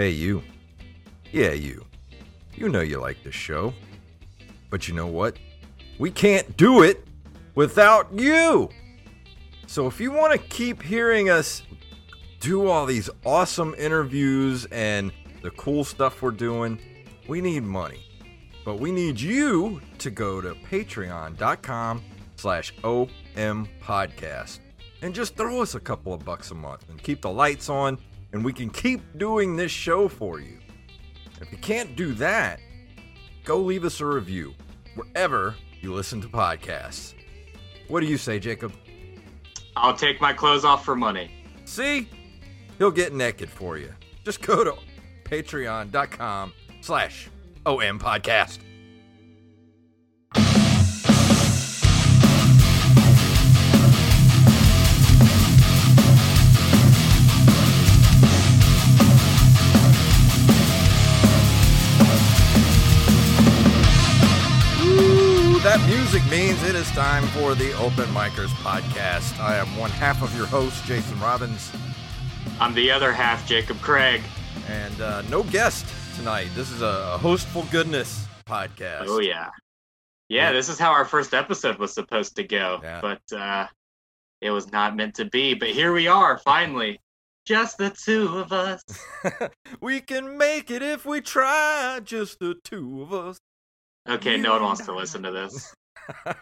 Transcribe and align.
Hey, 0.00 0.12
you. 0.12 0.42
Yeah, 1.30 1.50
you. 1.50 1.84
You 2.54 2.70
know 2.70 2.80
you 2.80 2.98
like 2.98 3.22
this 3.22 3.34
show. 3.34 3.74
But 4.70 4.88
you 4.88 4.94
know 4.94 5.06
what? 5.06 5.36
We 5.98 6.10
can't 6.10 6.56
do 6.56 6.82
it 6.82 7.06
without 7.54 8.08
you. 8.10 8.70
So 9.66 9.86
if 9.86 10.00
you 10.00 10.10
want 10.10 10.32
to 10.32 10.38
keep 10.38 10.80
hearing 10.80 11.28
us 11.28 11.64
do 12.40 12.66
all 12.66 12.86
these 12.86 13.10
awesome 13.26 13.74
interviews 13.76 14.64
and 14.72 15.12
the 15.42 15.50
cool 15.50 15.84
stuff 15.84 16.22
we're 16.22 16.30
doing, 16.30 16.80
we 17.28 17.42
need 17.42 17.64
money. 17.64 18.02
But 18.64 18.80
we 18.80 18.92
need 18.92 19.20
you 19.20 19.82
to 19.98 20.10
go 20.10 20.40
to 20.40 20.54
patreon.com 20.54 22.02
slash 22.36 22.72
OM 22.84 23.68
podcast 23.82 24.60
and 25.02 25.14
just 25.14 25.36
throw 25.36 25.60
us 25.60 25.74
a 25.74 25.80
couple 25.80 26.14
of 26.14 26.24
bucks 26.24 26.52
a 26.52 26.54
month 26.54 26.88
and 26.88 27.02
keep 27.02 27.20
the 27.20 27.30
lights 27.30 27.68
on 27.68 27.98
and 28.32 28.44
we 28.44 28.52
can 28.52 28.70
keep 28.70 29.00
doing 29.18 29.56
this 29.56 29.70
show 29.70 30.08
for 30.08 30.40
you. 30.40 30.58
If 31.40 31.50
you 31.50 31.58
can't 31.58 31.96
do 31.96 32.14
that, 32.14 32.60
go 33.44 33.58
leave 33.58 33.84
us 33.84 34.00
a 34.00 34.06
review 34.06 34.54
wherever 34.94 35.54
you 35.80 35.92
listen 35.94 36.20
to 36.20 36.28
podcasts. 36.28 37.14
What 37.88 38.00
do 38.00 38.06
you 38.06 38.18
say, 38.18 38.38
Jacob? 38.38 38.72
I'll 39.76 39.96
take 39.96 40.20
my 40.20 40.32
clothes 40.32 40.64
off 40.64 40.84
for 40.84 40.94
money. 40.94 41.30
See? 41.64 42.08
He'll 42.78 42.90
get 42.90 43.12
naked 43.12 43.50
for 43.50 43.78
you. 43.78 43.92
Just 44.24 44.42
go 44.42 44.64
to 44.64 44.74
patreon.com 45.24 46.52
slash 46.80 47.30
OM 47.66 47.98
podcast. 47.98 48.58
That 65.70 65.86
music 65.86 66.28
means 66.28 66.60
it 66.64 66.74
is 66.74 66.90
time 66.90 67.22
for 67.28 67.54
the 67.54 67.72
Open 67.74 68.06
Micers 68.06 68.48
podcast. 68.64 69.38
I 69.38 69.54
am 69.54 69.76
one 69.76 69.90
half 69.90 70.20
of 70.20 70.36
your 70.36 70.46
host, 70.46 70.84
Jason 70.84 71.20
Robbins. 71.20 71.70
I'm 72.58 72.74
the 72.74 72.90
other 72.90 73.12
half, 73.12 73.46
Jacob 73.46 73.80
Craig. 73.80 74.20
And 74.66 75.00
uh, 75.00 75.22
no 75.30 75.44
guest 75.44 75.86
tonight. 76.16 76.48
This 76.56 76.72
is 76.72 76.82
a 76.82 77.16
hostful 77.18 77.68
goodness 77.70 78.26
podcast. 78.46 79.04
Oh, 79.06 79.20
yeah. 79.20 79.50
Yeah, 80.28 80.48
yeah. 80.48 80.52
this 80.52 80.68
is 80.68 80.76
how 80.76 80.90
our 80.90 81.04
first 81.04 81.34
episode 81.34 81.78
was 81.78 81.94
supposed 81.94 82.34
to 82.34 82.42
go. 82.42 82.80
Yeah. 82.82 83.00
But 83.00 83.32
uh, 83.32 83.68
it 84.40 84.50
was 84.50 84.72
not 84.72 84.96
meant 84.96 85.14
to 85.16 85.26
be. 85.26 85.54
But 85.54 85.68
here 85.68 85.92
we 85.92 86.08
are, 86.08 86.36
finally. 86.38 86.98
Just 87.46 87.78
the 87.78 87.90
two 87.90 88.26
of 88.38 88.52
us. 88.52 88.82
we 89.80 90.00
can 90.00 90.36
make 90.36 90.68
it 90.68 90.82
if 90.82 91.06
we 91.06 91.20
try. 91.20 92.00
Just 92.02 92.40
the 92.40 92.56
two 92.64 93.02
of 93.02 93.12
us. 93.12 93.38
Okay, 94.08 94.36
no 94.36 94.52
one 94.52 94.62
wants 94.62 94.84
to 94.86 94.94
listen 94.94 95.22
to 95.22 95.30
this. 95.30 95.74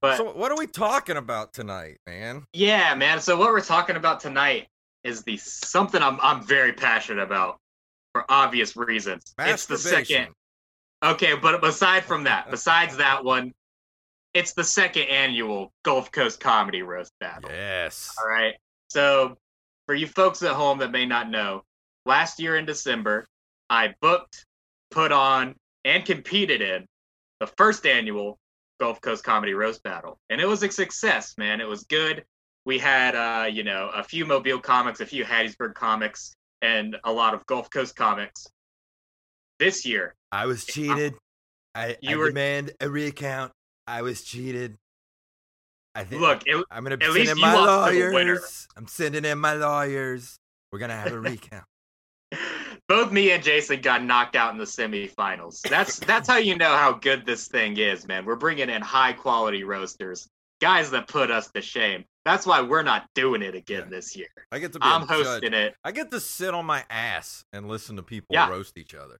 but 0.00 0.16
so 0.16 0.32
what 0.32 0.52
are 0.52 0.58
we 0.58 0.66
talking 0.66 1.16
about 1.16 1.52
tonight, 1.52 1.98
man? 2.06 2.44
Yeah, 2.52 2.94
man. 2.94 3.20
So 3.20 3.36
what 3.36 3.50
we're 3.50 3.60
talking 3.60 3.96
about 3.96 4.20
tonight 4.20 4.68
is 5.04 5.22
the 5.22 5.36
something 5.38 6.02
I'm 6.02 6.18
I'm 6.22 6.42
very 6.42 6.72
passionate 6.72 7.22
about 7.22 7.56
for 8.12 8.24
obvious 8.28 8.76
reasons. 8.76 9.34
It's 9.38 9.66
the 9.66 9.78
second. 9.78 10.28
Okay, 11.02 11.34
but 11.36 11.64
aside 11.64 12.04
from 12.04 12.24
that, 12.24 12.50
besides 12.50 12.96
that 12.96 13.24
one, 13.24 13.52
it's 14.34 14.52
the 14.52 14.64
second 14.64 15.04
annual 15.04 15.72
Gulf 15.84 16.12
Coast 16.12 16.40
Comedy 16.40 16.82
Roast 16.82 17.12
Battle. 17.20 17.50
Yes. 17.50 18.14
All 18.20 18.28
right. 18.28 18.54
So 18.90 19.36
for 19.86 19.94
you 19.94 20.06
folks 20.06 20.42
at 20.42 20.52
home 20.52 20.78
that 20.78 20.90
may 20.90 21.06
not 21.06 21.30
know, 21.30 21.62
last 22.04 22.40
year 22.40 22.56
in 22.56 22.66
December, 22.66 23.26
I 23.70 23.94
booked, 24.00 24.44
put 24.90 25.12
on, 25.12 25.54
and 25.84 26.04
competed 26.04 26.60
in 26.60 26.86
the 27.40 27.46
first 27.46 27.86
annual 27.86 28.38
Gulf 28.80 29.00
Coast 29.00 29.24
Comedy 29.24 29.54
Roast 29.54 29.82
Battle. 29.82 30.18
And 30.30 30.40
it 30.40 30.46
was 30.46 30.62
a 30.62 30.70
success, 30.70 31.34
man. 31.38 31.60
It 31.60 31.68
was 31.68 31.84
good. 31.84 32.24
We 32.64 32.78
had, 32.78 33.14
uh, 33.14 33.46
you 33.46 33.64
know, 33.64 33.90
a 33.94 34.02
few 34.02 34.26
Mobile 34.26 34.60
comics, 34.60 35.00
a 35.00 35.06
few 35.06 35.24
Hattiesburg 35.24 35.74
comics, 35.74 36.34
and 36.62 36.96
a 37.04 37.12
lot 37.12 37.34
of 37.34 37.46
Gulf 37.46 37.70
Coast 37.70 37.96
comics. 37.96 38.46
This 39.58 39.84
year, 39.84 40.14
I 40.30 40.46
was 40.46 40.64
cheated. 40.64 41.14
I, 41.74 41.96
you 42.00 42.16
I 42.16 42.18
were, 42.18 42.28
demand 42.28 42.72
a 42.80 42.88
recount. 42.88 43.52
I 43.86 44.02
was 44.02 44.22
cheated. 44.22 44.76
I 45.94 46.04
think. 46.04 46.20
Look, 46.20 46.42
it, 46.46 46.64
I'm 46.70 46.84
going 46.84 46.98
to 46.98 47.12
send 47.12 47.28
in 47.28 47.40
my 47.40 47.54
lawyers. 47.54 48.68
I'm 48.76 48.86
sending 48.86 49.24
in 49.24 49.38
my 49.38 49.54
lawyers. 49.54 50.38
We're 50.70 50.78
going 50.78 50.90
to 50.90 50.96
have 50.96 51.12
a 51.12 51.18
recount 51.18 51.64
both 52.88 53.12
me 53.12 53.32
and 53.32 53.42
Jason 53.42 53.80
got 53.80 54.02
knocked 54.02 54.34
out 54.34 54.52
in 54.52 54.58
the 54.58 54.64
semifinals. 54.64 55.60
That's 55.68 55.98
that's 56.00 56.26
how 56.26 56.38
you 56.38 56.56
know 56.56 56.74
how 56.74 56.92
good 56.92 57.26
this 57.26 57.46
thing 57.46 57.76
is, 57.76 58.08
man. 58.08 58.24
We're 58.24 58.36
bringing 58.36 58.70
in 58.70 58.80
high 58.80 59.12
quality 59.12 59.62
roasters, 59.62 60.28
guys 60.60 60.90
that 60.90 61.06
put 61.06 61.30
us 61.30 61.50
to 61.52 61.60
shame. 61.60 62.04
That's 62.24 62.46
why 62.46 62.62
we're 62.62 62.82
not 62.82 63.06
doing 63.14 63.42
it 63.42 63.54
again 63.54 63.84
yeah. 63.84 63.90
this 63.90 64.16
year. 64.16 64.28
I 64.50 64.58
get 64.58 64.72
to 64.72 64.78
be 64.78 64.86
I'm 64.86 65.06
hosting 65.06 65.52
judge. 65.52 65.68
it. 65.68 65.74
I 65.84 65.92
get 65.92 66.10
to 66.10 66.20
sit 66.20 66.54
on 66.54 66.66
my 66.66 66.84
ass 66.90 67.44
and 67.52 67.68
listen 67.68 67.96
to 67.96 68.02
people 68.02 68.28
yeah. 68.30 68.48
roast 68.48 68.78
each 68.78 68.94
other. 68.94 69.18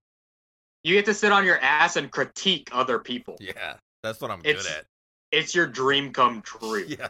You 0.82 0.94
get 0.94 1.04
to 1.06 1.14
sit 1.14 1.32
on 1.32 1.44
your 1.44 1.58
ass 1.60 1.96
and 1.96 2.10
critique 2.10 2.70
other 2.72 2.98
people. 2.98 3.36
Yeah, 3.40 3.74
that's 4.02 4.20
what 4.20 4.30
I'm 4.30 4.40
it's, 4.44 4.62
good 4.62 4.72
at. 4.72 4.84
It's 5.30 5.54
your 5.54 5.66
dream 5.66 6.12
come 6.12 6.42
true. 6.42 6.84
Yeah. 6.88 7.08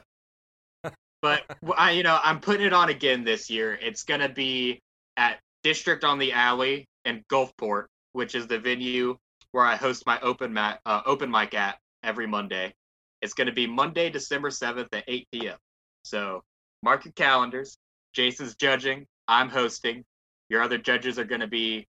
but 1.20 1.42
I, 1.76 1.92
you 1.92 2.04
know, 2.04 2.18
I'm 2.22 2.40
putting 2.40 2.66
it 2.66 2.72
on 2.72 2.88
again 2.88 3.24
this 3.24 3.50
year. 3.50 3.78
It's 3.80 4.04
gonna 4.04 4.28
be 4.28 4.80
at 5.16 5.40
District 5.62 6.04
on 6.04 6.18
the 6.18 6.32
Alley 6.32 6.86
and 7.04 7.26
Gulfport, 7.28 7.86
which 8.12 8.34
is 8.34 8.46
the 8.46 8.58
venue 8.58 9.16
where 9.52 9.64
I 9.64 9.76
host 9.76 10.06
my 10.06 10.20
open 10.20 10.52
mat, 10.52 10.80
uh, 10.86 11.02
open 11.06 11.30
mic 11.30 11.54
at 11.54 11.78
every 12.02 12.26
Monday. 12.26 12.74
It's 13.22 13.34
going 13.34 13.46
to 13.46 13.52
be 13.52 13.66
Monday, 13.66 14.10
December 14.10 14.50
7th 14.50 14.88
at 14.92 15.04
8 15.08 15.28
p.m. 15.32 15.56
So 16.04 16.42
mark 16.82 17.04
your 17.04 17.12
calendars. 17.12 17.76
Jason's 18.12 18.54
judging. 18.56 19.06
I'm 19.26 19.48
hosting. 19.48 20.04
Your 20.48 20.62
other 20.62 20.78
judges 20.78 21.18
are 21.18 21.24
going 21.24 21.40
to 21.40 21.48
be 21.48 21.86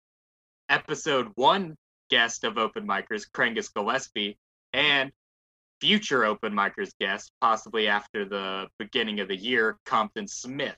episode 0.70 1.30
one 1.36 1.76
guest 2.10 2.44
of 2.44 2.58
Open 2.58 2.88
Micers, 2.88 3.30
Krangus 3.30 3.74
Gillespie, 3.74 4.38
and 4.74 5.12
future 5.80 6.26
Open 6.26 6.54
Micers 6.54 6.92
guest, 7.00 7.32
possibly 7.42 7.88
after 7.88 8.26
the 8.26 8.68
beginning 8.78 9.20
of 9.20 9.28
the 9.28 9.36
year, 9.36 9.78
Compton 9.86 10.28
Smith. 10.28 10.76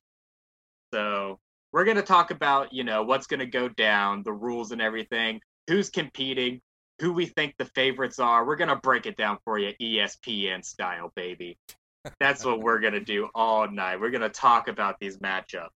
So 0.94 1.40
we're 1.72 1.86
going 1.86 1.98
to 1.98 2.04
talk 2.04 2.32
about, 2.32 2.74
you 2.74 2.84
know, 2.84 3.04
what's 3.04 3.28
going 3.28 3.40
to 3.40 3.46
go 3.46 3.70
down, 3.70 4.24
the 4.24 4.34
rules 4.34 4.72
and 4.72 4.82
everything, 4.82 5.40
who's 5.68 5.90
competing, 5.90 6.62
who 7.00 7.14
we 7.14 7.26
think 7.26 7.56
the 7.58 7.66
favorites 7.66 8.20
are. 8.20 8.46
We're 8.46 8.58
going 8.58 8.70
to 8.70 8.76
break 8.76 9.06
it 9.06 9.18
down 9.18 9.38
for 9.46 9.58
you 9.58 9.74
ESPN 9.82 10.64
style, 10.66 11.12
baby. 11.16 11.58
That's 12.20 12.44
what 12.44 12.62
we're 12.62 12.80
going 12.80 12.94
to 12.94 13.00
do 13.00 13.30
all 13.36 13.70
night. 13.70 14.02
We're 14.02 14.12
going 14.12 14.22
to 14.22 14.30
talk 14.30 14.68
about 14.68 14.96
these 15.00 15.18
matchups. 15.18 15.70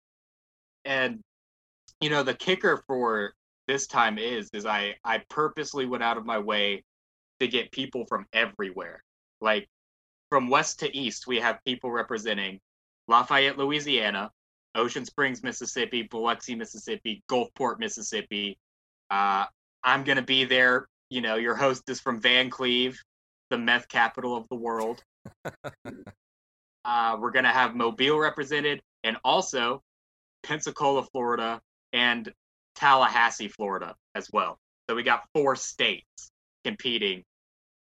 And 0.83 1.21
you 2.01 2.09
know, 2.09 2.23
the 2.23 2.33
kicker 2.33 2.83
for 2.87 3.33
this 3.67 3.87
time 3.87 4.17
is 4.17 4.49
is 4.53 4.65
I 4.65 4.95
I 5.03 5.21
purposely 5.29 5.85
went 5.85 6.03
out 6.03 6.17
of 6.17 6.25
my 6.25 6.37
way 6.37 6.83
to 7.39 7.47
get 7.47 7.71
people 7.71 8.05
from 8.05 8.25
everywhere. 8.33 9.03
Like 9.41 9.67
from 10.29 10.49
west 10.49 10.79
to 10.79 10.95
east, 10.95 11.27
we 11.27 11.39
have 11.39 11.59
people 11.65 11.91
representing 11.91 12.59
Lafayette, 13.07 13.57
Louisiana, 13.57 14.31
Ocean 14.75 15.05
Springs, 15.05 15.43
Mississippi, 15.43 16.03
Biloxi, 16.03 16.55
Mississippi, 16.55 17.23
Gulfport, 17.29 17.79
Mississippi. 17.79 18.57
Uh, 19.09 19.45
I'm 19.83 20.03
going 20.03 20.17
to 20.17 20.23
be 20.23 20.45
there. 20.45 20.87
You 21.09 21.21
know, 21.21 21.35
your 21.35 21.55
host 21.55 21.89
is 21.89 21.99
from 21.99 22.21
Vancleave, 22.21 22.97
the 23.49 23.57
meth 23.57 23.87
capital 23.87 24.35
of 24.35 24.45
the 24.49 24.55
world. 24.55 25.03
uh, 26.85 27.17
we're 27.19 27.31
going 27.31 27.45
to 27.45 27.51
have 27.51 27.75
Mobile 27.75 28.17
represented 28.17 28.81
and 29.03 29.17
also 29.23 29.81
Pensacola, 30.43 31.03
Florida, 31.11 31.61
and 31.93 32.31
Tallahassee, 32.75 33.47
Florida 33.47 33.95
as 34.15 34.29
well. 34.31 34.57
So 34.89 34.95
we 34.95 35.03
got 35.03 35.23
four 35.33 35.55
states 35.55 36.31
competing 36.63 37.23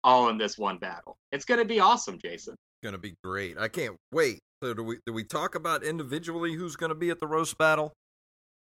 all 0.02 0.28
in 0.28 0.38
this 0.38 0.56
one 0.56 0.78
battle. 0.78 1.16
It's 1.32 1.44
going 1.44 1.60
to 1.60 1.66
be 1.66 1.80
awesome, 1.80 2.18
Jason. 2.18 2.54
It's 2.54 2.82
going 2.82 2.94
to 2.94 2.98
be 2.98 3.14
great. 3.22 3.58
I 3.58 3.68
can't 3.68 3.96
wait. 4.12 4.40
So 4.62 4.74
do 4.74 4.82
we 4.82 4.98
do 5.06 5.12
we 5.12 5.24
talk 5.24 5.54
about 5.54 5.82
individually 5.82 6.54
who's 6.54 6.76
going 6.76 6.90
to 6.90 6.94
be 6.94 7.10
at 7.10 7.18
the 7.18 7.26
roast 7.26 7.56
battle? 7.56 7.92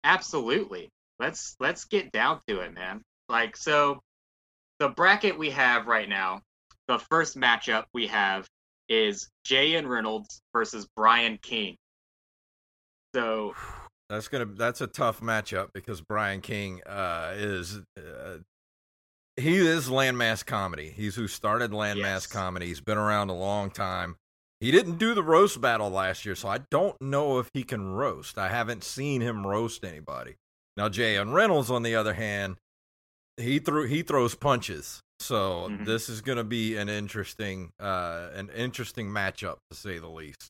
Absolutely. 0.04 0.88
Let's 1.18 1.56
let's 1.58 1.84
get 1.84 2.12
down 2.12 2.40
to 2.46 2.60
it, 2.60 2.72
man. 2.72 3.02
Like 3.28 3.56
so 3.56 4.00
the 4.78 4.88
bracket 4.88 5.36
we 5.36 5.50
have 5.50 5.86
right 5.86 6.08
now, 6.08 6.40
the 6.86 6.98
first 7.10 7.36
matchup 7.36 7.84
we 7.92 8.06
have 8.06 8.46
is 8.88 9.28
J.N. 9.44 9.86
Reynolds 9.86 10.40
versus 10.52 10.86
Brian 10.96 11.38
King. 11.42 11.76
So 13.14 13.54
that's 14.08 14.28
gonna 14.28 14.46
that's 14.46 14.80
a 14.80 14.86
tough 14.86 15.20
matchup 15.20 15.68
because 15.74 16.00
Brian 16.00 16.40
King 16.40 16.80
uh, 16.86 17.32
is 17.36 17.80
uh, 17.96 18.38
he 19.36 19.56
is 19.56 19.88
landmass 19.88 20.46
comedy. 20.46 20.92
He's 20.94 21.16
who 21.16 21.26
started 21.26 21.72
landmass 21.72 21.96
yes. 21.96 22.26
comedy. 22.28 22.66
He's 22.66 22.80
been 22.80 22.98
around 22.98 23.30
a 23.30 23.34
long 23.34 23.70
time. 23.70 24.16
He 24.60 24.70
didn't 24.72 24.98
do 24.98 25.14
the 25.14 25.22
roast 25.22 25.60
battle 25.60 25.88
last 25.90 26.24
year, 26.26 26.34
so 26.34 26.48
I 26.48 26.58
don't 26.70 27.00
know 27.00 27.38
if 27.38 27.48
he 27.54 27.62
can 27.62 27.92
roast. 27.92 28.38
I 28.38 28.48
haven't 28.48 28.82
seen 28.82 29.20
him 29.20 29.46
roast 29.46 29.84
anybody. 29.84 30.34
Now 30.76 30.88
J.N. 30.88 31.32
Reynolds, 31.32 31.70
on 31.70 31.82
the 31.82 31.94
other 31.94 32.14
hand, 32.14 32.56
he 33.36 33.58
threw 33.60 33.86
he 33.86 34.02
throws 34.02 34.34
punches. 34.34 35.00
So 35.20 35.68
Mhm. 35.68 35.84
this 35.84 36.08
is 36.08 36.20
going 36.20 36.38
to 36.38 36.44
be 36.44 36.76
an 36.76 36.88
interesting 36.88 37.72
uh 37.80 38.30
an 38.34 38.50
interesting 38.50 39.08
matchup 39.08 39.56
to 39.70 39.76
say 39.76 39.98
the 39.98 40.08
least. 40.08 40.48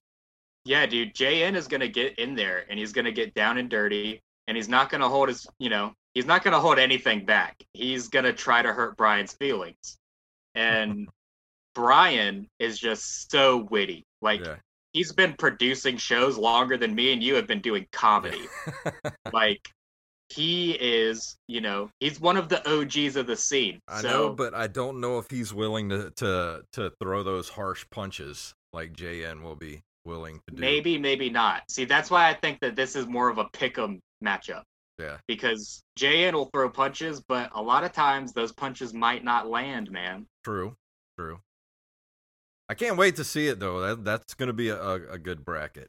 Yeah, 0.64 0.84
dude, 0.86 1.14
JN 1.14 1.54
is 1.54 1.68
gonna 1.68 1.88
get 1.88 2.18
in 2.18 2.34
there 2.34 2.66
and 2.68 2.78
he's 2.78 2.92
gonna 2.92 3.12
get 3.12 3.32
down 3.34 3.56
and 3.58 3.70
dirty 3.70 4.20
and 4.46 4.56
he's 4.56 4.68
not 4.68 4.90
gonna 4.90 5.08
hold 5.08 5.28
his 5.28 5.46
you 5.58 5.70
know, 5.70 5.94
he's 6.14 6.26
not 6.26 6.42
gonna 6.44 6.60
hold 6.60 6.78
anything 6.78 7.24
back. 7.24 7.62
He's 7.74 8.08
gonna 8.08 8.32
try 8.32 8.60
to 8.62 8.72
hurt 8.72 8.96
Brian's 8.96 9.32
feelings. 9.34 9.96
And 10.54 11.08
Brian 11.78 12.48
is 12.58 12.76
just 12.76 13.30
so 13.30 13.58
witty. 13.70 14.02
Like 14.20 14.44
Yeah. 14.44 14.56
he's 14.92 15.12
been 15.12 15.34
producing 15.34 15.96
shows 15.96 16.36
longer 16.36 16.76
than 16.76 16.92
me 16.92 17.12
and 17.12 17.22
you 17.22 17.36
have 17.36 17.46
been 17.46 17.60
doing 17.60 17.86
comedy. 17.92 18.48
like 19.32 19.70
he 20.28 20.72
is, 20.72 21.36
you 21.46 21.60
know, 21.60 21.88
he's 22.00 22.20
one 22.20 22.36
of 22.36 22.48
the 22.48 22.68
OGs 22.68 23.14
of 23.14 23.28
the 23.28 23.36
scene. 23.36 23.78
I 23.86 24.02
so 24.02 24.08
know, 24.08 24.30
but 24.34 24.54
I 24.54 24.66
don't 24.66 25.00
know 25.00 25.18
if 25.18 25.30
he's 25.30 25.54
willing 25.54 25.88
to 25.90 26.10
to 26.16 26.62
to 26.72 26.90
throw 27.00 27.22
those 27.22 27.48
harsh 27.48 27.86
punches 27.92 28.54
like 28.72 28.92
JN 28.92 29.42
will 29.42 29.54
be 29.56 29.80
willing 30.04 30.40
to 30.48 30.54
do. 30.56 30.60
maybe, 30.60 30.98
maybe 30.98 31.30
not. 31.30 31.62
See, 31.70 31.84
that's 31.84 32.10
why 32.10 32.28
I 32.28 32.34
think 32.34 32.58
that 32.60 32.74
this 32.74 32.96
is 32.96 33.06
more 33.06 33.28
of 33.28 33.38
a 33.38 33.44
pick 33.52 33.78
'em 33.78 34.00
matchup. 34.24 34.64
Yeah. 34.98 35.18
Because 35.28 35.80
JN 35.96 36.32
will 36.32 36.50
throw 36.52 36.68
punches, 36.70 37.22
but 37.28 37.50
a 37.54 37.62
lot 37.62 37.84
of 37.84 37.92
times 37.92 38.32
those 38.32 38.50
punches 38.50 38.92
might 38.92 39.22
not 39.22 39.48
land, 39.48 39.92
man. 39.92 40.26
True. 40.42 40.74
True. 41.16 41.38
I 42.68 42.74
can't 42.74 42.96
wait 42.96 43.16
to 43.16 43.24
see 43.24 43.48
it 43.48 43.60
though. 43.60 43.80
That 43.80 44.04
that's 44.04 44.34
going 44.34 44.48
to 44.48 44.52
be 44.52 44.68
a, 44.68 44.92
a, 44.92 45.18
good 45.18 45.44
bracket. 45.44 45.88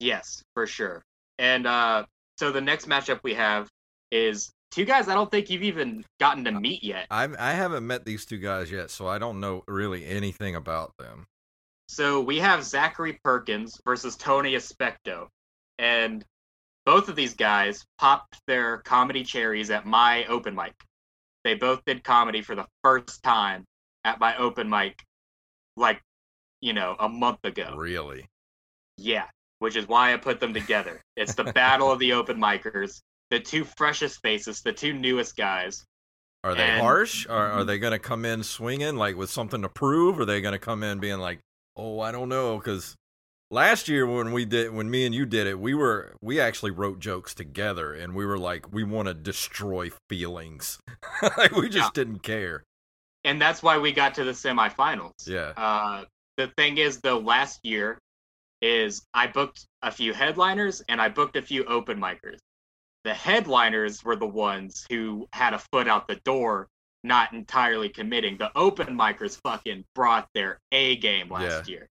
Yes, 0.00 0.42
for 0.54 0.66
sure. 0.66 1.02
And 1.38 1.66
uh 1.66 2.04
so 2.38 2.52
the 2.52 2.60
next 2.60 2.88
matchup 2.88 3.20
we 3.22 3.34
have 3.34 3.68
is 4.10 4.50
two 4.70 4.84
guys 4.84 5.08
I 5.08 5.14
don't 5.14 5.30
think 5.30 5.48
you've 5.48 5.62
even 5.62 6.04
gotten 6.20 6.44
to 6.44 6.52
meet 6.52 6.82
yet. 6.82 7.06
I 7.10 7.28
I 7.38 7.52
haven't 7.52 7.86
met 7.86 8.04
these 8.04 8.26
two 8.26 8.38
guys 8.38 8.70
yet, 8.70 8.90
so 8.90 9.06
I 9.06 9.18
don't 9.18 9.40
know 9.40 9.62
really 9.68 10.04
anything 10.04 10.56
about 10.56 10.92
them. 10.98 11.26
So 11.88 12.20
we 12.20 12.38
have 12.38 12.64
Zachary 12.64 13.18
Perkins 13.22 13.80
versus 13.84 14.16
Tony 14.16 14.54
Aspecto. 14.54 15.28
And 15.78 16.24
both 16.84 17.08
of 17.08 17.16
these 17.16 17.34
guys 17.34 17.84
popped 17.98 18.40
their 18.46 18.78
comedy 18.78 19.24
cherries 19.24 19.70
at 19.70 19.86
my 19.86 20.24
open 20.26 20.54
mic. 20.54 20.74
They 21.44 21.54
both 21.54 21.84
did 21.84 22.02
comedy 22.02 22.42
for 22.42 22.54
the 22.54 22.66
first 22.82 23.22
time 23.22 23.64
at 24.04 24.20
my 24.20 24.36
open 24.36 24.68
mic, 24.68 25.02
like, 25.76 26.00
you 26.60 26.72
know, 26.72 26.96
a 26.98 27.08
month 27.08 27.44
ago. 27.44 27.74
Really? 27.76 28.26
Yeah, 28.98 29.26
which 29.58 29.76
is 29.76 29.86
why 29.88 30.12
I 30.12 30.16
put 30.16 30.40
them 30.40 30.54
together. 30.54 31.00
It's 31.16 31.34
the 31.34 31.44
battle 31.52 31.90
of 31.90 31.98
the 31.98 32.12
open 32.12 32.38
micers, 32.38 33.00
the 33.30 33.40
two 33.40 33.64
freshest 33.76 34.20
faces, 34.22 34.62
the 34.62 34.72
two 34.72 34.92
newest 34.92 35.36
guys. 35.36 35.84
Are 36.44 36.54
they 36.54 36.62
And- 36.62 36.80
harsh? 36.80 37.26
Are 37.28 37.50
are 37.50 37.64
they 37.64 37.78
going 37.78 37.92
to 37.92 37.98
come 37.98 38.24
in 38.24 38.42
swinging 38.42 38.96
like 38.96 39.16
with 39.16 39.30
something 39.30 39.62
to 39.62 39.68
prove? 39.68 40.18
Or 40.18 40.22
are 40.22 40.24
they 40.24 40.40
going 40.40 40.52
to 40.52 40.58
come 40.58 40.82
in 40.82 41.00
being 41.00 41.18
like, 41.18 41.40
"Oh, 41.76 41.98
I 42.00 42.12
don't 42.12 42.28
know," 42.28 42.56
because 42.58 42.94
last 43.50 43.88
year 43.88 44.06
when 44.06 44.32
we 44.32 44.44
did 44.44 44.72
when 44.72 44.88
me 44.88 45.06
and 45.06 45.14
you 45.14 45.26
did 45.26 45.46
it, 45.48 45.58
we 45.58 45.74
were 45.74 46.14
we 46.22 46.38
actually 46.38 46.70
wrote 46.70 47.00
jokes 47.00 47.34
together, 47.34 47.92
and 47.94 48.14
we 48.14 48.24
were 48.24 48.38
like, 48.38 48.72
we 48.72 48.84
want 48.84 49.08
to 49.08 49.14
destroy 49.14 49.90
feelings. 50.08 50.78
like 51.36 51.52
we 51.56 51.68
just 51.68 51.94
didn't 51.94 52.20
care. 52.20 52.62
And 53.26 53.42
that's 53.42 53.60
why 53.60 53.78
we 53.78 53.90
got 53.90 54.14
to 54.14 54.24
the 54.24 54.30
semifinals. 54.30 55.26
Yeah. 55.26 55.52
Uh, 55.56 56.04
the 56.36 56.46
thing 56.56 56.78
is, 56.78 57.00
though, 57.00 57.18
last 57.18 57.58
year 57.64 57.98
is 58.62 59.04
I 59.12 59.26
booked 59.26 59.66
a 59.82 59.90
few 59.90 60.14
headliners 60.14 60.80
and 60.88 61.00
I 61.00 61.08
booked 61.08 61.36
a 61.36 61.42
few 61.42 61.64
open 61.64 61.98
micers. 62.00 62.38
The 63.04 63.14
headliners 63.14 64.04
were 64.04 64.16
the 64.16 64.26
ones 64.26 64.86
who 64.88 65.26
had 65.32 65.54
a 65.54 65.58
foot 65.58 65.88
out 65.88 66.06
the 66.06 66.20
door, 66.24 66.68
not 67.02 67.32
entirely 67.32 67.88
committing. 67.88 68.36
The 68.36 68.56
open 68.56 68.96
micers 68.96 69.40
fucking 69.42 69.84
brought 69.94 70.28
their 70.32 70.60
A 70.70 70.96
game 70.96 71.28
last 71.30 71.68
year. 71.68 71.88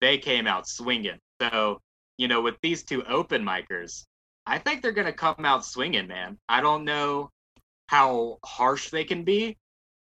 They 0.00 0.18
came 0.18 0.46
out 0.46 0.68
swinging. 0.68 1.18
So, 1.40 1.80
you 2.16 2.28
know, 2.28 2.42
with 2.42 2.56
these 2.62 2.84
two 2.84 3.04
open 3.04 3.44
micers, 3.44 4.04
I 4.46 4.58
think 4.58 4.82
they're 4.82 4.92
going 4.92 5.06
to 5.06 5.12
come 5.12 5.44
out 5.44 5.64
swinging, 5.64 6.06
man. 6.06 6.38
I 6.48 6.60
don't 6.60 6.84
know 6.84 7.30
how 7.88 8.38
harsh 8.44 8.90
they 8.90 9.04
can 9.04 9.24
be, 9.24 9.56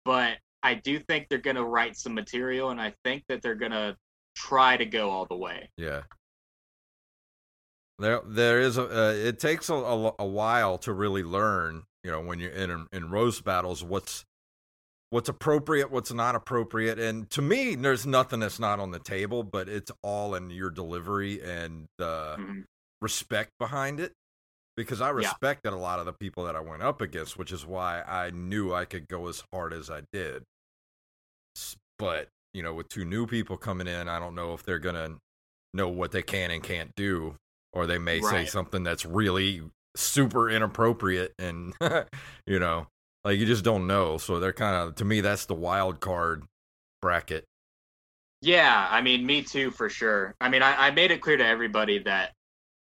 but 0.03 0.37
I 0.63 0.75
do 0.75 0.99
think 0.99 1.27
they're 1.29 1.37
going 1.37 1.57
to 1.57 1.65
write 1.65 1.97
some 1.97 2.13
material, 2.13 2.69
and 2.69 2.81
I 2.81 2.93
think 3.03 3.23
that 3.27 3.41
they're 3.41 3.55
going 3.55 3.73
to 3.73 3.97
try 4.35 4.77
to 4.77 4.85
go 4.85 5.09
all 5.09 5.25
the 5.25 5.35
way. 5.35 5.69
Yeah. 5.77 6.03
There, 7.99 8.21
there 8.25 8.61
is 8.61 8.77
a. 8.77 8.83
Uh, 8.83 9.11
it 9.11 9.39
takes 9.39 9.69
a, 9.69 9.75
a, 9.75 10.13
a 10.19 10.25
while 10.25 10.77
to 10.79 10.93
really 10.93 11.23
learn. 11.23 11.83
You 12.03 12.11
know, 12.11 12.21
when 12.21 12.39
you're 12.39 12.51
in 12.51 12.87
in 12.91 13.09
roast 13.11 13.43
battles, 13.43 13.83
what's 13.83 14.25
what's 15.11 15.29
appropriate, 15.29 15.91
what's 15.91 16.11
not 16.11 16.33
appropriate, 16.33 16.97
and 16.97 17.29
to 17.29 17.41
me, 17.41 17.75
there's 17.75 18.07
nothing 18.07 18.39
that's 18.39 18.59
not 18.59 18.79
on 18.79 18.89
the 18.89 18.99
table, 18.99 19.43
but 19.43 19.69
it's 19.69 19.91
all 20.01 20.33
in 20.33 20.49
your 20.49 20.71
delivery 20.71 21.39
and 21.43 21.85
the 21.99 22.35
Mhm. 22.39 22.63
respect 22.99 23.51
behind 23.59 23.99
it. 23.99 24.11
Because 24.75 25.01
I 25.01 25.09
respected 25.11 25.71
a 25.71 25.77
lot 25.77 25.99
of 25.99 26.07
the 26.07 26.13
people 26.13 26.45
that 26.45 26.55
I 26.55 26.59
went 26.59 26.81
up 26.81 26.99
against, 26.99 27.37
which 27.37 27.51
is 27.51 27.63
why 27.63 28.01
I 28.01 28.31
knew 28.31 28.73
I 28.73 28.85
could 28.85 29.07
go 29.07 29.27
as 29.27 29.43
hard 29.53 29.71
as 29.71 29.91
I 29.91 30.01
did. 30.11 30.45
But 31.99 32.27
you 32.53 32.63
know, 32.63 32.73
with 32.73 32.89
two 32.89 33.05
new 33.05 33.25
people 33.27 33.57
coming 33.57 33.87
in, 33.87 34.07
I 34.07 34.19
don't 34.19 34.35
know 34.35 34.53
if 34.53 34.63
they're 34.63 34.79
gonna 34.79 35.17
know 35.73 35.89
what 35.89 36.11
they 36.11 36.21
can 36.21 36.51
and 36.51 36.61
can't 36.61 36.91
do, 36.95 37.35
or 37.71 37.87
they 37.87 37.97
may 37.97 38.21
say 38.21 38.45
something 38.45 38.83
that's 38.83 39.05
really 39.05 39.61
super 39.95 40.49
inappropriate, 40.49 41.33
and 41.39 41.73
you 42.47 42.59
know, 42.59 42.87
like 43.23 43.39
you 43.39 43.45
just 43.45 43.63
don't 43.63 43.87
know. 43.87 44.17
So 44.17 44.39
they're 44.39 44.53
kind 44.53 44.75
of, 44.75 44.95
to 44.95 45.05
me, 45.05 45.21
that's 45.21 45.45
the 45.45 45.55
wild 45.55 45.99
card 45.99 46.43
bracket. 47.01 47.45
Yeah, 48.41 48.87
I 48.89 49.01
mean, 49.01 49.25
me 49.25 49.41
too, 49.41 49.71
for 49.71 49.87
sure. 49.87 50.35
I 50.41 50.49
mean, 50.49 50.61
I, 50.61 50.87
I 50.87 50.91
made 50.91 51.11
it 51.11 51.21
clear 51.21 51.37
to 51.37 51.45
everybody 51.45 51.99
that, 51.99 52.33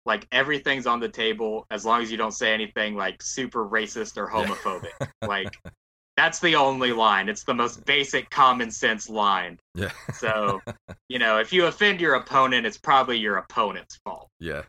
like, 0.07 0.27
everything's 0.31 0.87
on 0.87 0.99
the 0.99 1.07
table 1.07 1.67
as 1.69 1.85
long 1.85 2.01
as 2.01 2.11
you 2.11 2.17
don't 2.17 2.31
say 2.31 2.51
anything, 2.51 2.95
like, 2.95 3.21
super 3.21 3.63
racist 3.63 4.17
or 4.17 4.27
homophobic. 4.27 4.89
like, 5.21 5.55
that's 6.21 6.39
the 6.39 6.55
only 6.55 6.91
line. 6.91 7.29
It's 7.29 7.43
the 7.45 7.53
most 7.55 7.83
basic 7.83 8.29
common 8.29 8.69
sense 8.69 9.09
line. 9.09 9.57
Yeah, 9.73 9.89
So, 10.13 10.61
you 11.09 11.17
know, 11.17 11.39
if 11.39 11.51
you 11.51 11.65
offend 11.65 11.99
your 11.99 12.13
opponent, 12.13 12.67
it's 12.67 12.77
probably 12.77 13.17
your 13.17 13.37
opponent's 13.37 13.97
fault. 14.05 14.27
yeah, 14.39 14.61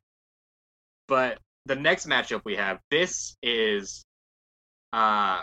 But 1.09 1.39
the 1.67 1.75
next 1.77 2.07
matchup 2.07 2.41
we 2.47 2.57
have, 2.57 2.79
this 2.91 3.37
is, 3.43 4.03
uh, 4.95 5.43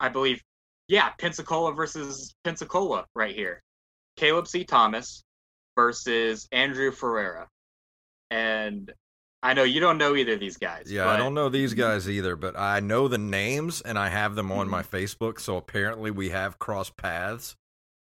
I 0.00 0.08
believe, 0.12 0.42
yeah, 0.88 1.08
Pensacola 1.18 1.72
versus 1.72 2.34
Pensacola 2.44 3.06
right 3.14 3.34
here. 3.34 3.62
Caleb 4.18 4.48
C. 4.48 4.64
Thomas 4.64 5.22
versus 5.76 6.46
Andrew 6.52 6.90
Ferreira. 6.92 7.48
And 8.30 8.92
I 9.42 9.54
know 9.54 9.62
you 9.62 9.80
don't 9.80 9.96
know 9.98 10.16
either 10.16 10.34
of 10.34 10.40
these 10.40 10.56
guys. 10.58 10.90
yeah. 10.92 11.04
but 11.04 11.14
I 11.14 11.16
don't 11.16 11.32
know 11.34 11.48
these 11.48 11.72
guys 11.74 12.08
either, 12.10 12.36
but 12.36 12.58
I 12.58 12.80
know 12.80 13.08
the 13.08 13.16
names 13.18 13.80
and 13.80 13.98
I 13.98 14.08
have 14.10 14.34
them 14.34 14.52
on 14.52 14.66
Mhm. 14.66 14.70
my 14.70 14.82
Facebook. 14.82 15.40
So 15.40 15.56
apparently 15.56 16.10
we 16.10 16.28
have 16.30 16.58
crossed 16.58 16.96
paths, 16.96 17.56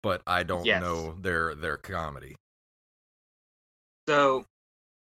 but 0.02 0.22
I 0.26 0.42
don't 0.42 0.64
Yes. 0.64 0.80
know 0.80 1.12
their 1.20 1.54
their 1.54 1.76
comedy. 1.76 2.34
So, 4.08 4.44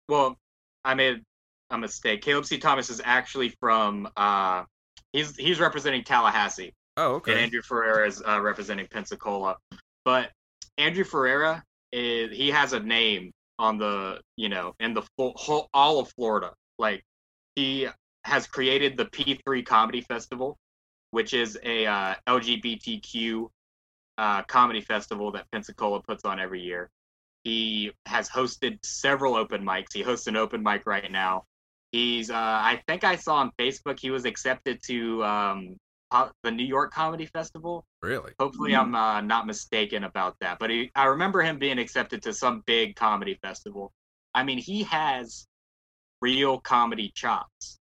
well, 0.09 0.35
I 0.83 0.93
made 0.95 1.23
a 1.69 1.77
mistake. 1.77 2.21
Caleb 2.21 2.45
C. 2.45 2.57
Thomas 2.57 2.89
is 2.89 3.01
actually 3.05 3.49
from, 3.61 4.09
uh, 4.17 4.65
he's 5.13 5.35
he's 5.37 5.59
representing 5.59 6.03
Tallahassee. 6.03 6.73
Oh, 6.97 7.05
and 7.07 7.15
okay. 7.15 7.41
Andrew 7.43 7.61
Ferreira 7.61 8.05
is 8.05 8.21
uh, 8.27 8.41
representing 8.41 8.87
Pensacola. 8.91 9.55
But 10.03 10.31
Andrew 10.77 11.05
Ferreira 11.05 11.63
is 11.93 12.35
he 12.35 12.49
has 12.49 12.73
a 12.73 12.79
name 12.81 13.31
on 13.61 13.77
the 13.77 14.19
you 14.35 14.49
know 14.49 14.73
in 14.79 14.93
the 14.93 15.03
full, 15.15 15.33
whole 15.35 15.69
all 15.73 15.99
of 15.99 16.09
Florida. 16.09 16.51
Like 16.77 17.05
he 17.55 17.87
has 18.23 18.47
created 18.47 18.97
the 18.97 19.05
P3 19.05 19.65
Comedy 19.65 20.01
Festival, 20.01 20.57
which 21.11 21.33
is 21.33 21.57
a 21.63 21.85
uh, 21.85 22.15
LGBTQ 22.27 23.47
uh, 24.17 24.41
comedy 24.43 24.81
festival 24.81 25.31
that 25.31 25.45
Pensacola 25.51 26.01
puts 26.01 26.25
on 26.25 26.39
every 26.39 26.61
year. 26.61 26.89
He 27.43 27.91
has 28.05 28.29
hosted 28.29 28.79
several 28.83 29.35
open 29.35 29.63
mics. 29.63 29.93
He 29.93 30.01
hosts 30.01 30.27
an 30.27 30.35
open 30.35 30.61
mic 30.61 30.85
right 30.85 31.11
now. 31.11 31.45
He's 31.91 32.29
uh, 32.29 32.35
I 32.35 32.81
think 32.87 33.03
I 33.03 33.15
saw 33.15 33.35
on 33.35 33.51
Facebook 33.59 33.99
he 33.99 34.11
was 34.11 34.25
accepted 34.25 34.81
to 34.87 35.23
um, 35.23 35.77
co- 36.11 36.31
the 36.43 36.51
New 36.51 36.65
York 36.65 36.91
Comedy 36.93 37.25
Festival. 37.25 37.85
Really? 38.01 38.33
Hopefully, 38.39 38.75
I'm 38.75 38.95
uh, 38.95 39.21
not 39.21 39.47
mistaken 39.47 40.03
about 40.03 40.35
that. 40.41 40.59
But 40.59 40.69
he, 40.69 40.91
I 40.95 41.05
remember 41.05 41.41
him 41.41 41.57
being 41.59 41.79
accepted 41.79 42.21
to 42.23 42.33
some 42.33 42.63
big 42.65 42.95
comedy 42.95 43.37
festival. 43.41 43.91
I 44.33 44.43
mean, 44.43 44.57
he 44.57 44.83
has 44.83 45.45
real 46.21 46.59
comedy 46.59 47.11
chops. 47.15 47.77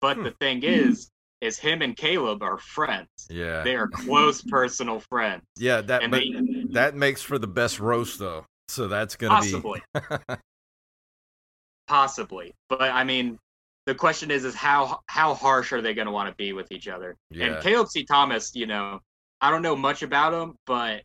But 0.00 0.16
Hmm. 0.16 0.24
the 0.24 0.30
thing 0.32 0.62
is, 0.64 1.10
is 1.40 1.58
him 1.58 1.82
and 1.82 1.96
Caleb 1.96 2.42
are 2.42 2.58
friends. 2.58 3.08
Yeah. 3.28 3.62
They 3.62 3.76
are 3.76 3.88
close 3.88 4.42
personal 4.48 5.00
friends. 5.00 5.42
Yeah, 5.56 5.80
that 5.82 6.10
but 6.10 6.22
they 6.22 6.32
that 6.70 6.94
makes 6.94 7.22
for 7.22 7.38
the 7.38 7.46
best 7.46 7.80
roast 7.80 8.18
though. 8.18 8.46
So 8.68 8.88
that's 8.88 9.16
gonna 9.16 9.40
be. 9.40 9.52
possibly, 9.52 9.82
possibly. 11.86 12.54
But 12.68 12.82
I 12.82 13.04
mean, 13.04 13.38
the 13.86 13.94
question 13.94 14.30
is 14.30 14.44
is 14.44 14.54
how 14.54 15.00
how 15.06 15.34
harsh 15.34 15.72
are 15.72 15.82
they 15.82 15.94
going 15.94 16.06
to 16.06 16.12
want 16.12 16.28
to 16.28 16.34
be 16.36 16.52
with 16.52 16.70
each 16.70 16.88
other? 16.88 17.16
Yeah. 17.30 17.46
And 17.46 17.62
Caleb 17.62 17.88
C. 17.88 18.04
Thomas, 18.04 18.54
you 18.54 18.66
know, 18.66 19.00
I 19.40 19.50
don't 19.50 19.62
know 19.62 19.76
much 19.76 20.02
about 20.02 20.32
him, 20.32 20.54
but 20.66 21.02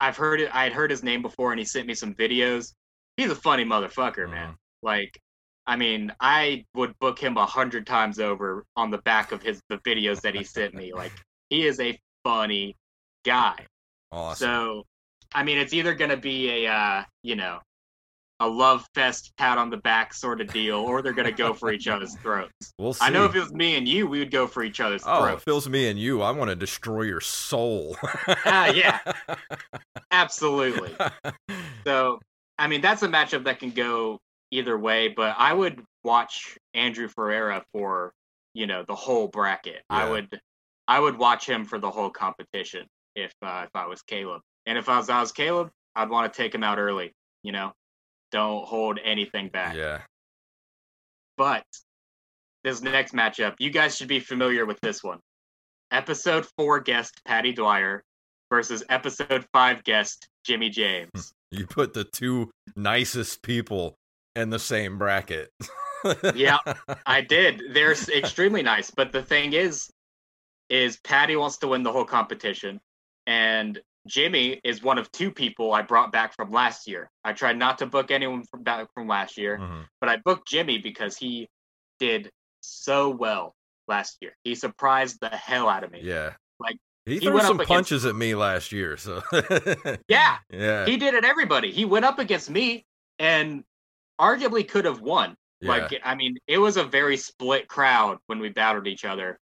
I've 0.00 0.16
heard 0.16 0.40
it. 0.40 0.54
I 0.54 0.64
had 0.64 0.72
heard 0.72 0.90
his 0.90 1.02
name 1.02 1.22
before, 1.22 1.52
and 1.52 1.58
he 1.58 1.64
sent 1.64 1.86
me 1.86 1.94
some 1.94 2.14
videos. 2.14 2.72
He's 3.16 3.30
a 3.30 3.36
funny 3.36 3.64
motherfucker, 3.64 4.28
man. 4.28 4.52
Mhm. 4.52 4.56
Like, 4.82 5.20
I 5.66 5.76
mean, 5.76 6.12
I 6.20 6.64
would 6.74 6.98
book 6.98 7.18
him 7.18 7.36
a 7.36 7.46
hundred 7.46 7.86
times 7.86 8.18
over 8.18 8.64
on 8.76 8.90
the 8.90 8.98
back 8.98 9.32
of 9.32 9.42
his 9.42 9.60
the 9.68 9.78
videos 9.78 10.20
that 10.22 10.34
he 10.34 10.44
sent 10.44 10.74
me. 10.74 10.92
Like, 10.94 11.12
he 11.48 11.66
is 11.66 11.78
a 11.80 11.98
funny 12.24 12.76
guy. 13.24 13.66
Awesome. 14.10 14.46
So, 14.46 14.86
I 15.34 15.42
mean, 15.44 15.58
it's 15.58 15.72
either 15.72 15.94
going 15.94 16.10
to 16.10 16.16
be 16.16 16.64
a, 16.64 16.72
uh, 16.72 17.04
you 17.22 17.36
know, 17.36 17.60
a 18.40 18.46
love 18.48 18.86
fest 18.94 19.32
pat 19.38 19.56
on 19.56 19.70
the 19.70 19.78
back 19.78 20.12
sort 20.12 20.40
of 20.42 20.52
deal, 20.52 20.76
or 20.76 21.00
they're 21.00 21.12
going 21.14 21.26
to 21.28 21.32
go 21.32 21.54
for 21.54 21.72
each 21.72 21.88
other's 21.88 22.14
throats. 22.16 22.72
we'll 22.78 22.92
see. 22.92 23.04
I 23.04 23.08
know 23.10 23.24
if 23.24 23.34
it 23.34 23.40
was 23.40 23.52
me 23.54 23.76
and 23.76 23.88
you, 23.88 24.06
we 24.06 24.18
would 24.18 24.30
go 24.30 24.46
for 24.46 24.62
each 24.62 24.78
other's 24.80 25.02
Oh, 25.06 25.22
throats. 25.24 25.42
if 25.42 25.48
it 25.48 25.52
was 25.54 25.68
me 25.68 25.88
and 25.88 25.98
you, 25.98 26.20
I 26.22 26.30
want 26.32 26.50
to 26.50 26.56
destroy 26.56 27.02
your 27.02 27.20
soul. 27.22 27.96
Ah, 28.44 28.66
yeah. 28.66 28.98
Absolutely. 30.10 30.94
So, 31.86 32.20
I 32.58 32.66
mean, 32.68 32.80
that's 32.80 33.02
a 33.02 33.08
matchup 33.08 33.44
that 33.44 33.58
can 33.58 33.70
go 33.70 34.18
either 34.50 34.78
way, 34.78 35.08
but 35.08 35.34
I 35.38 35.52
would 35.52 35.82
watch 36.04 36.58
Andrew 36.74 37.08
Ferreira 37.08 37.64
for, 37.72 38.12
you 38.54 38.66
know, 38.66 38.84
the 38.86 38.94
whole 38.94 39.28
bracket. 39.28 39.82
I 39.90 40.08
would 40.08 40.38
I 40.88 41.00
would 41.00 41.18
watch 41.18 41.48
him 41.48 41.64
for 41.64 41.78
the 41.78 41.90
whole 41.90 42.10
competition 42.10 42.86
if 43.14 43.32
uh, 43.42 43.62
if 43.64 43.70
I 43.74 43.86
was 43.86 44.02
Caleb. 44.02 44.40
And 44.66 44.78
if 44.78 44.88
I 44.88 44.98
was 44.98 45.08
I 45.10 45.20
was 45.20 45.32
Caleb, 45.32 45.70
I'd 45.94 46.10
want 46.10 46.32
to 46.32 46.36
take 46.36 46.54
him 46.54 46.62
out 46.62 46.78
early, 46.78 47.12
you 47.42 47.52
know. 47.52 47.72
Don't 48.32 48.66
hold 48.66 48.98
anything 49.04 49.48
back. 49.48 49.76
yeah. 49.76 50.00
But 51.36 51.64
this 52.64 52.80
next 52.82 53.14
matchup, 53.14 53.54
you 53.58 53.70
guys 53.70 53.96
should 53.96 54.08
be 54.08 54.20
familiar 54.20 54.66
with 54.66 54.80
this 54.80 55.04
one. 55.04 55.20
Episode 55.92 56.46
4 56.58 56.80
guest 56.80 57.20
Patty 57.26 57.52
Dwyer 57.52 58.02
versus 58.50 58.82
episode 58.88 59.46
5 59.52 59.84
guest 59.84 60.28
Jimmy 60.44 60.70
James. 60.70 61.32
You 61.52 61.64
put 61.64 61.94
the 61.94 62.02
two 62.02 62.50
nicest 62.74 63.40
people 63.40 63.94
in 64.34 64.50
the 64.50 64.58
same 64.58 64.98
bracket. 64.98 65.48
yeah, 66.34 66.58
I 67.06 67.20
did. 67.20 67.62
They're 67.72 67.92
extremely 67.92 68.62
nice, 68.64 68.90
but 68.90 69.12
the 69.12 69.22
thing 69.22 69.52
is, 69.52 69.88
is 70.68 70.98
Patty 71.04 71.36
wants 71.36 71.58
to 71.58 71.68
win 71.68 71.84
the 71.84 71.92
whole 71.92 72.04
competition, 72.04 72.80
and 73.28 73.80
Jimmy 74.06 74.60
is 74.64 74.82
one 74.82 74.98
of 74.98 75.10
two 75.12 75.30
people 75.30 75.72
I 75.72 75.82
brought 75.82 76.12
back 76.12 76.34
from 76.34 76.50
last 76.50 76.86
year. 76.88 77.10
I 77.24 77.32
tried 77.32 77.58
not 77.58 77.78
to 77.78 77.86
book 77.86 78.10
anyone 78.10 78.44
from 78.44 78.62
back 78.62 78.88
from 78.94 79.08
last 79.08 79.36
year, 79.36 79.58
Mhm. 79.58 79.86
but 80.00 80.08
I 80.08 80.16
booked 80.18 80.48
Jimmy 80.48 80.78
because 80.78 81.16
he 81.16 81.48
did 81.98 82.30
so 82.60 83.10
well 83.10 83.54
last 83.88 84.18
year. 84.20 84.36
He 84.44 84.54
surprised 84.54 85.18
the 85.20 85.28
hell 85.28 85.68
out 85.68 85.84
of 85.84 85.90
me. 85.90 86.00
Yeah. 86.02 86.34
Like, 86.58 86.76
he 87.04 87.14
he 87.14 87.20
threw 87.20 87.40
some 87.40 87.56
against- 87.60 87.68
punches 87.68 88.04
at 88.04 88.14
me 88.16 88.34
last 88.34 88.72
year, 88.72 88.96
so 88.96 89.22
Yeah, 90.08 90.38
yeah. 90.50 90.86
he 90.86 90.96
did 90.96 91.14
it. 91.14 91.24
Everybody. 91.24 91.70
He 91.72 91.84
went 91.84 92.04
up 92.04 92.18
against 92.18 92.50
me 92.50 92.84
and 93.18 93.64
arguably 94.20 94.66
could 94.68 94.84
have 94.84 95.00
won. 95.00 95.36
yeah. 95.60 95.68
Like, 95.70 96.00
I 96.04 96.14
mean, 96.14 96.36
it 96.46 96.58
was 96.58 96.76
a 96.76 96.84
very 96.84 97.16
split 97.16 97.68
crowd 97.68 98.18
when 98.26 98.38
we 98.40 98.48
battled 98.50 98.86
each 98.86 99.04
other, 99.04 99.38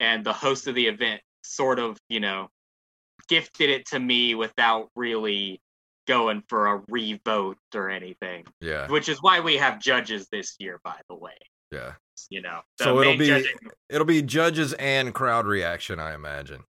and 0.00 0.24
the 0.24 0.32
host 0.32 0.66
of 0.66 0.74
the 0.74 0.86
event 0.86 1.20
sort 1.44 1.78
of, 1.78 1.98
you 2.08 2.18
know, 2.20 2.48
gifted 3.28 3.70
it 3.70 3.86
to 3.86 3.98
me 4.00 4.34
without 4.34 4.88
really 4.96 5.60
going 6.06 6.42
for 6.48 6.66
a 6.66 6.82
revote 6.88 7.58
or 7.74 7.88
anything. 7.90 8.44
yeah. 8.60 8.88
Which 8.88 9.08
is 9.08 9.18
why 9.22 9.40
we 9.40 9.56
have 9.56 9.80
judges 9.80 10.28
this 10.32 10.56
year, 10.58 10.80
by 10.82 10.96
the 11.08 11.14
way. 11.14 11.36
Yeah. 11.70 11.92
You 12.28 12.42
know, 12.42 12.60
So 12.80 13.00
it'll 13.00 13.16
be 13.16 13.26
judging- 13.28 13.56
it'll 13.88 14.04
be 14.06 14.22
judges 14.22 14.72
and 14.74 15.14
crowd 15.14 15.46
reaction, 15.46 15.98
I 16.00 16.14
imagine. 16.14 16.64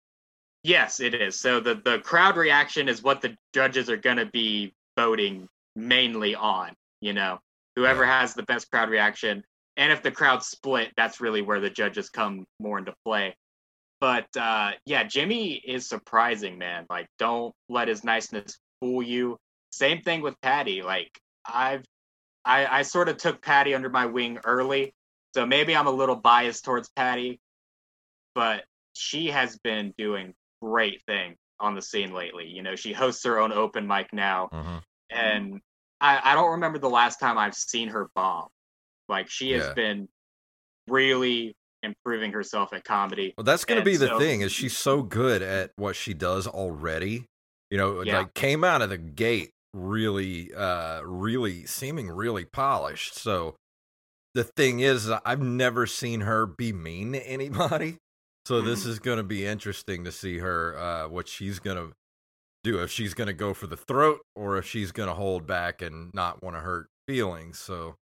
Yes, 0.65 1.01
it 1.01 1.15
is. 1.15 1.39
So 1.39 1.61
the 1.61 1.77
the 1.77 2.01
crowd 2.01 2.37
reaction 2.37 2.89
is 2.89 3.03
what 3.03 3.21
the 3.23 3.37
judges 3.55 3.89
are 3.89 3.97
going 3.97 4.17
to 4.17 4.27
be 4.27 4.75
voting 4.97 5.49
mainly 5.77 6.35
on. 6.35 6.75
You 7.01 7.13
know, 7.13 7.39
whoever 7.77 8.05
has 8.05 8.35
the 8.35 8.43
best 8.43 8.71
crowd 8.71 8.91
reaction, 8.91 9.45
and 9.77 9.93
if 9.93 10.03
the 10.03 10.11
crowd 10.11 10.43
split, 10.43 10.93
that's 10.97 11.21
really 11.21 11.43
where 11.43 11.61
the 11.61 11.71
judges 11.71 12.11
come 12.11 12.45
more 12.59 12.79
into 12.79 12.93
play. 13.05 13.37
But 14.01 14.27
uh, 14.37 14.73
yeah, 14.87 15.05
Jimmy 15.05 15.55
is 15.55 15.89
surprising, 15.89 16.59
man. 16.59 16.87
Like, 16.89 17.09
don't 17.19 17.55
let 17.69 17.89
his 17.89 18.05
niceness 18.05 18.59
fool 18.81 19.03
you. 19.03 19.37
Same 19.73 20.03
thing 20.03 20.23
with 20.23 20.41
Patty. 20.41 20.83
Like, 20.83 21.11
I've 21.45 21.85
I, 22.45 22.79
I 22.79 22.83
sort 22.83 23.09
of 23.09 23.17
took 23.17 23.43
Patty 23.43 23.75
under 23.75 23.91
my 23.91 24.07
wing 24.07 24.39
early, 24.45 24.95
so 25.35 25.45
maybe 25.45 25.77
I'm 25.77 25.87
a 25.87 25.91
little 25.93 26.17
biased 26.17 26.65
towards 26.65 26.89
Patty, 26.97 27.41
but 28.35 28.65
she 28.95 29.27
has 29.27 29.59
been 29.59 29.93
doing 29.99 30.35
great 30.63 31.03
thing 31.07 31.37
on 31.61 31.75
the 31.75 31.83
scene 31.83 32.13
lately. 32.15 32.47
You 32.49 32.63
know, 32.63 32.77
she 32.77 32.93
hosts 32.93 33.25
her 33.25 33.39
own 33.39 33.53
open 33.53 33.87
mic 33.87 34.13
now, 34.13 34.49
Mhm. 34.53 34.83
and 35.11 35.61
I, 36.01 36.33
I 36.33 36.35
don't 36.35 36.53
remember 36.53 36.79
the 36.79 36.89
last 36.89 37.19
time 37.21 37.37
I've 37.37 37.55
seen 37.55 37.89
her 37.89 38.09
bomb. 38.15 38.49
Like 39.09 39.29
she 39.29 39.51
has 39.53 39.67
Yeah. 39.67 39.75
been 39.75 40.09
really 40.87 41.55
improving 41.83 42.33
herself 42.33 42.73
at 42.73 42.85
comedy. 42.85 43.35
Well, 43.37 43.45
that's 43.45 43.65
going 43.65 43.81
to 43.81 43.85
be 43.85 43.97
the 43.97 44.09
so- 44.09 44.19
thing 44.19 44.41
is 44.43 44.53
she's 44.53 44.77
so 44.77 45.03
good 45.03 45.43
at 45.43 45.71
what 45.77 45.97
she 45.97 46.15
does 46.15 46.47
already. 46.47 47.25
You 47.71 47.79
know, 47.79 48.03
Yeah. 48.03 48.19
like 48.21 48.35
came 48.35 48.65
out 48.65 48.83
of 48.83 48.91
the 48.91 48.99
gate 48.99 49.51
really 49.75 50.53
uh 50.55 51.03
really 51.03 51.67
seeming 51.67 52.11
really 52.11 52.45
polished. 52.47 53.15
So 53.15 53.55
the 54.35 54.45
thing 54.45 54.81
is 54.81 55.11
I've 55.25 55.43
never 55.43 55.87
seen 55.87 56.21
her 56.23 56.47
be 56.47 56.73
mean 56.73 57.13
to 57.13 57.21
anybody. 57.29 57.99
So 58.47 58.63
this 58.63 58.85
Mhm. 58.85 58.89
is 58.89 58.99
going 58.99 59.19
to 59.19 59.23
be 59.25 59.45
interesting 59.45 60.05
to 60.05 60.13
see 60.13 60.39
her 60.39 60.77
uh 60.79 61.09
what 61.09 61.29
she's 61.29 61.59
going 61.59 61.77
to 61.77 61.93
do 62.65 62.83
if 62.83 62.91
she's 62.91 63.13
going 63.13 63.27
to 63.27 63.35
go 63.35 63.53
for 63.53 63.67
the 63.67 63.77
throat 63.77 64.21
or 64.35 64.57
if 64.57 64.65
she's 64.67 64.91
going 64.91 65.09
to 65.11 65.15
hold 65.15 65.47
back 65.47 65.83
and 65.83 66.11
not 66.15 66.43
want 66.43 66.57
to 66.57 66.61
hurt 66.61 66.89
feelings. 67.07 67.59
So 67.59 67.95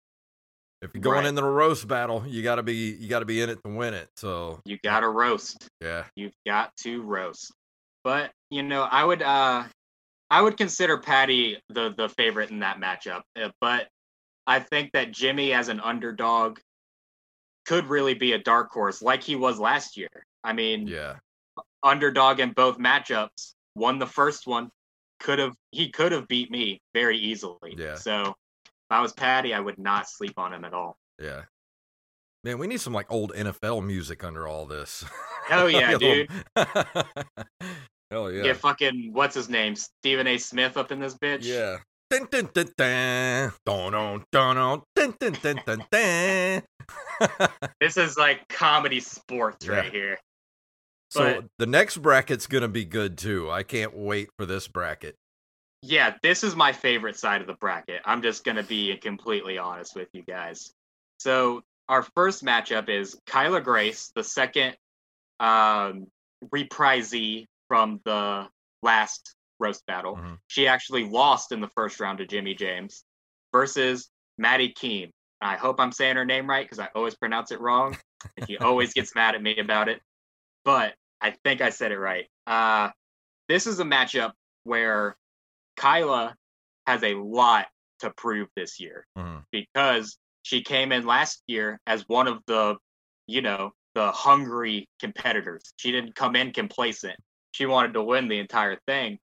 if 0.87 0.95
you're 0.95 1.01
going 1.01 1.17
Right. 1.19 1.25
into 1.27 1.41
the 1.41 1.47
roast 1.47 1.87
battle, 1.87 2.23
you 2.27 2.41
got 2.43 2.55
to 2.55 2.63
be 2.63 2.95
you 2.95 3.07
got 3.07 3.19
to 3.19 3.25
be 3.25 3.41
in 3.41 3.49
it 3.49 3.59
to 3.63 3.69
win 3.69 3.93
it. 3.93 4.09
So, 4.15 4.61
You 4.65 4.77
got 4.83 5.01
to 5.01 5.09
roast. 5.09 5.67
yeah. 5.81 6.05
You've 6.15 6.33
got 6.45 6.75
to 6.77 7.01
roast. 7.01 7.51
But 8.03 8.31
you 8.49 8.63
know, 8.63 8.83
I 8.83 9.03
would 9.03 9.21
uh, 9.21 9.65
I 10.29 10.41
would 10.41 10.57
consider 10.57 10.97
Patty 10.97 11.61
the 11.69 11.93
the 11.95 12.09
favorite 12.09 12.49
in 12.51 12.59
that 12.59 12.77
matchup. 12.79 13.21
Uh, 13.39 13.49
But 13.61 13.87
I 14.45 14.59
think 14.59 14.91
that 14.93 15.11
Jimmy 15.11 15.53
as 15.53 15.67
an 15.67 15.79
underdog 15.81 16.59
could 17.65 17.85
really 17.87 18.13
be 18.13 18.31
a 18.31 18.37
dark 18.39 18.71
horse, 18.71 19.01
like 19.01 19.21
he 19.23 19.35
was 19.35 19.59
last 19.59 19.97
year. 19.97 20.09
I 20.43 20.53
mean, 20.53 20.87
Yeah. 20.87 21.17
underdog 21.83 22.39
in 22.39 22.51
both 22.53 22.77
matchups. 22.77 23.53
Won 23.75 23.99
the 23.99 24.07
first 24.07 24.47
one. 24.47 24.69
Could 25.19 25.39
have 25.39 25.53
he 25.71 25.89
could 25.91 26.11
have 26.11 26.27
beat 26.27 26.49
me 26.51 26.79
very 26.93 27.17
easily. 27.17 27.75
Yeah. 27.77 27.95
So 27.95 28.35
I 28.89 29.01
was 29.01 29.13
Patty, 29.13 29.53
I 29.53 29.59
would 29.59 29.77
not 29.77 30.07
sleep 30.09 30.33
on 30.37 30.53
him 30.53 30.63
at 30.65 30.73
all. 30.73 30.97
Yeah. 31.21 31.43
Man, 32.43 32.57
we 32.59 32.67
need 32.67 32.79
some 32.79 32.93
like 32.93 33.11
old 33.11 33.33
NFL 33.33 33.85
music 33.85 34.23
under 34.23 34.47
all 34.47 34.65
this. 34.65 35.03
Oh, 35.49 35.53
Hell 35.53 35.69
yeah, 35.69 35.97
dude. 35.97 36.29
Hell 38.11 38.29
yeah. 38.31 38.43
Get 38.43 38.57
fucking 38.57 39.11
what's 39.13 39.33
his 39.33 39.47
name? 39.47 39.77
Stephen 39.77 40.27
A. 40.27 40.37
Smith 40.37 40.75
up 40.75 40.91
in 40.91 40.99
this 40.99 41.15
bitch. 41.15 41.45
Yeah. 41.45 41.77
Dun, 42.09 42.27
dun, 42.29 42.49
dun, 42.53 42.67
dun. 42.77 43.53
Dun, 43.65 43.91
dun, 43.93 44.23
dun, 44.29 44.81
dun, 44.93 45.13
dun, 45.19 45.33
dun, 45.33 45.33
dun, 45.41 45.61
dun, 45.65 45.83
dun. 45.89 47.49
This 47.81 47.95
is 47.95 48.17
like 48.17 48.47
comedy 48.49 48.99
sports 48.99 49.65
Yeah. 49.65 49.71
right 49.73 49.91
here. 49.91 50.17
so 51.11 51.41
But- 51.41 51.45
the 51.59 51.65
next 51.65 51.97
bracket's 51.97 52.47
gonna 52.47 52.67
be 52.67 52.83
good 52.85 53.17
too. 53.17 53.49
I 53.49 53.63
can't 53.63 53.95
wait 53.95 54.27
for 54.37 54.45
this 54.45 54.67
bracket. 54.67 55.15
Yeah, 55.87 56.15
this 56.21 56.43
is 56.43 56.53
my 56.53 56.73
favorite 56.73 57.17
side 57.17 57.39
of 57.39 57.47
the 57.47 57.53
bracket. 57.53 58.01
I'm 58.03 58.21
just 58.21 58.43
gonna 58.43 58.63
be 58.63 58.95
completely 58.97 59.57
honest 59.57 59.95
with 59.95 60.09
you 60.11 60.21
guys. 60.21 60.73
So 61.17 61.61
our 61.87 62.03
first 62.03 62.43
matchup 62.43 62.89
is 62.89 63.17
Kyla 63.25 63.61
Grace, 63.61 64.11
the 64.13 64.23
second 64.23 64.75
um, 65.39 66.07
reprisee 66.53 67.45
from 67.69 68.01
the 68.03 68.47
last 68.83 69.33
roast 69.59 69.85
battle. 69.85 70.17
Mhm. 70.17 70.37
She 70.47 70.67
actually 70.67 71.05
lost 71.05 71.53
in 71.53 71.61
the 71.61 71.69
first 71.69 71.99
round 72.01 72.17
to 72.17 72.25
Jimmy 72.25 72.53
James 72.53 73.05
versus 73.53 74.09
Maddie 74.37 74.73
Keene. 74.73 75.11
I 75.39 75.55
hope 75.55 75.79
I'm 75.79 75.93
saying 75.93 76.17
her 76.17 76.25
name 76.25 76.49
right 76.49 76.65
because 76.65 76.79
I 76.79 76.89
always 76.95 77.15
pronounce 77.15 77.51
it 77.51 77.61
wrong. 77.61 77.97
and 78.35 78.47
she 78.47 78.57
always 78.57 78.93
gets 78.93 79.15
mad 79.15 79.35
at 79.35 79.41
me 79.41 79.57
about 79.57 79.87
it. 79.87 80.01
But 80.65 80.95
I 81.21 81.31
think 81.45 81.61
I 81.61 81.69
said 81.69 81.91
it 81.93 81.99
right. 81.99 82.27
Uh, 82.45 82.89
this 83.47 83.67
is 83.67 83.79
a 83.79 83.85
matchup 83.85 84.33
where 84.63 85.15
Kyla 85.77 86.35
has 86.85 87.03
a 87.03 87.13
lot 87.15 87.67
to 87.99 88.11
prove 88.11 88.49
this 88.55 88.79
year 88.79 89.07
Mhm. 89.17 89.45
because 89.51 90.17
she 90.43 90.61
came 90.61 90.91
in 90.91 91.05
last 91.05 91.43
year 91.47 91.79
as 91.87 92.03
one 92.07 92.27
of 92.27 92.43
the, 92.45 92.77
you 93.27 93.41
know, 93.41 93.71
the 93.95 94.11
hungry 94.11 94.87
competitors. 94.99 95.73
She 95.77 95.91
didn't 95.91 96.15
come 96.15 96.35
in 96.35 96.53
complacent. 96.53 97.17
She 97.51 97.65
wanted 97.65 97.93
to 97.93 98.03
win 98.03 98.27
the 98.27 98.39
entire 98.39 98.79
thing. 98.85 99.19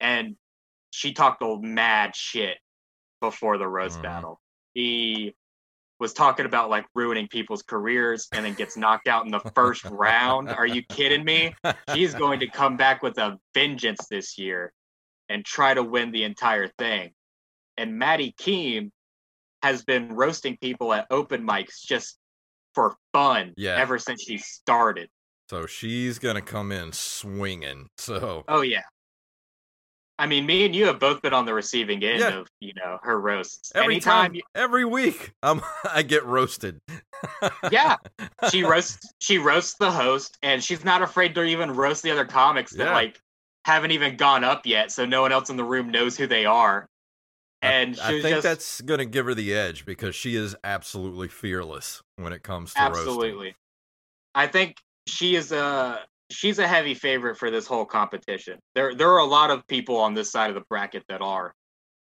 And 0.00 0.36
she 0.90 1.12
talked 1.12 1.42
a 1.42 1.58
mad 1.60 2.14
shit 2.14 2.58
before 3.20 3.58
the 3.58 3.66
roast 3.66 3.98
Mhm. 3.98 4.02
battle. 4.02 4.40
She 4.76 5.34
was 5.98 6.12
talking 6.12 6.44
about 6.44 6.68
like 6.68 6.86
ruining 6.94 7.26
people's 7.28 7.62
careers 7.62 8.28
and 8.32 8.44
then 8.44 8.52
gets 8.54 8.76
knocked 8.76 9.08
out 9.08 9.24
in 9.24 9.32
the 9.32 9.40
first 9.54 9.84
round. 9.86 10.50
Are 10.50 10.66
you 10.66 10.82
kidding 10.84 11.24
me? 11.24 11.54
She's 11.94 12.14
going 12.14 12.40
to 12.40 12.50
come 12.50 12.76
back 12.76 13.02
with 13.02 13.16
a 13.18 13.40
vengeance 13.54 14.06
this 14.08 14.36
year 14.36 14.74
and 15.28 15.44
try 15.44 15.74
to 15.74 15.82
win 15.82 16.10
the 16.12 16.24
entire 16.24 16.68
thing. 16.78 17.10
And 17.76 17.98
Maddie 17.98 18.34
Keem 18.38 18.90
has 19.62 19.84
been 19.84 20.14
roasting 20.14 20.56
people 20.60 20.92
at 20.92 21.06
open 21.10 21.46
mics 21.46 21.82
just 21.84 22.18
for 22.74 22.96
fun 23.12 23.54
Yeah. 23.56 23.76
ever 23.76 23.98
since 23.98 24.22
she 24.22 24.38
started. 24.38 25.08
So 25.50 25.66
she's 25.66 26.18
gonna 26.18 26.42
come 26.42 26.72
in 26.72 26.92
swinging. 26.92 27.88
So 27.98 28.44
Oh 28.48 28.60
yeah. 28.62 28.82
I 30.18 30.26
mean, 30.26 30.46
me 30.46 30.64
and 30.64 30.74
you 30.74 30.86
have 30.86 30.98
both 30.98 31.20
been 31.20 31.34
on 31.34 31.44
the 31.44 31.52
receiving 31.52 32.02
end 32.02 32.20
Yeah. 32.20 32.38
of 32.38 32.48
you 32.60 32.72
know 32.74 32.98
her 33.02 33.20
roasts. 33.20 33.70
every 33.74 33.94
Anytime, 33.96 34.26
time, 34.28 34.34
you- 34.36 34.42
every 34.54 34.84
week, 34.84 35.32
um, 35.42 35.62
I 35.84 36.02
get 36.02 36.24
roasted. 36.24 36.78
yeah, 37.70 37.96
she 38.50 38.62
roasts 38.64 39.12
she 39.20 39.36
roasts 39.38 39.74
the 39.78 39.90
host, 39.90 40.38
and 40.42 40.62
she's 40.64 40.84
not 40.84 41.02
afraid 41.02 41.34
to 41.34 41.42
even 41.44 41.70
roast 41.72 42.02
the 42.02 42.10
other 42.10 42.24
comics 42.24 42.72
that 42.72 42.92
like 42.92 43.20
haven't 43.66 43.90
even 43.90 44.16
gone 44.16 44.44
up 44.44 44.64
yet, 44.64 44.92
so 44.92 45.04
no 45.04 45.22
one 45.22 45.32
else 45.32 45.50
in 45.50 45.56
the 45.56 45.64
room 45.64 45.90
knows 45.90 46.16
who 46.16 46.26
they 46.28 46.46
are. 46.46 46.86
And 47.62 47.98
I, 47.98 48.12
was 48.12 48.22
think 48.22 48.36
just 48.36 48.42
that's 48.44 48.80
gonna 48.82 49.04
give 49.06 49.26
her 49.26 49.34
the 49.34 49.52
edge 49.54 49.84
because 49.84 50.14
she 50.14 50.36
is 50.36 50.54
absolutely 50.62 51.26
fearless 51.26 52.00
when 52.14 52.32
it 52.32 52.44
comes 52.44 52.72
to 52.74 52.80
roasting. 52.80 53.00
absolutely. 53.08 53.56
I 54.36 54.46
think 54.46 54.76
she 55.08 55.34
is 55.34 55.50
a 55.50 56.00
she's 56.30 56.58
a 56.60 56.68
heavy 56.68 56.94
favorite 56.94 57.36
for 57.38 57.50
this 57.50 57.66
whole 57.66 57.84
competition. 57.84 58.58
There 58.76 58.94
there 58.94 59.10
are 59.10 59.18
a 59.18 59.24
lot 59.26 59.50
of 59.50 59.66
people 59.66 59.96
on 59.96 60.14
this 60.14 60.30
side 60.30 60.48
of 60.48 60.54
the 60.54 60.64
bracket 60.68 61.02
that 61.08 61.20
are, 61.20 61.52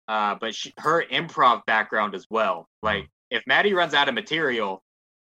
uh, 0.07 0.35
but 0.39 0.53
she, 0.53 0.73
her 0.77 1.03
improv 1.11 1.65
background 1.65 2.13
as 2.13 2.27
well. 2.29 2.67
Like 2.83 3.05
Mm. 3.05 3.09
if 3.31 3.43
Maddie 3.47 3.73
runs 3.73 3.95
out 3.95 4.07
of 4.09 4.13
material, 4.13 4.83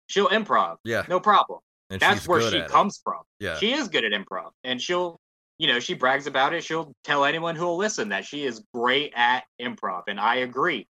she'll 0.08 0.28
improv, 0.30 0.78
Yeah, 0.82 1.04
no 1.08 1.20
problem. 1.20 1.60
and 1.90 2.00
That's 2.00 2.26
where 2.26 2.40
she 2.40 2.58
at 2.58 2.64
it. 2.64 2.68
comes 2.70 3.00
from. 3.04 3.22
Yeah, 3.38 3.56
She 3.58 3.72
is 3.72 3.86
good 3.88 4.04
at 4.04 4.10
improv, 4.12 4.50
and 4.64 4.82
she'll. 4.82 5.20
You 5.58 5.66
know, 5.66 5.80
she 5.80 5.94
brags 5.94 6.26
about 6.26 6.54
it. 6.54 6.64
She'll 6.64 6.92
tell 7.04 7.24
anyone 7.24 7.56
who'll 7.56 7.76
listen 7.76 8.10
that 8.10 8.24
she 8.24 8.44
is 8.44 8.64
great 8.72 9.12
at 9.16 9.44
improv, 9.60 10.04
and 10.08 10.20
I 10.20 10.36
agree. 10.36 10.88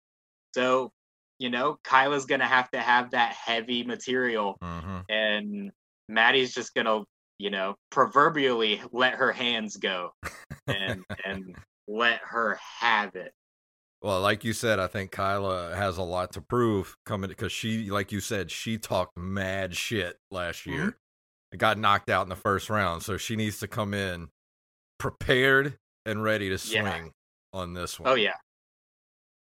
So, 0.55 0.91
you 1.39 1.49
know, 1.49 1.77
Kyla's 1.83 2.25
gonna 2.25 2.47
have 2.47 2.69
to 2.71 2.79
have 2.81 3.11
that 3.11 3.33
heavy 3.33 3.83
material 3.83 4.59
hmm 4.61 5.01
and 5.09 5.71
Maddie's 6.09 6.53
just 6.53 6.73
gonna, 6.75 7.03
you 7.39 7.49
know, 7.49 7.75
proverbially 7.91 8.81
let 8.91 9.15
her 9.15 9.31
hands 9.31 9.77
go 9.77 10.11
and 10.69 11.05
and 11.25 11.55
let 11.87 12.21
her 12.23 12.55
have 12.79 13.15
it. 13.15 13.33
Well, 14.01 14.21
like 14.21 14.43
you 14.43 14.53
said, 14.53 14.79
I 14.79 14.87
think 14.87 15.11
Kyla 15.11 15.75
has 15.75 15.97
a 15.97 16.03
lot 16.03 16.31
to 16.33 16.41
prove 16.41 16.97
coming 17.05 17.27
because 17.29 17.51
she, 17.51 17.91
like 17.91 18.11
you 18.11 18.19
said, 18.19 18.49
she 18.49 18.77
talked 18.79 19.15
mad 19.17 19.75
shit 19.75 20.19
last 20.31 20.65
Mhm. 20.67 20.91
year. 20.91 20.97
Got 21.55 21.77
knocked 21.77 22.09
out 22.09 22.23
in 22.23 22.29
the 22.29 22.35
first 22.35 22.69
round, 22.69 23.03
so 23.03 23.17
she 23.17 23.35
needs 23.35 23.59
to 23.59 23.67
come 23.67 23.93
in 23.93 24.29
prepared 25.01 25.77
and 26.05 26.21
ready 26.23 26.47
to 26.49 26.57
swing 26.59 26.85
Yeah. 26.85 27.07
on 27.53 27.73
this 27.73 27.99
one. 27.99 28.07
Oh 28.09 28.13
yeah, 28.15 28.35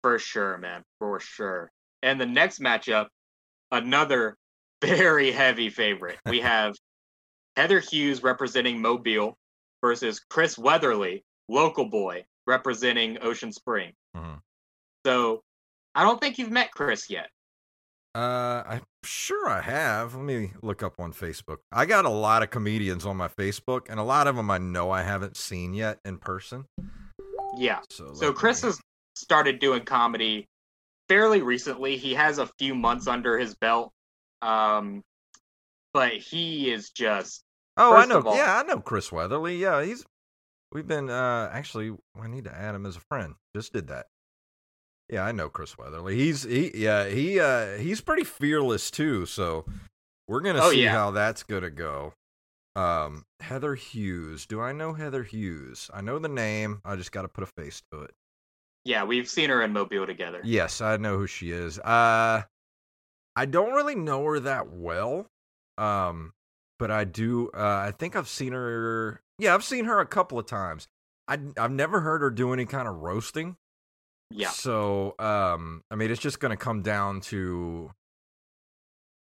for 0.02 0.16
sure, 0.18 0.56
man, 0.58 0.84
for 1.00 1.18
sure. 1.18 1.72
And 2.02 2.20
the 2.20 2.26
next 2.26 2.60
matchup, 2.60 3.08
another 3.72 4.36
very 4.84 5.32
heavy 5.32 5.68
favorite. 5.68 6.18
We 6.26 6.40
have 6.52 6.76
Heather 7.56 7.80
Hughes 7.80 8.22
representing 8.22 8.80
Mobile 8.80 9.36
versus 9.82 10.20
Chris 10.30 10.56
Weatherly, 10.56 11.24
local 11.48 11.86
boy, 11.86 12.24
representing 12.46 13.18
Ocean 13.20 13.52
Spring. 13.52 13.92
Mhm. 14.16 14.38
So 15.04 15.42
I 15.96 16.04
don't 16.04 16.20
think 16.20 16.38
you've 16.38 16.52
met 16.52 16.70
Chris 16.70 17.10
yet. 17.10 17.28
Uh, 18.14 18.62
I'm 18.66 18.82
sure 19.04 19.48
I 19.48 19.60
have. 19.60 20.14
Let 20.14 20.24
me 20.24 20.52
look 20.62 20.82
up 20.82 20.98
on 20.98 21.12
Facebook. 21.12 21.58
I 21.70 21.86
got 21.86 22.04
a 22.04 22.10
lot 22.10 22.42
of 22.42 22.50
comedians 22.50 23.06
on 23.06 23.16
my 23.16 23.28
Facebook, 23.28 23.82
and 23.88 24.00
a 24.00 24.02
lot 24.02 24.26
of 24.26 24.34
them 24.36 24.50
I 24.50 24.58
know 24.58 24.90
I 24.90 25.02
haven't 25.02 25.36
seen 25.36 25.74
yet 25.74 25.98
in 26.04 26.18
person. 26.18 26.64
Yeah. 27.56 27.80
So, 27.90 28.12
So 28.14 28.32
Chris 28.32 28.62
me- 28.62 28.68
has 28.68 28.80
started 29.14 29.60
doing 29.60 29.84
comedy 29.84 30.46
fairly 31.08 31.42
recently. 31.42 31.96
He 31.96 32.14
has 32.14 32.38
a 32.38 32.46
few 32.58 32.74
months 32.74 33.06
under 33.06 33.38
his 33.38 33.54
belt. 33.54 33.92
Um, 34.42 35.02
but 35.92 36.12
he 36.14 36.72
is 36.72 36.90
just 36.90 37.42
Oh, 37.76 37.94
I 37.94 38.06
know. 38.06 38.22
all- 38.22 38.36
yeah, 38.36 38.58
I 38.58 38.62
know 38.64 38.80
Chris 38.80 39.12
Weatherly. 39.12 39.56
Yeah, 39.56 39.82
he's. 39.84 40.04
We've 40.72 40.86
been 40.86 41.10
uh 41.10 41.50
actually. 41.52 41.96
I 42.20 42.26
need 42.28 42.44
to 42.44 42.54
add 42.56 42.74
him 42.74 42.86
as 42.86 42.96
a 42.96 43.00
friend. 43.08 43.34
Just 43.56 43.72
did 43.72 43.88
that. 43.88 44.06
Yeah, 45.10 45.24
I 45.24 45.32
know 45.32 45.48
Chris 45.48 45.76
Weatherly. 45.76 46.16
He's 46.16 46.44
he. 46.44 46.70
Yeah, 46.74 47.06
he. 47.08 47.40
uh 47.40 47.76
He's 47.78 48.00
pretty 48.00 48.24
fearless 48.24 48.90
too. 48.90 49.26
So 49.26 49.64
we're 50.28 50.40
gonna 50.40 50.60
Oh, 50.62 50.70
see 50.70 50.82
yeah. 50.84 50.92
how 50.92 51.10
that's 51.10 51.42
gonna 51.42 51.70
go. 51.70 52.14
Um, 52.76 53.24
Heather 53.40 53.74
Hughes. 53.74 54.46
Do 54.46 54.60
I 54.60 54.72
know 54.72 54.92
Heather 54.94 55.24
Hughes? 55.24 55.90
I 55.92 56.00
know 56.00 56.18
the 56.20 56.28
name. 56.28 56.80
I 56.84 56.94
just 56.94 57.10
got 57.10 57.22
to 57.22 57.28
put 57.28 57.42
a 57.42 57.46
face 57.48 57.82
to 57.92 58.02
it. 58.02 58.12
yeah, 58.84 59.02
we've 59.02 59.28
seen 59.28 59.50
her 59.50 59.60
in 59.62 59.72
Mobile 59.72 60.06
together. 60.06 60.40
Yes, 60.44 60.80
I 60.80 60.96
know 60.96 61.18
who 61.18 61.26
she 61.26 61.50
is. 61.50 61.78
Uh 61.80 62.42
I 63.36 63.46
don't 63.46 63.72
really 63.74 63.94
know 63.96 64.24
her 64.24 64.38
that 64.40 64.70
well. 64.72 65.26
Um 65.78 66.32
but 66.78 66.90
I 66.92 67.04
do 67.04 67.50
uh 67.52 67.58
I 67.88 67.92
think 67.98 68.14
I've 68.14 68.28
seen 68.28 68.52
her 68.52 69.20
Yeah, 69.38 69.54
I've 69.54 69.64
seen 69.64 69.86
her 69.86 69.98
a 69.98 70.06
couple 70.06 70.38
of 70.38 70.46
times. 70.46 70.86
I 71.26 71.38
I've 71.58 71.72
never 71.72 72.00
heard 72.00 72.22
her 72.22 72.30
do 72.30 72.52
any 72.52 72.64
kind 72.66 72.86
of 72.86 72.96
roasting. 72.96 73.56
Yeah. 74.30 74.50
So, 74.50 75.14
um 75.18 75.82
I 75.90 75.96
mean 75.96 76.10
it's 76.10 76.20
just 76.20 76.40
going 76.40 76.50
to 76.50 76.56
come 76.56 76.82
down 76.82 77.20
to 77.22 77.90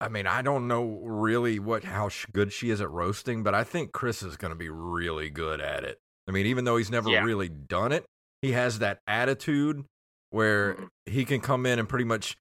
I 0.02 0.08
mean, 0.08 0.28
I 0.28 0.42
don't 0.42 0.68
know 0.70 1.00
really 1.04 1.60
what 1.60 1.84
how 1.84 2.08
sh- 2.10 2.26
good 2.32 2.54
she 2.54 2.70
is 2.70 2.80
at 2.80 2.90
roasting, 2.90 3.44
but 3.44 3.54
I 3.54 3.64
think 3.66 3.92
Chris 3.92 4.24
is 4.24 4.38
going 4.38 4.52
to 4.52 4.58
be 4.58 4.70
really 4.70 5.30
good 5.30 5.60
at 5.60 5.84
it. 5.84 5.98
I 6.28 6.32
mean, 6.32 6.46
even 6.46 6.64
though 6.64 6.78
he's 6.78 6.90
never 6.90 7.10
Yeah. 7.10 7.24
really 7.24 7.50
done 7.50 7.92
it, 7.92 8.06
he 8.42 8.54
has 8.54 8.80
that 8.80 9.00
attitude 9.08 9.84
where 10.30 10.76
Mhm. 10.76 10.88
he 11.06 11.26
can 11.26 11.42
come 11.42 11.66
in 11.66 11.80
and 11.80 11.90
pretty 11.90 12.06
much 12.06 12.38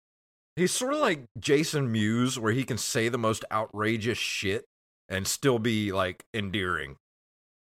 he's 0.54 0.70
sort 0.72 0.92
of 0.94 1.00
like 1.00 1.24
Jason 1.38 1.90
Mewes 1.90 2.38
where 2.38 2.52
he 2.52 2.62
can 2.64 2.78
say 2.78 3.08
the 3.08 3.18
most 3.18 3.44
outrageous 3.50 4.18
shit 4.18 4.64
and 5.08 5.26
still 5.26 5.58
be 5.58 5.90
like 5.90 6.22
endearing. 6.32 6.96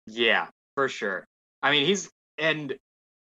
Yeah, 0.06 0.48
for 0.74 0.88
sure. 0.88 1.24
I 1.62 1.70
mean, 1.70 1.86
he's 1.86 2.10
and 2.38 2.76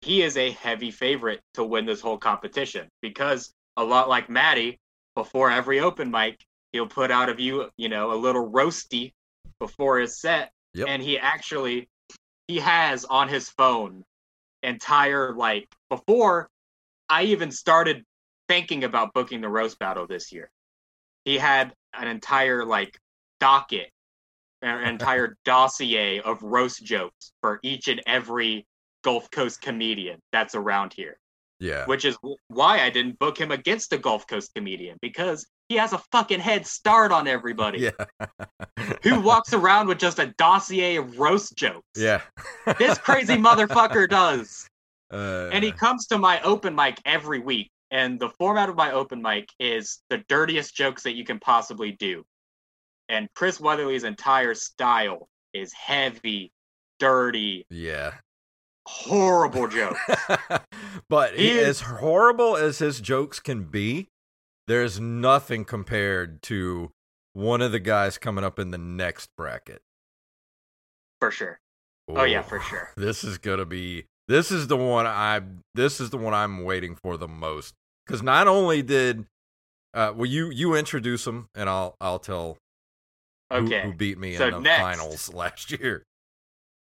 he 0.02 0.22
is 0.22 0.38
a 0.38 0.52
heavy 0.52 0.92
favorite 0.92 1.42
to 1.56 1.64
win 1.64 1.86
this 1.86 2.02
whole 2.02 2.18
competition 2.18 2.88
because 3.02 3.54
a 3.78 3.84
lot 3.84 4.10
like 4.10 4.30
Maddie, 4.30 4.80
before 5.16 5.50
every 5.50 5.80
open 5.80 6.12
mic, 6.12 6.44
he'll 6.72 6.88
put 6.88 7.12
out 7.12 7.30
of 7.30 7.40
you, 7.40 7.70
you 7.78 7.90
know, 7.90 8.12
a 8.12 8.16
little 8.16 8.50
roasty 8.50 9.14
before 9.60 10.00
his 10.00 10.20
set, 10.20 10.52
Yep. 10.74 10.88
and 10.90 11.02
he 11.02 11.18
actually 11.18 11.90
he 12.48 12.60
has 12.60 13.04
on 13.06 13.28
his 13.28 13.50
phone 13.50 14.04
entire 14.64 15.34
like 15.34 15.68
before 15.90 16.50
I 17.10 17.24
even 17.24 17.52
started 17.52 18.04
thinking 18.48 18.84
about 18.84 19.14
booking 19.14 19.42
the 19.42 19.50
roast 19.50 19.80
battle 19.80 20.08
this 20.08 20.32
year. 20.32 20.52
He 21.26 21.38
had 21.38 21.74
an 21.94 22.08
entire 22.08 22.64
like 22.66 23.00
docket 23.40 23.90
an 24.62 24.84
entire 24.88 25.36
dossier 25.46 26.20
of 26.20 26.42
roast 26.42 26.84
jokes 26.84 27.32
for 27.42 27.60
each 27.64 27.88
and 27.88 28.02
every 28.06 28.66
Gulf 29.08 29.32
Coast 29.32 29.62
comedian 29.62 30.20
that's 30.34 30.54
around 30.54 30.92
here, 30.94 31.18
Yeah. 31.62 31.86
which 31.86 32.04
is 32.04 32.18
why 32.50 32.82
I 32.82 32.90
didn't 32.90 33.18
book 33.20 33.38
him 33.40 33.52
against 33.52 33.94
a 33.94 33.98
Gulf 33.98 34.28
Coast 34.28 34.52
comedian 34.54 34.98
because 35.02 35.48
he 35.70 35.76
has 35.76 35.94
a 35.94 36.02
fucking 36.12 36.42
head 36.42 36.68
start 36.68 37.14
on 37.14 37.26
everybody. 37.26 37.80
Yeah. 37.90 38.26
Who 39.04 39.22
walks 39.22 39.54
around 39.54 39.88
with 39.88 39.98
just 39.98 40.20
a 40.20 40.28
dossier 40.38 40.98
of 40.98 41.18
roast 41.18 41.56
jokes? 41.56 41.88
Yeah. 41.96 42.22
This 42.78 42.98
crazy 42.98 43.36
motherfucker 43.38 44.10
does. 44.22 44.68
Uh, 45.10 45.50
And 45.54 45.64
he 45.64 45.72
comes 45.72 46.08
to 46.08 46.18
my 46.18 46.42
open 46.42 46.76
mic 46.76 46.98
every 47.06 47.40
week. 47.40 47.70
And 47.92 48.20
the 48.20 48.30
format 48.32 48.68
of 48.68 48.76
my 48.76 48.92
open 48.92 49.22
mic 49.22 49.48
is 49.58 50.02
the 50.10 50.18
dirtiest 50.28 50.76
jokes 50.76 51.04
that 51.04 51.16
you 51.16 51.24
can 51.24 51.40
possibly 51.40 51.94
do. 51.94 52.26
And 53.08 53.30
Chris 53.36 53.58
Weatherly's 53.62 54.04
entire 54.04 54.54
style 54.54 55.30
is 55.54 55.72
heavy, 55.72 56.52
dirty, 57.00 57.66
yeah. 57.70 58.16
Horrible 58.88 59.68
jokes. 59.68 60.00
but 61.10 61.34
He 61.36 61.50
he, 61.50 61.58
is- 61.60 61.68
as 61.68 61.82
horrible 61.82 62.56
as 62.56 62.80
his 62.80 63.00
jokes 63.02 63.40
can 63.40 63.66
be, 63.66 64.08
there's 64.68 65.00
nothing 65.00 65.66
compared 65.66 66.42
to 66.44 66.92
one 67.34 67.62
of 67.62 67.72
the 67.72 67.80
guys 67.80 68.18
coming 68.18 68.44
up 68.44 68.58
in 68.60 68.72
the 68.72 68.78
next 68.78 69.30
bracket. 69.38 69.82
for 71.20 71.32
sure. 71.32 71.60
Oh, 72.10 72.24
yeah, 72.24 72.42
for 72.42 72.60
sure. 72.62 72.92
This 72.98 73.24
is 73.24 73.38
gonna 73.38 73.66
be. 73.66 74.06
This 74.28 74.52
is 74.52 74.68
the 74.68 74.78
one 74.78 75.06
I. 75.06 75.42
This 75.76 76.00
is 76.00 76.10
the 76.10 76.18
one 76.18 76.34
I'm 76.34 76.64
waiting 76.64 76.96
for 76.96 77.18
the 77.18 77.28
most. 77.28 77.74
Because 78.06 78.22
not 78.24 78.48
only 78.48 78.82
did, 78.82 79.26
uh, 79.94 80.14
well, 80.16 80.26
you 80.26 80.50
you 80.50 80.74
introduce 80.76 81.28
him, 81.28 81.48
and 81.56 81.70
I'll 81.70 81.96
I'll 82.02 82.20
tell 82.20 82.58
who, 83.52 83.58
Okay. 83.66 83.82
who 83.84 83.94
beat 83.94 84.18
me 84.18 84.36
So 84.36 84.48
in 84.48 84.54
the 84.56 84.60
next- 84.62 84.82
finals 84.82 85.34
last 85.34 85.72
year. 85.72 86.04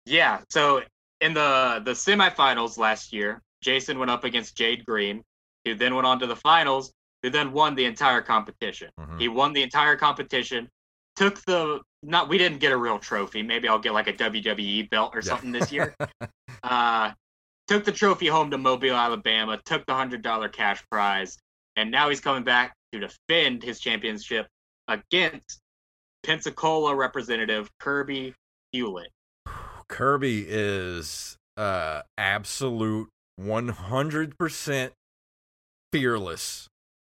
Yeah. 0.06 0.42
So 0.50 0.82
in 1.22 1.34
the 1.34 1.82
the 1.86 1.92
semifinals 1.92 2.78
last 2.78 3.14
year, 3.14 3.42
Jason 3.62 4.00
went 4.00 4.12
up 4.12 4.24
against 4.24 4.56
Jade 4.58 4.86
Green, 4.86 5.24
who 5.66 5.76
then 5.76 5.96
went 5.96 6.08
on 6.08 6.20
to 6.20 6.28
the 6.28 6.36
finals 6.36 6.92
who 7.24 7.30
then 7.30 7.52
won 7.52 7.76
the 7.76 7.86
entire 7.86 8.22
competition. 8.22 8.90
Mhm. 9.00 9.22
He 9.22 9.28
won 9.28 9.54
the 9.54 9.62
entire 9.62 9.96
competition, 9.96 10.68
took 11.16 11.40
the 11.46 11.80
not 12.02 12.28
we 12.30 12.38
didn't 12.40 12.58
get 12.58 12.72
a 12.72 12.78
real 12.78 12.98
trophy. 12.98 13.44
Maybe 13.44 13.68
I'll 13.68 13.78
get 13.80 13.94
like 13.94 14.08
a 14.08 14.14
WWE 14.14 14.90
belt 14.90 15.12
or 15.16 15.20
Yeah. 15.20 15.30
something 15.30 15.52
this 15.52 15.72
year. 15.72 15.96
uh, 16.64 17.12
took 17.68 17.86
the 17.86 17.92
trophy 17.92 18.26
home 18.28 18.50
to 18.52 18.58
Mobile, 18.58 18.96
Alabama, 18.96 19.62
took 19.66 19.86
the 19.86 19.94
hundred 19.94 20.24
dollar 20.24 20.50
cash 20.50 20.84
prize, 20.90 21.38
and 21.76 21.92
now 21.92 22.10
he's 22.10 22.20
coming 22.22 22.44
back 22.44 22.74
to 22.92 23.00
defend 23.00 23.62
his 23.62 23.80
championship 23.80 24.48
against 24.88 25.60
Pensacola 26.24 26.96
representative 26.96 27.70
Kirby 27.80 28.34
Hewlett. 28.72 29.12
Kirby 29.92 30.46
is 30.48 31.38
uh 31.58 32.02
absolute 32.18 33.10
100% 33.40 34.92
fearless 35.92 36.68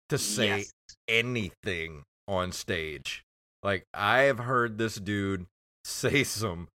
to 0.08 0.18
say 0.18 0.58
Yes. 0.58 0.72
anything 1.08 2.02
on 2.28 2.52
stage. 2.52 3.22
Like 3.62 3.84
I 3.94 4.22
have 4.22 4.40
heard 4.40 4.76
this 4.78 4.96
dude 4.96 5.46
say 5.84 6.24
some 6.24 6.68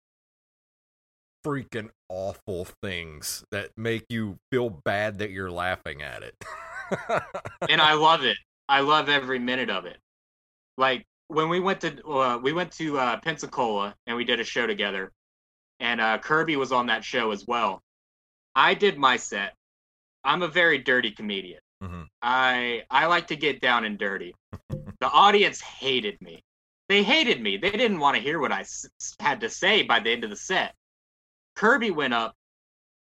freaking 1.44 1.90
awful 2.08 2.66
things 2.82 3.44
that 3.50 3.70
make 3.76 4.04
you 4.08 4.36
feel 4.50 4.70
bad 4.84 5.18
that 5.18 5.30
you're 5.30 5.50
laughing 5.50 6.02
at 6.02 6.22
it. 6.22 6.34
and 7.68 7.80
I 7.80 7.94
love 7.94 8.24
it. 8.24 8.36
I 8.68 8.80
love 8.80 9.08
every 9.08 9.38
minute 9.38 9.70
of 9.70 9.84
it. 9.86 9.98
Like 10.76 11.04
when 11.28 11.48
we 11.48 11.60
went 11.60 11.80
to 11.80 12.02
uh, 12.06 12.38
we 12.38 12.52
went 12.52 12.72
to 12.72 12.98
uh, 12.98 13.18
Pensacola 13.20 13.94
and 14.06 14.16
we 14.16 14.24
did 14.24 14.40
a 14.40 14.44
show 14.44 14.66
together, 14.66 15.10
and 15.80 16.00
uh, 16.00 16.18
Kirby 16.18 16.56
was 16.56 16.72
on 16.72 16.86
that 16.86 17.04
show 17.04 17.30
as 17.30 17.46
well. 17.46 17.82
I 18.54 18.74
did 18.74 18.98
my 18.98 19.16
set. 19.16 19.54
I'm 20.24 20.42
a 20.42 20.48
very 20.48 20.78
dirty 20.78 21.10
comedian. 21.10 21.60
Mhm. 21.82 22.06
I 22.22 22.82
I 22.90 23.06
like 23.06 23.26
to 23.28 23.36
get 23.36 23.60
down 23.60 23.84
and 23.84 23.98
dirty. 23.98 24.34
the 25.00 25.08
audience 25.08 25.60
hated 25.60 26.20
me. 26.20 26.42
They 26.88 27.02
hated 27.02 27.40
me. 27.42 27.56
They 27.56 27.70
didn't 27.70 27.98
want 27.98 28.16
to 28.16 28.22
hear 28.22 28.38
what 28.38 28.52
I 28.52 28.60
s- 28.60 28.86
had 29.20 29.40
to 29.40 29.50
say 29.50 29.82
by 29.82 30.00
the 30.00 30.10
end 30.10 30.24
of 30.24 30.30
the 30.30 30.36
set. 30.36 30.74
Kirby 31.56 31.90
went 31.90 32.14
up 32.14 32.34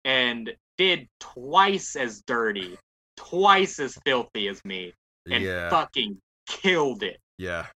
and 0.05 0.55
did 0.77 1.07
twice 1.19 1.95
as 1.95 2.21
dirty, 2.21 2.77
twice 3.17 3.79
as 3.79 3.97
filthy 4.05 4.47
as 4.47 4.63
me, 4.65 4.93
and 5.29 5.43
yeah. 5.43 5.69
fucking 5.69 6.19
killed 6.47 7.03
it. 7.03 7.19
Yeah. 7.37 7.67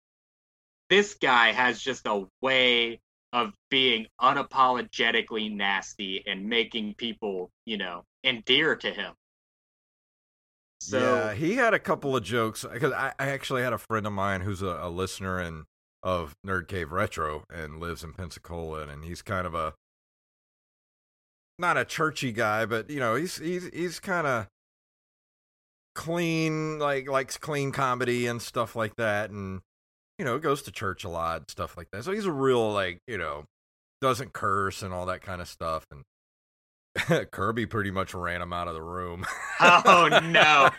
This 0.88 1.14
guy 1.14 1.52
has 1.52 1.80
just 1.80 2.06
a 2.06 2.26
way 2.40 3.00
of 3.32 3.52
being 3.70 4.06
unapologetically 4.20 5.54
nasty 5.54 6.22
and 6.26 6.48
making 6.48 6.94
people, 6.94 7.50
you 7.64 7.78
know, 7.78 8.02
endear 8.24 8.76
to 8.76 8.90
him. 8.90 9.12
So 10.80 10.98
yeah, 10.98 11.34
he 11.34 11.56
had 11.56 11.74
a 11.74 11.78
couple 11.78 12.16
of 12.16 12.24
jokes 12.24 12.64
because 12.70 12.92
I, 12.92 13.12
I 13.18 13.28
actually 13.28 13.62
had 13.62 13.72
a 13.72 13.78
friend 13.78 14.06
of 14.06 14.12
mine 14.12 14.40
who's 14.40 14.62
a, 14.62 14.78
a 14.80 14.88
listener 14.88 15.38
and 15.38 15.64
of 16.02 16.34
Nerd 16.46 16.68
Cave 16.68 16.90
Retro 16.90 17.44
and 17.52 17.78
lives 17.78 18.02
in 18.02 18.14
Pensacola, 18.14 18.88
and 18.88 19.04
he's 19.04 19.20
kind 19.20 19.46
of 19.46 19.54
a 19.54 19.74
not 21.58 21.76
a 21.76 21.84
churchy 21.84 22.32
guy, 22.32 22.64
but 22.64 22.88
you 22.88 22.98
know 22.98 23.14
he's 23.14 23.36
he's 23.36 23.68
he's 23.74 24.00
kind 24.00 24.26
of 24.26 24.46
clean, 25.94 26.78
like 26.78 27.08
likes 27.08 27.36
clean 27.36 27.72
comedy 27.72 28.26
and 28.26 28.40
stuff 28.40 28.74
like 28.74 28.96
that, 28.96 29.30
and 29.30 29.60
you 30.20 30.24
know 30.26 30.38
goes 30.38 30.62
to 30.62 30.70
church 30.70 31.02
a 31.02 31.08
lot, 31.08 31.50
stuff 31.50 31.76
like 31.76 31.88
that. 31.92 32.04
So 32.04 32.12
he's 32.12 32.26
a 32.26 32.30
real 32.32 32.72
like 32.72 32.98
you 33.08 33.18
know 33.18 33.44
doesn't 34.00 34.32
curse 34.32 34.82
and 34.82 34.92
all 34.94 35.06
that 35.06 35.22
kind 35.22 35.40
of 35.40 35.48
stuff, 35.48 35.84
and. 35.90 36.02
Kirby 37.30 37.66
pretty 37.66 37.92
much 37.92 38.14
ran 38.14 38.42
him 38.42 38.52
out 38.52 38.66
of 38.66 38.74
the 38.74 38.82
room. 38.82 39.24
Oh, 39.60 40.08
no. 40.24 40.70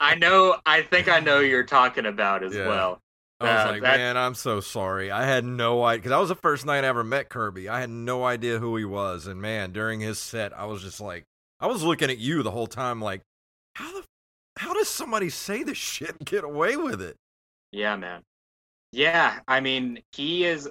I 0.00 0.14
know 0.18 0.56
I 0.64 0.82
think 0.82 1.08
I 1.08 1.18
know 1.18 1.40
you're 1.40 1.64
talking 1.64 2.06
about 2.06 2.44
as 2.44 2.54
Yeah. 2.54 2.68
well. 2.68 3.00
I 3.40 3.44
was 3.52 3.66
Uh, 3.66 3.70
like, 3.72 3.82
that- 3.82 3.96
man, 3.98 4.16
I'm 4.16 4.36
so 4.36 4.60
sorry. 4.60 5.10
I 5.10 5.24
had 5.26 5.44
no 5.44 5.82
idea 5.82 5.98
because 5.98 6.10
that 6.10 6.20
was 6.20 6.28
the 6.28 6.36
first 6.36 6.66
night 6.66 6.84
I 6.84 6.86
ever 6.86 7.02
met 7.02 7.28
Kirby. 7.28 7.68
I 7.68 7.80
had 7.80 7.90
no 7.90 8.24
idea 8.24 8.60
who 8.60 8.76
he 8.76 8.84
was, 8.84 9.26
and 9.26 9.42
man, 9.42 9.72
during 9.72 9.98
his 9.98 10.20
set, 10.20 10.56
I 10.56 10.66
was 10.66 10.82
just 10.82 11.00
like, 11.00 11.24
I 11.58 11.66
was 11.66 11.82
looking 11.82 12.10
at 12.10 12.18
you 12.18 12.44
the 12.44 12.52
whole 12.52 12.68
time, 12.68 13.00
like, 13.02 13.22
how 13.74 13.92
the, 13.92 14.04
how 14.58 14.72
does 14.72 14.88
somebody 14.88 15.30
say 15.30 15.64
this 15.64 15.76
shit 15.78 16.10
and 16.10 16.24
get 16.24 16.44
away 16.44 16.76
with 16.76 17.02
it? 17.02 17.16
Yeah, 17.72 17.96
man. 17.96 18.22
Yeah, 18.96 19.40
I 19.46 19.60
mean, 19.60 20.00
he 20.12 20.44
is. 20.44 20.68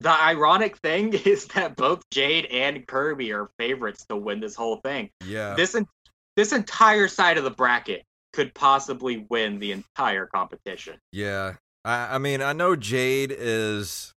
The 0.00 0.10
ironic 0.22 0.76
thing 0.76 1.12
is 1.24 1.46
that 1.48 1.74
both 1.74 2.08
Jade 2.10 2.46
and 2.46 2.86
Kirby 2.86 3.32
are 3.32 3.50
favorites 3.58 4.06
to 4.08 4.16
win 4.16 4.38
this 4.40 4.54
whole 4.54 4.76
thing. 4.76 5.10
Yeah, 5.26 5.54
This 5.54 5.74
en- 5.74 5.88
this 6.36 6.52
entire 6.52 7.08
side 7.08 7.36
of 7.36 7.42
the 7.42 7.50
bracket 7.50 8.04
could 8.32 8.54
possibly 8.54 9.26
win 9.28 9.58
the 9.58 9.72
entire 9.72 10.26
competition. 10.26 10.98
yeah. 11.12 11.54
I, 11.84 12.16
I 12.16 12.18
mean, 12.18 12.42
I 12.42 12.52
know 12.52 12.76
Jade 12.76 13.34
is. 13.36 14.12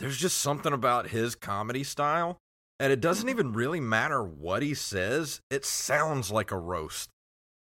There's 0.00 0.16
just 0.18 0.38
something 0.38 0.72
about 0.72 1.08
his 1.08 1.34
comedy 1.34 1.82
style, 1.84 2.38
and 2.78 2.92
it 2.92 3.00
doesn't 3.00 3.28
even 3.28 3.52
really 3.52 3.80
matter 3.80 4.22
what 4.22 4.62
he 4.62 4.74
says. 4.74 5.40
It 5.50 5.64
sounds 5.64 6.30
like 6.30 6.50
a 6.50 6.58
roast. 6.58 7.10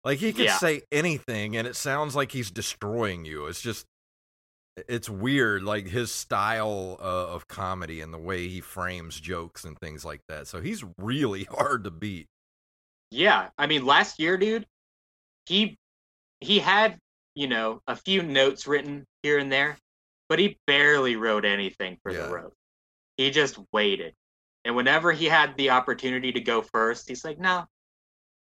Like 0.03 0.19
he 0.19 0.31
could 0.33 0.45
Yeah. 0.45 0.57
say 0.57 0.81
anything, 0.91 1.55
and 1.57 1.67
it 1.67 1.75
sounds 1.75 2.15
like 2.15 2.31
he's 2.31 2.49
destroying 2.51 3.23
you. 3.25 3.45
It's 3.47 3.61
just, 3.61 3.85
it's 4.87 5.09
weird, 5.09 5.63
like 5.63 5.87
his 5.87 6.11
style 6.11 6.97
uh, 6.99 7.27
of 7.33 7.47
comedy 7.47 8.01
and 8.01 8.13
the 8.13 8.17
way 8.17 8.47
he 8.47 8.61
frames 8.61 9.19
jokes 9.19 9.63
and 9.65 9.77
things 9.79 10.03
like 10.03 10.21
that. 10.27 10.47
So 10.47 10.61
he's 10.61 10.83
really 10.97 11.43
hard 11.51 11.83
to 11.83 11.91
beat. 11.91 12.27
Yeah, 13.11 13.49
I 13.57 13.67
mean, 13.67 13.85
last 13.85 14.19
year, 14.19 14.37
dude, 14.37 14.65
he 15.45 15.77
he 16.39 16.59
had 16.59 16.97
you 17.35 17.47
know 17.47 17.81
a 17.87 17.95
few 17.95 18.23
notes 18.23 18.67
written 18.67 19.05
here 19.21 19.37
and 19.37 19.51
there, 19.51 19.77
but 20.29 20.39
he 20.39 20.57
barely 20.67 21.15
wrote 21.15 21.45
anything 21.45 21.97
for 22.03 22.11
Yeah. 22.11 22.27
the 22.27 22.33
road. 22.33 22.53
He 23.17 23.29
just 23.31 23.59
waited, 23.71 24.15
and 24.65 24.75
whenever 24.75 25.11
he 25.11 25.25
had 25.25 25.55
the 25.57 25.69
opportunity 25.71 26.31
to 26.31 26.41
go 26.41 26.61
first, 26.63 27.07
he's 27.07 27.23
like, 27.23 27.39
"No, 27.39 27.65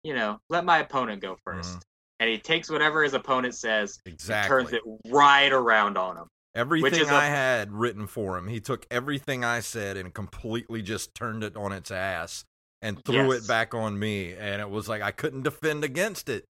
you 0.04 0.14
know, 0.14 0.40
let 0.50 0.64
my 0.64 0.78
opponent 0.78 1.22
go 1.22 1.36
1st 1.44 1.78
Mhm. 1.78 1.82
And 2.20 2.28
he 2.30 2.38
takes 2.38 2.70
whatever 2.70 3.02
his 3.02 3.14
opponent 3.14 3.54
says, 3.54 3.98
and 4.04 4.12
Exactly. 4.14 4.48
turns 4.48 4.72
it 4.72 4.83
right 5.11 5.50
around 5.52 5.96
on 5.98 6.18
him. 6.18 6.28
Everything 6.54 7.00
is 7.00 7.09
a- 7.11 7.14
I 7.14 7.24
had 7.26 7.72
written 7.72 8.06
for 8.06 8.37
him, 8.37 8.46
he 8.48 8.61
took 8.61 8.87
everything 8.90 9.42
I 9.44 9.61
said 9.61 9.96
and 9.96 10.12
completely 10.12 10.83
just 10.83 11.14
turned 11.14 11.42
it 11.42 11.56
on 11.56 11.72
its 11.72 11.90
ass 11.90 12.44
and 12.83 13.02
threw 13.04 13.33
Yes. 13.33 13.44
it 13.44 13.48
back 13.48 13.74
on 13.74 13.98
me. 13.98 14.35
And 14.35 14.61
it 14.61 14.68
was 14.68 14.88
like 14.88 15.00
I 15.02 15.12
couldn't 15.12 15.42
defend 15.42 15.83
against 15.83 16.28
it. 16.28 16.44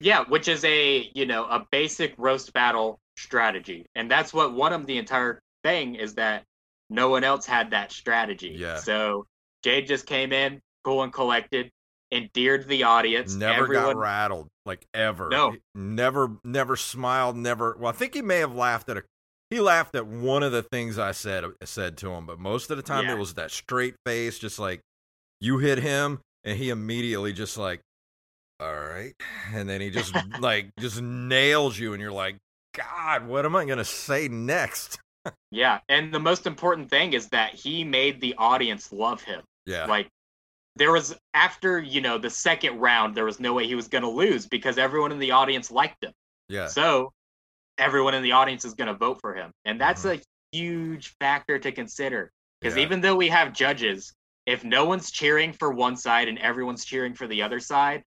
Yeah, 0.00 0.24
which 0.24 0.48
is 0.48 0.64
a 0.64 1.10
you 1.14 1.26
know 1.26 1.44
a 1.44 1.64
basic 1.70 2.14
roast 2.18 2.52
battle 2.52 2.98
strategy, 3.16 3.86
and 3.94 4.10
that's 4.10 4.32
what 4.34 4.52
one 4.52 4.72
of 4.72 4.86
the 4.86 4.98
entire 4.98 5.38
thing 5.62 5.94
is 5.94 6.14
that 6.14 6.42
no 6.90 7.08
one 7.08 7.22
else 7.22 7.46
had 7.46 7.70
that 7.70 7.92
strategy. 7.92 8.48
Yeah. 8.58 8.78
So 8.78 9.26
Jade 9.62 9.86
just 9.86 10.06
came 10.06 10.32
in, 10.32 10.60
cool 10.82 11.04
and 11.04 11.12
collected, 11.12 11.70
endeared 12.12 12.68
the 12.68 12.84
audience. 12.84 13.34
Never 13.34 13.64
Everyone, 13.64 13.84
got 13.84 13.96
rattled, 13.96 14.48
like 14.66 14.86
ever. 14.94 15.28
No. 15.30 15.56
Never, 15.74 16.36
never 16.44 16.76
smiled. 16.76 17.36
Never. 17.36 17.76
Well, 17.78 17.88
I 17.90 17.92
think 17.92 18.14
he 18.14 18.22
may 18.22 18.38
have 18.38 18.54
laughed 18.54 18.88
at 18.88 18.98
a. 18.98 19.04
He 19.50 19.60
laughed 19.60 19.94
at 19.94 20.06
one 20.06 20.42
of 20.42 20.52
the 20.52 20.62
things 20.62 20.98
I 20.98 21.12
said 21.12 21.44
said 21.64 21.96
to 21.98 22.10
him, 22.12 22.26
but 22.26 22.38
most 22.38 22.70
of 22.70 22.76
the 22.76 22.82
time 22.82 23.06
Yeah. 23.06 23.14
it 23.14 23.18
was 23.18 23.34
that 23.34 23.50
straight 23.50 23.94
face, 24.06 24.38
just 24.38 24.58
like 24.58 24.80
you 25.40 25.58
hit 25.58 25.78
him, 25.78 26.20
and 26.44 26.56
he 26.56 26.70
immediately 26.70 27.32
just 27.32 27.58
like, 27.58 27.80
all 28.60 28.74
right, 28.74 29.14
and 29.52 29.68
then 29.68 29.80
he 29.80 29.90
just 29.90 30.14
like 30.40 30.70
just 30.78 31.02
nails 31.02 31.78
you, 31.78 31.92
and 31.92 32.00
you're 32.00 32.12
like, 32.12 32.36
God, 32.74 33.26
what 33.26 33.44
am 33.44 33.56
I 33.56 33.64
gonna 33.64 33.84
say 33.84 34.28
next? 34.28 34.98
Yeah, 35.52 35.78
and 35.88 36.12
the 36.12 36.18
most 36.18 36.48
important 36.48 36.90
thing 36.90 37.12
is 37.12 37.28
that 37.28 37.54
he 37.54 37.84
made 37.84 38.20
the 38.20 38.34
audience 38.38 38.90
love 38.90 39.22
him. 39.22 39.42
Yeah, 39.66 39.84
Like 39.86 40.08
there 40.76 40.92
was 40.92 41.14
after 41.34 41.80
you 41.80 42.00
know 42.00 42.18
the 42.18 42.30
second 42.30 42.78
round, 42.78 43.14
there 43.14 43.24
was 43.24 43.40
no 43.40 43.52
way 43.54 43.66
he 43.66 43.74
was 43.74 43.88
going 43.88 44.02
to 44.02 44.08
lose 44.10 44.46
because 44.46 44.78
everyone 44.78 45.12
in 45.12 45.18
the 45.18 45.30
audience 45.32 45.70
liked 45.70 46.02
him. 46.04 46.12
yeah, 46.48 46.66
So 46.66 47.12
everyone 47.78 48.14
in 48.14 48.22
the 48.22 48.32
audience 48.32 48.64
is 48.64 48.74
going 48.74 48.88
to 48.88 48.94
vote 48.94 49.18
for 49.20 49.34
him. 49.34 49.50
And 49.64 49.80
that's 49.80 50.02
Mhm. 50.04 50.18
a 50.18 50.56
huge 50.56 51.14
factor 51.20 51.58
to 51.58 51.72
consider. 51.72 52.30
Because 52.60 52.76
Yeah. 52.76 52.82
even 52.82 53.00
though 53.00 53.16
we 53.16 53.28
have 53.28 53.52
judges, 53.52 54.14
if 54.46 54.64
no 54.64 54.84
one's 54.84 55.10
cheering 55.10 55.52
for 55.52 55.72
one 55.72 55.96
side 55.96 56.28
and 56.28 56.38
everyone's 56.38 56.84
cheering 56.84 57.14
for 57.14 57.26
the 57.26 57.42
other 57.42 57.60
side, 57.60 58.04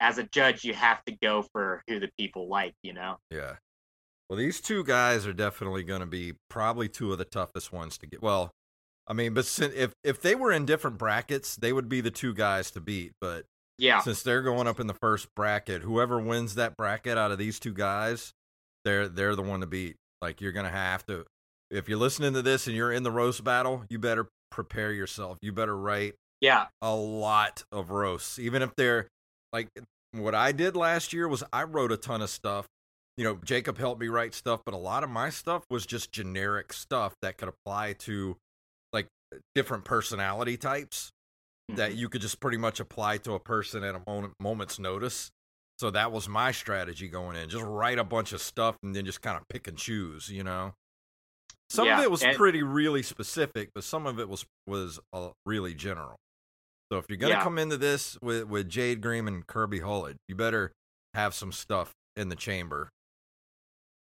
as 0.00 0.18
a 0.18 0.24
judge, 0.24 0.64
you 0.64 0.74
have 0.74 1.04
to 1.04 1.12
go 1.22 1.42
for 1.52 1.82
who 1.88 2.00
the 2.00 2.10
people 2.18 2.48
like, 2.48 2.74
you 2.82 2.92
know? 2.92 3.18
yeah. 3.30 3.56
Well, 4.28 4.38
these 4.38 4.60
two 4.60 4.82
guys 4.84 5.26
are 5.26 5.34
definitely 5.34 5.84
going 5.84 6.00
to 6.00 6.06
be 6.06 6.34
probably 6.48 6.88
two 6.88 7.12
of 7.12 7.18
the 7.18 7.24
toughest 7.26 7.72
ones 7.72 7.98
to 7.98 8.06
get. 8.06 8.22
Well, 8.22 8.50
I 9.06 9.12
mean, 9.12 9.34
but 9.34 9.58
if 9.74 9.92
if 10.02 10.20
they 10.20 10.34
were 10.34 10.50
in 10.52 10.64
different 10.66 10.98
brackets, 10.98 11.56
they 11.56 11.72
would 11.72 11.88
be 11.88 12.00
the 12.00 12.10
two 12.10 12.32
guys 12.34 12.70
to 12.72 12.80
beat. 12.80 13.12
But 13.20 13.44
Yeah. 13.78 14.00
since 14.00 14.22
they're 14.22 14.42
going 14.42 14.66
up 14.66 14.80
in 14.80 14.86
the 14.86 14.94
first 14.94 15.28
bracket, 15.34 15.82
whoever 15.82 16.18
wins 16.18 16.54
that 16.54 16.76
bracket 16.76 17.18
out 17.18 17.30
of 17.32 17.38
these 17.38 17.58
two 17.60 17.74
guys, 17.74 18.32
they're 18.84 19.08
they're 19.08 19.36
the 19.36 19.42
one 19.42 19.60
to 19.60 19.66
beat. 19.66 19.96
Like 20.22 20.40
you're 20.40 20.52
gonna 20.52 20.70
have 20.70 21.04
to. 21.06 21.26
If 21.70 21.88
you're 21.88 21.98
listening 21.98 22.32
to 22.34 22.42
this 22.42 22.66
and 22.66 22.74
you're 22.76 22.92
in 22.92 23.02
the 23.02 23.10
roast 23.10 23.42
battle, 23.44 23.84
you 23.90 23.98
better 23.98 24.28
prepare 24.50 24.92
yourself. 24.92 25.38
You 25.42 25.52
better 25.52 25.76
write 25.76 26.14
Yeah. 26.40 26.68
a 26.80 26.94
lot 26.94 27.64
of 27.72 27.90
roasts, 27.90 28.38
even 28.38 28.62
if 28.62 28.74
they're 28.76 29.08
like 29.52 29.68
what 30.12 30.34
I 30.34 30.52
did 30.52 30.76
last 30.76 31.12
year 31.12 31.26
was 31.28 31.42
I 31.52 31.64
wrote 31.64 31.90
a 31.92 31.96
ton 31.96 32.22
of 32.22 32.30
stuff. 32.30 32.66
You 33.16 33.24
know, 33.24 33.36
Jacob 33.44 33.78
helped 33.78 34.00
me 34.00 34.08
write 34.08 34.32
stuff, 34.34 34.62
but 34.64 34.74
a 34.74 34.78
lot 34.78 35.02
of 35.04 35.10
my 35.10 35.28
stuff 35.30 35.64
was 35.70 35.84
just 35.86 36.12
generic 36.12 36.72
stuff 36.72 37.14
that 37.22 37.36
could 37.38 37.48
apply 37.48 37.94
to 38.00 38.36
different 39.54 39.84
personality 39.84 40.56
types 40.56 41.10
that 41.68 41.92
Mhm. 41.92 41.96
you 41.96 42.08
could 42.08 42.20
just 42.20 42.40
pretty 42.40 42.58
much 42.58 42.78
apply 42.80 43.18
to 43.18 43.32
a 43.32 43.40
person 43.40 43.82
at 43.84 43.94
a 43.94 44.02
moment, 44.06 44.34
moment's 44.40 44.78
notice. 44.78 45.30
So 45.78 45.90
that 45.90 46.12
was 46.12 46.28
my 46.28 46.52
strategy 46.52 47.08
going 47.08 47.36
in. 47.36 47.48
Just 47.48 47.64
write 47.64 47.98
a 47.98 48.04
bunch 48.04 48.32
of 48.32 48.40
stuff 48.40 48.76
and 48.82 48.94
then 48.94 49.04
just 49.04 49.22
kind 49.22 49.36
of 49.36 49.42
pick 49.48 49.66
and 49.66 49.76
choose, 49.76 50.28
you 50.30 50.44
know. 50.44 50.74
Some 51.70 51.86
Yeah, 51.86 51.98
of 51.98 52.04
it 52.04 52.10
was 52.10 52.22
and- 52.22 52.36
pretty 52.36 52.62
really 52.62 53.02
specific, 53.02 53.70
but 53.74 53.82
some 53.82 54.06
of 54.06 54.20
it 54.20 54.28
was 54.28 54.44
was 54.66 55.00
uh, 55.12 55.30
really 55.46 55.74
general. 55.74 56.16
So 56.92 56.98
if 56.98 57.06
you're 57.08 57.16
gonna 57.18 57.34
Yeah. 57.34 57.42
come 57.42 57.58
into 57.58 57.76
this 57.76 58.16
with 58.22 58.44
with 58.44 58.68
Jade 58.68 59.00
Green 59.00 59.26
and 59.26 59.46
Kirby 59.46 59.80
Hullett, 59.80 60.16
you 60.28 60.36
better 60.36 60.72
have 61.14 61.34
some 61.34 61.50
stuff 61.50 61.92
in 62.14 62.28
the 62.28 62.36
chamber. 62.36 62.90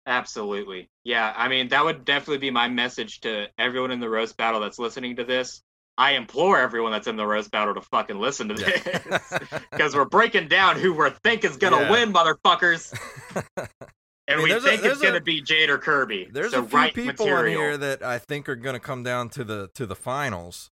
Absolutely. 0.06 0.88
Yeah, 1.04 1.32
I 1.36 1.48
mean 1.48 1.68
that 1.68 1.84
would 1.84 2.04
definitely 2.04 2.38
be 2.38 2.50
my 2.50 2.68
message 2.68 3.20
to 3.20 3.46
everyone 3.58 3.90
in 3.90 4.00
the 4.00 4.08
roast 4.08 4.36
battle 4.36 4.60
that's 4.60 4.78
listening 4.78 5.16
to 5.16 5.24
this. 5.24 5.62
I 5.98 6.12
implore 6.12 6.58
everyone 6.58 6.92
that's 6.92 7.06
in 7.06 7.16
the 7.16 7.26
roast 7.26 7.50
battle 7.50 7.74
to 7.74 7.82
fucking 7.82 8.18
listen 8.18 8.48
to 8.48 8.54
this 8.54 8.80
Yeah. 8.86 9.58
because 9.70 9.94
we're 9.94 10.06
breaking 10.06 10.48
down 10.48 10.78
who 10.78 10.94
we 10.94 11.10
think 11.22 11.44
is 11.44 11.56
gonna 11.58 11.80
Yeah. 11.82 11.90
win, 11.90 12.12
motherfuckers, 12.12 12.92
and 13.56 14.38
mean, 14.38 14.42
we 14.44 14.48
there's 14.50 14.64
a- 14.64 14.68
think 14.68 14.84
it's 14.84 15.00
gonna 15.02 15.20
be 15.20 15.42
Jade 15.42 15.68
or 15.70 15.78
Kirby. 15.78 16.28
There's 16.32 16.52
so 16.52 16.64
a 16.64 16.66
few 16.66 17.04
people 17.04 17.26
material. 17.26 17.38
on 17.60 17.64
here 17.66 17.76
that 17.76 18.02
I 18.02 18.18
think 18.18 18.48
are 18.48 18.56
going 18.56 18.74
to 18.74 18.80
come 18.80 19.02
down 19.02 19.28
to 19.30 19.44
the 19.44 19.68
to 19.74 19.84
the 19.86 19.94
finals, 19.96 20.70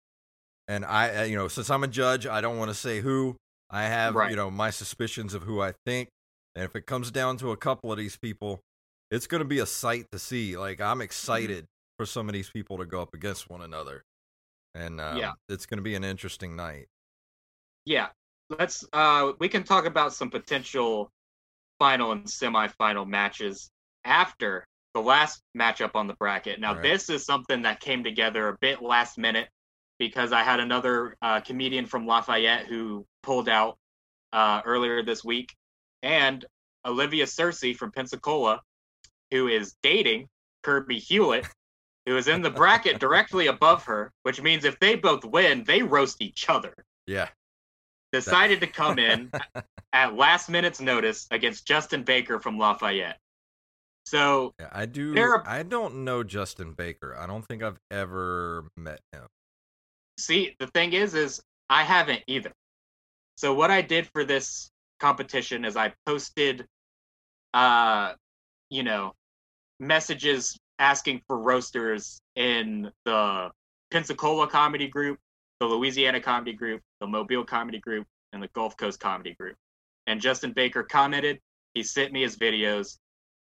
and 0.67 0.85
I, 0.85 1.15
uh, 1.15 1.23
you 1.23 1.35
know, 1.35 1.47
since 1.47 1.69
I'm 1.71 1.83
a 1.83 1.87
judge, 1.87 2.27
I 2.27 2.41
don't 2.41 2.57
want 2.57 2.69
to 2.69 2.75
say 2.75 3.01
who. 3.01 3.37
I 3.71 3.83
have, 3.85 4.13
Right. 4.13 4.29
you 4.29 4.35
know, 4.35 4.51
my 4.51 4.69
suspicions 4.69 5.33
of 5.33 5.41
who 5.43 5.59
I 5.59 5.73
think, 5.87 6.09
and 6.53 6.63
if 6.65 6.75
it 6.75 6.85
comes 6.85 7.09
down 7.09 7.37
to 7.37 7.49
a 7.51 7.57
couple 7.57 7.91
of 7.91 7.97
these 7.97 8.15
people, 8.15 8.59
it's 9.11 9.27
going 9.27 9.39
to 9.39 9.45
be 9.47 9.59
a 9.59 9.65
sight 9.65 10.05
to 10.11 10.19
see. 10.19 10.57
Like 10.57 10.81
I'm 10.81 11.01
excited 11.01 11.65
for 11.97 12.05
some 12.05 12.27
of 12.27 12.33
these 12.33 12.49
people 12.49 12.77
to 12.79 12.85
go 12.85 13.01
up 13.01 13.13
against 13.13 13.49
one 13.49 13.61
another, 13.61 14.03
and 14.73 14.99
um, 14.99 15.17
Yeah. 15.17 15.31
it's 15.49 15.65
going 15.65 15.77
to 15.77 15.83
be 15.83 15.95
an 15.95 16.03
interesting 16.03 16.55
night. 16.55 16.87
yeah 17.85 18.07
let's 18.59 18.85
uh 18.93 19.31
we 19.39 19.47
can 19.49 19.63
talk 19.63 19.85
about 19.85 20.13
some 20.13 20.29
potential 20.29 21.09
final 21.79 22.11
and 22.11 22.25
semifinal 22.25 23.07
matches 23.07 23.69
after 24.03 24.65
the 24.93 24.99
last 25.01 25.41
matchup 25.57 25.91
on 25.95 26.05
the 26.07 26.13
bracket 26.15 26.59
now 26.59 26.73
Right. 26.73 26.83
this 26.83 27.09
is 27.09 27.25
something 27.25 27.63
that 27.63 27.79
came 27.79 28.03
together 28.03 28.47
a 28.49 28.57
bit 28.61 28.81
last 28.83 29.17
minute 29.17 29.49
because 29.97 30.31
i 30.31 30.43
had 30.43 30.59
another 30.59 31.15
uh, 31.23 31.39
comedian 31.41 31.85
from 31.87 32.05
lafayette 32.05 32.67
who 32.67 33.05
pulled 33.23 33.49
out 33.49 33.77
uh, 34.33 34.61
earlier 34.63 35.01
this 35.03 35.23
week 35.23 35.53
and 36.03 36.45
olivia 36.85 37.25
cersei 37.25 37.75
from 37.75 37.91
pensacola 37.91 38.61
who 39.31 39.47
is 39.47 39.75
dating 39.83 40.27
kirby 40.63 40.99
hewlett 40.99 41.45
who 42.05 42.15
is 42.17 42.27
in 42.27 42.41
the 42.41 42.49
bracket 42.61 42.99
directly 42.99 43.47
above 43.47 43.83
her 43.85 44.11
which 44.23 44.41
means 44.41 44.65
if 44.65 44.79
they 44.79 44.95
both 44.95 45.23
win 45.25 45.63
they 45.65 45.81
roast 45.81 46.21
each 46.21 46.49
other 46.49 46.73
Yeah, 47.07 47.29
decided 48.11 48.59
to 48.61 48.67
come 48.67 48.99
in 48.99 49.31
at 49.93 50.15
last 50.15 50.49
minute's 50.49 50.81
notice 50.81 51.27
against 51.31 51.65
Justin 51.67 52.03
Baker 52.03 52.39
from 52.39 52.57
Lafayette. 52.57 53.17
So 54.05 54.53
yeah 54.59 54.69
I 54.71 54.85
do. 54.85 55.17
Are- 55.17 55.43
I 55.47 55.63
don't 55.63 56.03
know 56.03 56.23
Justin 56.23 56.73
Baker. 56.73 57.15
I 57.17 57.25
don't 57.25 57.43
think 57.45 57.63
I've 57.63 57.79
ever 57.89 58.65
met 58.77 58.99
him. 59.11 59.25
see, 60.19 60.55
the 60.59 60.67
thing 60.67 60.93
is, 60.93 61.13
is 61.15 61.41
I 61.69 61.83
haven't 61.83 62.21
either. 62.27 62.51
So 63.37 63.53
what 63.53 63.71
I 63.71 63.81
did 63.81 64.07
for 64.13 64.23
this 64.23 64.69
competition 64.99 65.65
is 65.65 65.75
I 65.75 65.93
posted, 66.05 66.65
uh, 67.53 68.13
you 68.69 68.83
know, 68.83 69.13
messages 69.79 70.57
asking 70.79 71.21
for 71.27 71.39
roasters 71.39 72.21
in 72.35 72.89
the 73.05 73.49
Pensacola 73.91 74.47
comedy 74.47 74.87
group, 74.87 75.19
the 75.59 75.65
Louisiana 75.65 76.19
comedy 76.19 76.53
group, 76.53 76.81
the 76.99 77.07
Mobile 77.07 77.45
comedy 77.45 77.79
group, 77.79 78.05
and 78.33 78.43
the 78.43 78.49
Gulf 78.49 78.75
Coast 78.77 78.99
comedy 78.99 79.35
group. 79.39 79.55
And 80.07 80.21
Justin 80.21 80.51
Baker 80.51 80.83
commented. 80.83 81.39
He 81.73 81.83
sent 81.83 82.13
me 82.13 82.21
his 82.21 82.37
videos, 82.37 82.97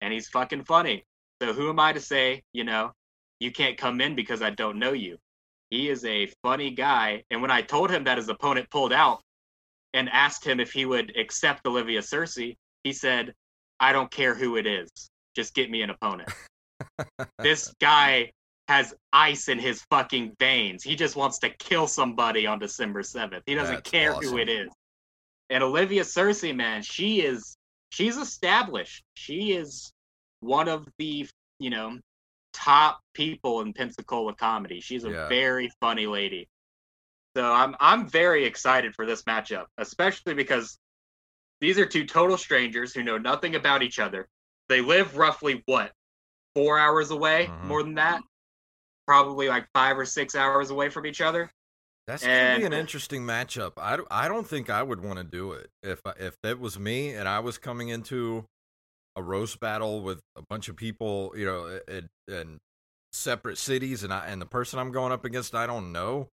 and 0.02 0.14
he's 0.14 0.28
fucking 0.30 0.64
funny. 0.66 1.04
So 1.42 1.54
who 1.54 1.70
am 1.70 1.80
I 1.80 1.94
to 1.94 2.00
say, 2.00 2.44
you 2.54 2.64
know, 2.64 2.92
you 3.40 3.52
can't 3.52 3.78
come 3.78 4.02
in 4.02 4.16
because 4.16 4.42
I 4.42 4.52
don't 4.52 4.80
know 4.80 4.94
you? 4.94 5.18
He 5.70 5.90
is 5.90 6.06
a 6.06 6.28
funny 6.44 6.72
guy. 6.72 7.24
And 7.32 7.42
when 7.42 7.50
I 7.50 7.62
told 7.62 7.90
him 7.90 8.04
that 8.04 8.18
his 8.18 8.30
opponent 8.30 8.70
pulled 8.70 8.94
out 8.94 9.22
and 9.94 10.10
asked 10.10 10.46
him 10.46 10.60
if 10.60 10.72
he 10.72 10.86
would 10.86 11.16
accept 11.18 11.66
Olivia 11.66 12.02
Cersei, 12.02 12.58
he 12.84 12.94
said, 12.94 13.34
I 13.82 13.92
don't 13.92 14.10
care 14.12 14.34
who 14.36 14.56
it 14.56 14.66
is. 14.68 14.90
Just 15.36 15.54
get 15.54 15.70
me 15.70 15.82
an 15.82 15.90
opponent. 15.90 16.30
this 17.40 17.74
guy 17.82 18.32
has 18.68 18.94
ice 19.12 19.50
in 19.50 19.60
his 19.60 19.82
fucking 19.90 20.34
veins. 20.40 20.84
He 20.84 20.96
just 20.96 21.16
wants 21.18 21.40
to 21.40 21.50
kill 21.50 21.88
somebody 21.88 22.46
on 22.48 22.60
December 22.60 23.02
7th. 23.02 23.42
He 23.46 23.56
doesn't 23.56 23.76
That's 23.76 23.90
care 23.90 24.14
awesome. 24.14 24.32
who 24.32 24.38
it 24.38 24.48
is. 24.50 24.70
And 25.50 25.64
Olivia 25.64 26.04
Cersei, 26.04 26.56
man, 26.56 26.82
she 26.84 27.22
is 27.22 27.58
she's 27.90 28.16
established. 28.18 29.04
She 29.16 29.52
is 29.54 29.92
one 30.40 30.70
of 30.70 30.88
the, 30.98 31.28
you 31.60 31.70
know, 31.70 32.00
top 32.54 33.02
people 33.14 33.62
in 33.62 33.74
Pensacola 33.74 34.34
comedy. 34.36 34.80
She's 34.80 35.04
a 35.04 35.10
Yeah. 35.12 35.28
very 35.28 35.70
funny 35.82 36.06
lady. 36.08 36.48
So 37.36 37.52
I'm 37.52 37.76
I'm 37.80 38.08
very 38.08 38.46
excited 38.46 38.94
for 38.96 39.06
this 39.06 39.24
matchup, 39.24 39.66
especially 39.78 40.34
because 40.36 40.78
these 41.62 41.78
are 41.80 41.86
two 41.86 42.06
total 42.06 42.38
strangers 42.38 42.94
who 42.94 43.04
know 43.04 43.18
nothing 43.18 43.56
about 43.56 43.84
each 43.84 44.00
other. 44.00 44.28
They 44.68 44.82
live 44.82 45.16
roughly 45.16 45.62
what? 45.66 45.92
4 46.56 46.78
hours 46.80 47.12
away, 47.12 47.48
Mhm. 47.48 47.64
more 47.64 47.84
than 47.84 47.96
that. 47.96 48.22
Probably 49.08 49.48
like 49.48 49.68
5 49.74 49.98
or 49.98 50.06
6 50.06 50.36
hours 50.36 50.70
away 50.70 50.90
from 50.90 51.06
each 51.06 51.22
other. 51.22 51.52
That's 52.08 52.24
gonna 52.24 52.58
be 52.60 52.66
an 52.66 52.74
interesting 52.74 53.22
matchup. 53.24 53.74
I, 53.78 54.00
I 54.10 54.28
don't 54.28 54.48
think 54.48 54.70
I 54.70 54.82
would 54.84 55.02
want 55.02 55.18
to 55.18 55.24
do 55.24 55.54
it 55.54 55.70
if 55.84 56.02
I- 56.06 56.16
if 56.18 56.36
it 56.44 56.60
was 56.60 56.78
me 56.80 57.12
and 57.14 57.28
I 57.30 57.40
was 57.40 57.58
coming 57.58 57.90
into 57.90 58.46
a 59.16 59.22
roast 59.24 59.60
battle 59.60 60.02
with 60.02 60.20
a 60.36 60.42
bunch 60.42 60.68
of 60.68 60.76
people, 60.76 61.34
you 61.36 61.46
know, 61.46 61.80
in, 61.88 62.10
in 62.28 62.60
separate 63.14 63.58
cities, 63.58 64.04
and 64.04 64.12
I 64.14 64.28
and 64.28 64.42
the 64.42 64.46
person 64.46 64.80
I'm 64.80 64.92
going 64.92 65.12
up 65.12 65.26
against 65.26 65.54
I 65.54 65.68
don't 65.68 65.92
know. 65.92 66.28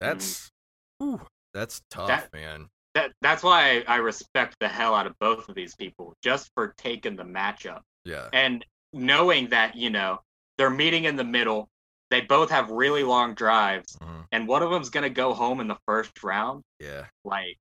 That's 0.00 0.50
whew, 0.98 1.26
that's 1.52 1.82
tough, 1.90 2.08
That- 2.08 2.32
man. 2.32 2.68
That 2.94 3.12
that's 3.22 3.42
why 3.42 3.82
I, 3.88 3.94
I 3.94 3.96
respect 3.96 4.56
the 4.60 4.68
hell 4.68 4.94
out 4.94 5.06
of 5.06 5.18
both 5.18 5.48
of 5.48 5.54
these 5.54 5.74
people 5.74 6.14
just 6.22 6.50
for 6.54 6.74
taking 6.76 7.16
the 7.16 7.24
matchup. 7.24 7.80
Yeah, 8.04 8.28
and 8.32 8.64
knowing 8.92 9.48
that 9.48 9.76
you 9.76 9.90
know 9.90 10.20
they're 10.58 10.70
meeting 10.70 11.04
in 11.04 11.16
the 11.16 11.24
middle 11.24 11.68
they 12.10 12.20
both 12.20 12.50
have 12.50 12.70
really 12.70 13.02
long 13.02 13.34
drives 13.34 13.96
mhm, 13.96 14.26
and 14.32 14.46
one 14.46 14.62
of 14.62 14.70
them's 14.70 14.90
going 14.90 15.02
to 15.02 15.08
go 15.10 15.32
home 15.32 15.60
in 15.60 15.66
the 15.66 15.78
first 15.86 16.22
round 16.22 16.62
yeah. 16.78 17.06
like 17.24 17.56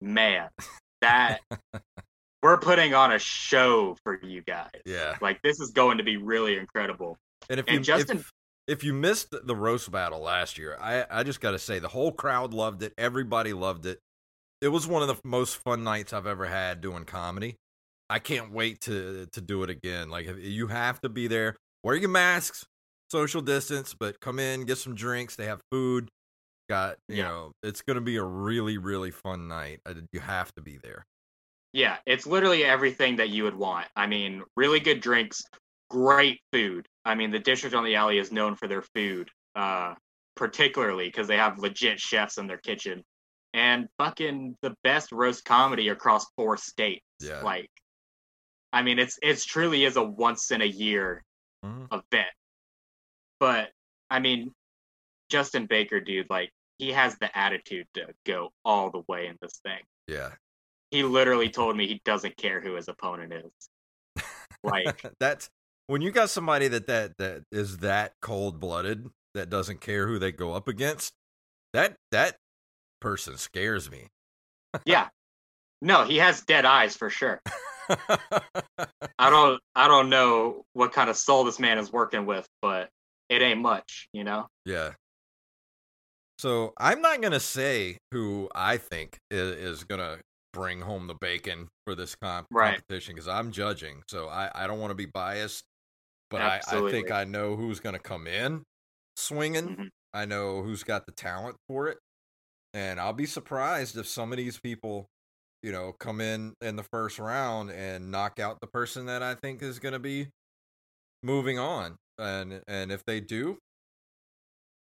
man 0.00 0.48
that 1.00 1.38
we're 2.42 2.58
putting 2.58 2.92
on 2.92 3.12
a 3.12 3.18
show 3.18 3.96
for 4.04 4.20
you 4.22 4.42
guys 4.42 4.68
Yeah, 4.84 5.16
like 5.22 5.40
this 5.42 5.60
is 5.60 5.70
going 5.70 5.98
to 5.98 6.04
be 6.04 6.18
really 6.18 6.58
incredible 6.58 7.16
and 7.48 7.58
if 7.58 7.66
And 7.66 7.78
you 7.78 7.82
Justin- 7.84 8.18
if, 8.18 8.30
if 8.66 8.84
you 8.84 8.92
missed 8.92 9.34
the 9.42 9.56
roast 9.56 9.90
battle 9.90 10.20
last 10.20 10.58
year, 10.58 10.76
I 10.78 11.06
I 11.10 11.22
just 11.22 11.40
got 11.40 11.52
to 11.52 11.58
say 11.58 11.78
the 11.78 11.88
whole 11.88 12.12
crowd 12.12 12.52
loved 12.52 12.82
it. 12.82 12.92
Everybody 12.98 13.54
loved 13.54 13.86
it. 13.86 13.98
It 14.60 14.68
was 14.68 14.86
one 14.86 15.02
of 15.02 15.08
the 15.08 15.20
most 15.24 15.56
fun 15.56 15.84
nights 15.84 16.12
I've 16.12 16.26
ever 16.26 16.46
had 16.46 16.80
doing 16.80 17.04
comedy. 17.04 17.56
I 18.10 18.18
can't 18.18 18.52
wait 18.52 18.80
to 18.82 19.26
to 19.32 19.40
do 19.40 19.62
it 19.62 19.70
again. 19.70 20.10
Like 20.10 20.26
you 20.38 20.68
have 20.68 21.00
to 21.02 21.08
be 21.08 21.28
there. 21.28 21.56
Wear 21.84 21.94
your 21.96 22.08
masks, 22.08 22.64
social 23.10 23.40
distance, 23.42 23.94
but 23.98 24.20
come 24.20 24.38
in, 24.38 24.64
get 24.64 24.78
some 24.78 24.94
drinks. 24.94 25.36
They 25.36 25.46
have 25.46 25.60
food. 25.70 26.08
Got 26.68 26.98
you 27.08 27.16
Yeah. 27.16 27.24
know, 27.24 27.52
it's 27.62 27.82
gonna 27.82 28.00
be 28.02 28.16
a 28.16 28.24
really 28.24 28.78
really 28.78 29.10
fun 29.12 29.48
night. 29.48 29.80
Uh, 29.86 29.94
You 30.12 30.20
have 30.20 30.52
to 30.56 30.62
be 30.62 30.78
there. 30.78 31.04
yeah 31.72 31.98
it's 32.06 32.26
literally 32.26 32.64
everything 32.64 33.16
that 33.16 33.28
you 33.28 33.44
would 33.44 33.54
want 33.54 33.86
i 33.96 34.06
mean 34.06 34.42
really 34.56 34.80
good 34.80 35.00
drinks 35.00 35.42
great 35.90 36.40
food 36.52 36.86
i 37.04 37.14
mean 37.14 37.30
the 37.30 37.38
district 37.38 37.74
on 37.74 37.84
the 37.84 37.94
alley 37.94 38.18
is 38.18 38.32
known 38.32 38.54
for 38.54 38.68
their 38.68 38.82
food 38.82 39.28
uh 39.54 39.94
particularly 40.36 41.06
because 41.08 41.26
they 41.26 41.36
have 41.36 41.58
legit 41.58 41.98
chefs 42.00 42.38
in 42.38 42.46
their 42.46 42.58
kitchen 42.58 43.02
and 43.54 43.88
fucking 43.98 44.56
the 44.62 44.74
best 44.84 45.12
roast 45.12 45.44
comedy 45.44 45.88
across 45.88 46.26
four 46.36 46.56
states 46.56 47.04
Yeah. 47.20 47.42
like 47.42 47.70
i 48.72 48.82
mean 48.82 48.98
it's 48.98 49.18
it's 49.22 49.44
truly 49.44 49.84
is 49.84 49.96
a 49.96 50.02
once 50.02 50.50
in 50.50 50.60
a 50.60 50.66
year 50.66 51.22
Mhm. 51.64 51.86
event 51.92 52.30
but 53.40 53.70
i 54.10 54.18
mean 54.18 54.52
justin 55.30 55.66
baker 55.66 56.00
dude 56.00 56.28
like 56.30 56.50
he 56.78 56.92
has 56.92 57.16
the 57.18 57.36
attitude 57.36 57.86
to 57.94 58.06
go 58.24 58.50
all 58.64 58.90
the 58.90 59.02
way 59.08 59.26
in 59.26 59.36
this 59.42 59.58
thing 59.64 59.80
Yeah, 60.06 60.30
he 60.90 61.02
literally 61.02 61.50
told 61.50 61.76
me 61.76 61.86
he 61.86 62.00
doesn't 62.04 62.36
care 62.36 62.60
who 62.60 62.74
his 62.74 62.88
opponent 62.88 63.32
is. 63.32 64.24
Like, 64.64 65.04
that's 65.20 65.48
when 65.86 66.02
you 66.02 66.10
got 66.10 66.30
somebody 66.30 66.66
that 66.68 66.86
that 66.88 67.16
that 67.18 67.44
is 67.52 67.78
that 67.78 68.12
cold 68.20 68.58
blooded 68.60 69.06
that 69.34 69.50
doesn't 69.50 69.80
care 69.80 70.06
who 70.08 70.18
they 70.18 70.32
go 70.32 70.52
up 70.52 70.66
against. 70.68 71.12
That 71.72 71.96
that 72.10 72.36
person 73.00 73.36
scares 73.36 73.90
me. 73.90 74.06
yeah, 74.84 75.08
No, 75.80 76.04
he 76.04 76.16
has 76.18 76.42
dead 76.42 76.64
eyes 76.64 76.96
for 76.96 77.10
sure. 77.10 77.40
I 79.18 79.30
don't 79.30 79.60
I 79.74 79.88
don't 79.88 80.10
know 80.10 80.64
what 80.74 80.92
kind 80.92 81.08
of 81.10 81.16
soul 81.16 81.44
this 81.44 81.58
man 81.58 81.78
is 81.78 81.92
working 81.92 82.26
with, 82.26 82.46
but 82.62 82.88
it 83.28 83.42
ain't 83.42 83.60
much, 83.60 84.08
you 84.12 84.24
know. 84.24 84.46
Yeah. 84.64 84.92
So 86.38 86.72
I'm 86.78 87.00
not 87.00 87.20
gonna 87.20 87.40
say 87.40 87.98
who 88.12 88.48
I 88.54 88.76
think 88.76 89.18
is, 89.30 89.56
is 89.56 89.84
gonna 89.84 90.18
bring 90.52 90.80
home 90.80 91.06
the 91.06 91.14
bacon 91.14 91.68
for 91.84 91.94
this 91.94 92.14
comp- 92.14 92.46
Right. 92.50 92.74
competition 92.76 93.14
because 93.14 93.28
I'm 93.28 93.50
judging, 93.50 94.02
so 94.08 94.28
I, 94.28 94.50
I 94.54 94.66
don't 94.66 94.78
want 94.80 94.90
to 94.92 94.94
be 94.96 95.06
biased, 95.06 95.64
but 96.30 96.40
I, 96.40 96.60
I 96.68 96.90
think 96.90 97.10
I 97.10 97.24
know 97.24 97.56
who's 97.56 97.80
gonna 97.80 97.98
come 97.98 98.26
in 98.26 98.62
swinging. 99.16 99.68
Mhm. 99.76 99.88
I 100.14 100.24
know 100.24 100.62
who's 100.62 100.84
got 100.84 101.06
the 101.06 101.12
talent 101.12 101.56
for 101.68 101.88
it, 101.88 101.98
and 102.74 103.00
I'll 103.00 103.12
be 103.12 103.26
surprised 103.26 103.96
if 103.96 104.06
some 104.06 104.32
of 104.32 104.38
these 104.38 104.58
people, 104.58 105.06
you 105.62 105.72
know, 105.72 105.92
come 105.92 106.20
in 106.20 106.54
in 106.60 106.76
the 106.76 106.82
first 106.84 107.18
round 107.18 107.70
and 107.70 108.10
knock 108.10 108.38
out 108.38 108.60
the 108.60 108.66
person 108.66 109.06
that 109.06 109.22
I 109.22 109.34
think 109.34 109.62
is 109.62 109.78
gonna 109.78 109.98
be 109.98 110.28
moving 111.22 111.58
on, 111.58 111.96
and 112.18 112.62
and 112.68 112.92
if 112.92 113.04
they 113.04 113.20
do, 113.20 113.58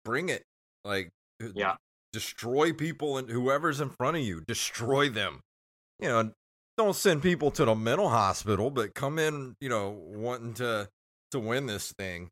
bring 0.05 0.29
it. 0.29 0.42
Like 0.85 1.11
uh, 1.42 1.49
Yeah. 1.55 1.77
destroy 2.12 2.72
people 2.72 3.18
and 3.18 3.29
whoever's 3.29 3.81
in 3.81 3.90
front 3.90 4.16
of 4.16 4.22
you, 4.22 4.42
destroy 4.46 5.09
them. 5.09 5.40
You 6.01 6.09
know, 6.09 6.33
don't 6.79 6.94
send 6.96 7.22
people 7.22 7.51
to 7.53 7.64
the 7.64 7.75
mental 7.75 8.09
hospital, 8.09 8.70
but 8.70 8.94
come 8.94 9.18
in, 9.18 9.57
you 9.61 9.68
know, 9.68 9.90
wanting 9.90 10.55
to 10.55 10.88
to 11.33 11.40
win 11.40 11.66
this 11.66 11.92
thing. 11.99 12.31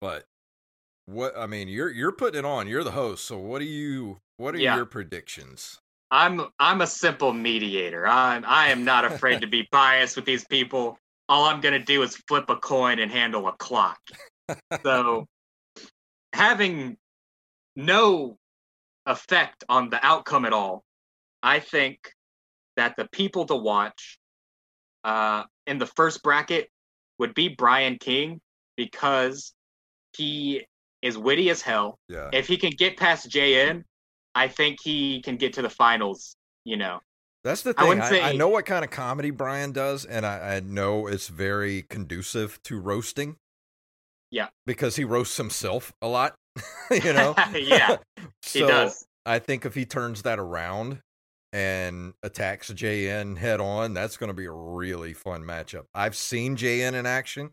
But 0.00 0.24
what 1.08 1.36
I 1.38 1.46
mean, 1.46 1.68
you're 1.68 1.90
you're 1.90 2.12
putting 2.12 2.40
it 2.40 2.44
on. 2.44 2.68
You're 2.68 2.84
the 2.84 2.90
host, 2.90 3.24
so 3.24 3.38
what 3.38 3.60
do 3.60 3.64
you 3.64 4.20
what 4.36 4.54
are 4.54 4.58
Yeah. 4.58 4.76
your 4.76 4.84
predictions? 4.84 5.80
I'm 6.10 6.46
I'm 6.58 6.82
a 6.82 6.86
simple 6.86 7.32
mediator. 7.32 8.06
I'm 8.06 8.44
I 8.46 8.68
am 8.68 8.84
not 8.84 9.04
afraid 9.04 9.40
to 9.40 9.46
be 9.46 9.66
biased 9.72 10.16
with 10.16 10.26
these 10.26 10.44
people. 10.44 10.98
All 11.28 11.46
I'm 11.46 11.60
gonna 11.60 11.78
do 11.78 12.02
is 12.02 12.16
flip 12.28 12.50
a 12.50 12.56
coin 12.56 12.98
and 12.98 13.10
handle 13.10 13.48
a 13.48 13.52
clock. 13.52 13.98
So 14.82 15.26
having 16.34 16.98
no 17.74 18.38
effect 19.06 19.64
on 19.68 19.88
the 19.88 20.04
outcome 20.04 20.44
at 20.44 20.52
all, 20.52 20.84
I 21.42 21.60
think 21.60 22.12
that 22.76 22.96
the 22.96 23.08
people 23.12 23.46
to 23.46 23.56
watch 23.56 24.18
uh, 25.04 25.44
in 25.66 25.78
the 25.78 25.86
first 25.86 26.22
bracket 26.22 26.70
would 27.18 27.34
be 27.34 27.48
Brian 27.48 27.96
King 27.98 28.40
because 28.76 29.54
he 30.16 30.66
is 31.02 31.16
witty 31.18 31.50
as 31.50 31.62
hell. 31.62 31.98
Yeah. 32.08 32.30
If 32.32 32.46
he 32.48 32.56
can 32.56 32.70
get 32.70 32.96
past 32.96 33.28
JN, 33.30 33.84
I 34.34 34.48
think 34.48 34.78
he 34.82 35.20
can 35.22 35.36
get 35.36 35.52
to 35.54 35.62
the 35.62 35.70
finals. 35.70 36.34
You 36.64 36.76
know, 36.76 37.00
That's 37.44 37.62
the 37.62 37.74
I 37.78 37.82
thing. 37.88 38.00
I, 38.00 38.06
I 38.06 38.08
say- 38.32 38.36
know 38.36 38.48
what 38.48 38.66
kind 38.66 38.84
of 38.84 38.90
comedy 38.90 39.30
Brian 39.30 39.72
does, 39.72 40.04
and 40.04 40.26
I, 40.26 40.56
I 40.56 40.60
know 40.60 41.06
it's 41.06 41.28
very 41.28 41.82
conducive 41.82 42.62
to 42.64 42.78
roasting. 42.78 43.36
Yeah. 44.30 44.48
Because 44.66 44.96
he 44.96 45.04
roasts 45.04 45.36
himself 45.38 45.92
a 46.02 46.08
lot. 46.08 46.34
you 46.90 47.12
know? 47.12 47.34
Yeah, 47.54 47.96
he 48.44 48.60
does. 48.60 49.06
I 49.24 49.38
think 49.38 49.64
if 49.64 49.74
he 49.74 49.84
turns 49.86 50.22
that 50.22 50.38
around 50.38 51.00
and 51.52 52.12
attacks 52.22 52.70
JN 52.70 53.38
head 53.38 53.60
on, 53.60 53.94
that's 53.94 54.16
going 54.18 54.28
to 54.28 54.34
be 54.34 54.44
a 54.44 54.50
really 54.52 55.14
fun 55.14 55.42
matchup. 55.44 55.84
I've 55.94 56.16
seen 56.16 56.56
JN 56.56 56.92
in 56.94 57.06
action. 57.06 57.50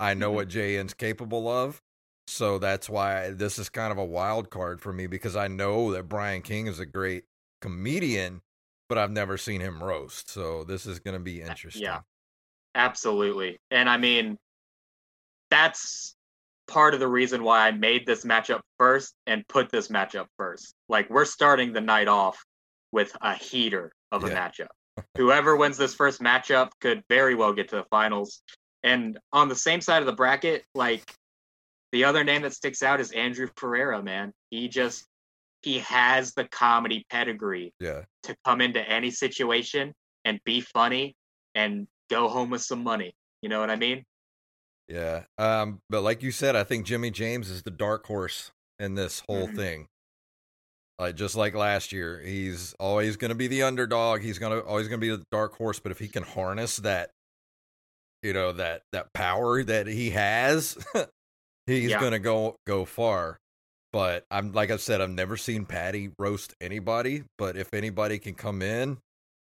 I 0.00 0.14
know 0.14 0.30
Mhm. 0.32 0.34
what 0.34 0.48
JN's 0.48 0.94
capable 0.94 1.46
of. 1.48 1.80
So 2.28 2.58
that's 2.58 2.90
why 2.90 3.30
this 3.30 3.58
is 3.58 3.70
kind 3.70 3.90
of 3.90 3.96
a 3.96 4.04
wild 4.04 4.50
card 4.50 4.82
for 4.82 4.92
me 4.92 5.06
because 5.06 5.34
I 5.34 5.48
know 5.48 5.92
that 5.92 6.10
Brian 6.10 6.42
King 6.42 6.66
is 6.66 6.78
a 6.78 6.84
great 6.84 7.24
comedian, 7.62 8.42
but 8.86 8.98
I've 8.98 9.10
never 9.10 9.38
seen 9.38 9.62
him 9.62 9.82
roast. 9.82 10.28
So 10.28 10.62
this 10.62 10.84
is 10.84 10.98
going 10.98 11.14
to 11.14 11.20
be 11.20 11.42
uh, 11.42 11.48
interesting. 11.48 11.84
yeah. 11.84 12.00
Absolutely. 12.74 13.58
And 13.70 13.88
I 13.88 13.96
mean, 13.96 14.36
that's 15.50 16.14
part 16.68 16.92
of 16.92 17.00
the 17.00 17.08
reason 17.08 17.42
why 17.42 17.66
I 17.66 17.70
made 17.70 18.06
this 18.06 18.26
matchup 18.26 18.60
first 18.78 19.14
and 19.26 19.42
put 19.48 19.70
this 19.70 19.88
matchup 19.88 20.26
first. 20.36 20.74
Like, 20.90 21.08
we're 21.08 21.24
starting 21.24 21.72
the 21.72 21.80
night 21.80 22.08
off 22.08 22.44
with 22.92 23.16
a 23.22 23.34
heater 23.34 23.90
of 24.12 24.24
a 24.24 24.28
matchup. 24.28 24.68
Whoever 25.16 25.56
wins 25.56 25.78
this 25.78 25.94
first 25.94 26.20
matchup 26.20 26.72
could 26.82 27.02
very 27.08 27.34
well 27.34 27.54
get 27.54 27.70
to 27.70 27.76
the 27.76 27.84
finals. 27.84 28.42
And 28.82 29.18
on 29.32 29.48
the 29.48 29.56
same 29.56 29.80
side 29.80 30.02
of 30.02 30.06
the 30.06 30.12
bracket, 30.12 30.64
like, 30.74 31.14
the 31.92 32.04
other 32.04 32.24
name 32.24 32.42
that 32.42 32.52
sticks 32.54 32.82
out 32.82 33.00
is 33.00 33.12
Andrew 33.12 33.48
Pereira, 33.56 34.02
man. 34.02 34.32
He 34.50 34.68
just, 34.68 35.06
he 35.62 35.78
has 35.80 36.34
the 36.34 36.44
comedy 36.48 37.04
pedigree 37.10 37.72
Yeah. 37.80 38.02
to 38.24 38.36
come 38.44 38.60
into 38.60 38.80
any 38.80 39.10
situation 39.10 39.94
and 40.24 40.38
be 40.44 40.60
funny 40.60 41.16
and 41.54 41.86
go 42.10 42.28
home 42.28 42.50
with 42.50 42.62
some 42.62 42.82
money. 42.82 43.14
You 43.42 43.48
know 43.48 43.60
what 43.60 43.70
I 43.70 43.76
mean? 43.76 44.04
Yeah. 44.88 45.24
Um, 45.38 45.80
but 45.90 46.02
like 46.02 46.22
you 46.22 46.30
said, 46.30 46.56
I 46.56 46.64
think 46.64 46.86
Jimmy 46.86 47.10
James 47.10 47.50
is 47.50 47.62
the 47.62 47.70
dark 47.70 48.06
horse 48.06 48.50
in 48.78 48.94
this 48.94 49.22
whole 49.28 49.48
Mhm. 49.48 49.56
thing. 49.56 49.86
Like 50.98 51.14
just 51.14 51.36
like 51.36 51.54
last 51.54 51.92
year, 51.92 52.20
he's 52.20 52.74
always 52.80 53.16
going 53.16 53.28
to 53.28 53.34
be 53.34 53.46
the 53.46 53.62
underdog. 53.62 54.20
He's 54.20 54.38
going 54.38 54.58
to 54.60 54.66
always 54.66 54.88
going 54.88 55.00
to 55.00 55.04
be 55.06 55.14
the 55.14 55.24
dark 55.30 55.54
horse. 55.56 55.78
But 55.78 55.92
if 55.92 55.98
he 55.98 56.08
can 56.08 56.24
harness 56.24 56.76
that, 56.78 57.10
you 58.22 58.32
know 58.32 58.50
that 58.52 58.82
that 58.92 59.12
power 59.12 59.62
that 59.62 59.86
he 59.86 60.10
has, 60.10 60.76
he's 61.68 61.90
Yeah. 61.90 62.00
going 62.00 62.12
to 62.12 62.18
go 62.18 62.56
go 62.66 62.84
far. 62.84 63.38
But 63.92 64.24
I'm 64.30 64.52
like 64.52 64.70
I 64.70 64.76
said, 64.76 65.00
I've 65.00 65.10
never 65.10 65.36
seen 65.36 65.64
Patty 65.64 66.10
roast 66.18 66.54
anybody. 66.60 67.24
But 67.38 67.56
if 67.56 67.72
anybody 67.72 68.18
can 68.18 68.34
come 68.34 68.60
in 68.62 68.98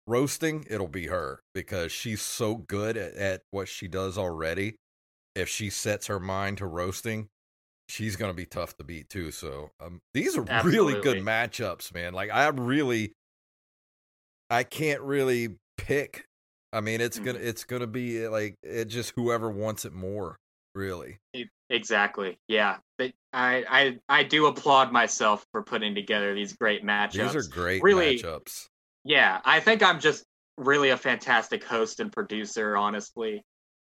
roasting, 0.07 0.65
it'll 0.69 0.87
be 0.87 1.07
her 1.07 1.39
because 1.53 1.91
she's 1.91 2.21
so 2.21 2.55
good 2.55 2.97
at, 2.97 3.13
at 3.15 3.41
what 3.51 3.67
she 3.67 3.87
does 3.87 4.17
already 4.17 4.75
if 5.35 5.47
she 5.47 5.69
sets 5.69 6.07
her 6.07 6.19
mind 6.19 6.57
to 6.57 6.65
roasting, 6.65 7.27
she's 7.87 8.17
going 8.17 8.29
to 8.29 8.35
be 8.35 8.45
tough 8.45 8.75
to 8.75 8.83
beat 8.83 9.07
too. 9.09 9.31
So 9.31 9.69
um, 9.79 9.99
these 10.13 10.35
are 10.37 10.41
really 10.65 10.99
good 11.01 11.23
matchups, 11.23 11.93
man. 11.93 12.13
Like 12.13 12.29
I 12.31 12.47
really, 12.49 13.13
I 14.49 14.63
can't 14.63 15.01
really 15.01 15.55
pick. 15.77 16.25
I 16.73 16.81
mean, 16.81 17.01
it's 17.01 17.19
gonna 17.19 17.39
Mhm. 17.39 17.43
it's 17.45 17.63
gonna 17.63 17.87
be 17.87 18.27
like 18.27 18.55
it 18.63 18.85
just 18.85 19.13
whoever 19.15 19.49
wants 19.49 19.85
it 19.85 19.93
more, 19.93 20.35
really. 20.75 21.19
Exactly. 21.69 22.37
Yeah. 22.47 22.77
But 22.97 23.11
I, 23.33 23.63
I 23.69 23.99
I 24.19 24.23
do 24.23 24.47
applaud 24.47 24.91
myself 24.91 25.45
for 25.51 25.63
putting 25.63 25.95
together 25.95 26.33
these 26.35 26.53
great 26.53 26.83
matchups. 26.83 27.33
These 27.33 27.35
are 27.35 27.49
great 27.49 27.81
Really- 27.83 28.17
matchups. 28.17 28.67
Yeah, 29.03 29.39
I 29.45 29.59
think 29.61 29.81
I'm 29.81 29.99
just 29.99 30.23
really 30.57 30.89
a 30.89 30.97
fantastic 30.97 31.63
host 31.63 31.99
and 31.99 32.11
producer, 32.11 32.77
honestly. 32.77 33.41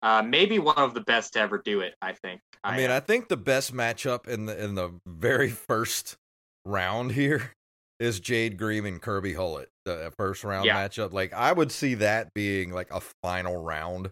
Uh, 0.03 0.23
maybe 0.23 0.59
one 0.59 0.77
of 0.77 0.93
the 0.95 1.01
best 1.01 1.33
to 1.33 1.41
ever 1.41 1.61
do 1.65 1.81
it, 1.81 1.95
I 2.03 2.13
think. 2.13 2.41
I 2.63 2.77
mean, 2.77 2.91
am. 2.91 2.93
I 2.93 3.01
think 3.01 3.29
the 3.29 3.37
best 3.37 3.73
matchup 3.73 4.29
in 4.29 4.47
the 4.47 4.63
in 4.63 4.75
the 4.75 4.91
very 5.07 5.49
first 5.51 6.17
round 6.65 7.13
here 7.13 7.53
is 8.01 8.21
Jade 8.21 8.59
Green 8.59 8.85
and 8.87 9.01
Kirby 9.01 9.33
Hullett. 9.35 9.67
The 9.87 10.13
first 10.19 10.45
round 10.45 10.67
Yeah. 10.67 10.77
matchup. 10.77 11.13
Like 11.13 11.33
I 11.33 11.53
would 11.53 11.73
see 11.73 11.95
that 11.95 12.35
being 12.35 12.71
like 12.73 12.91
a 12.93 13.01
final 13.23 13.57
round 13.57 14.11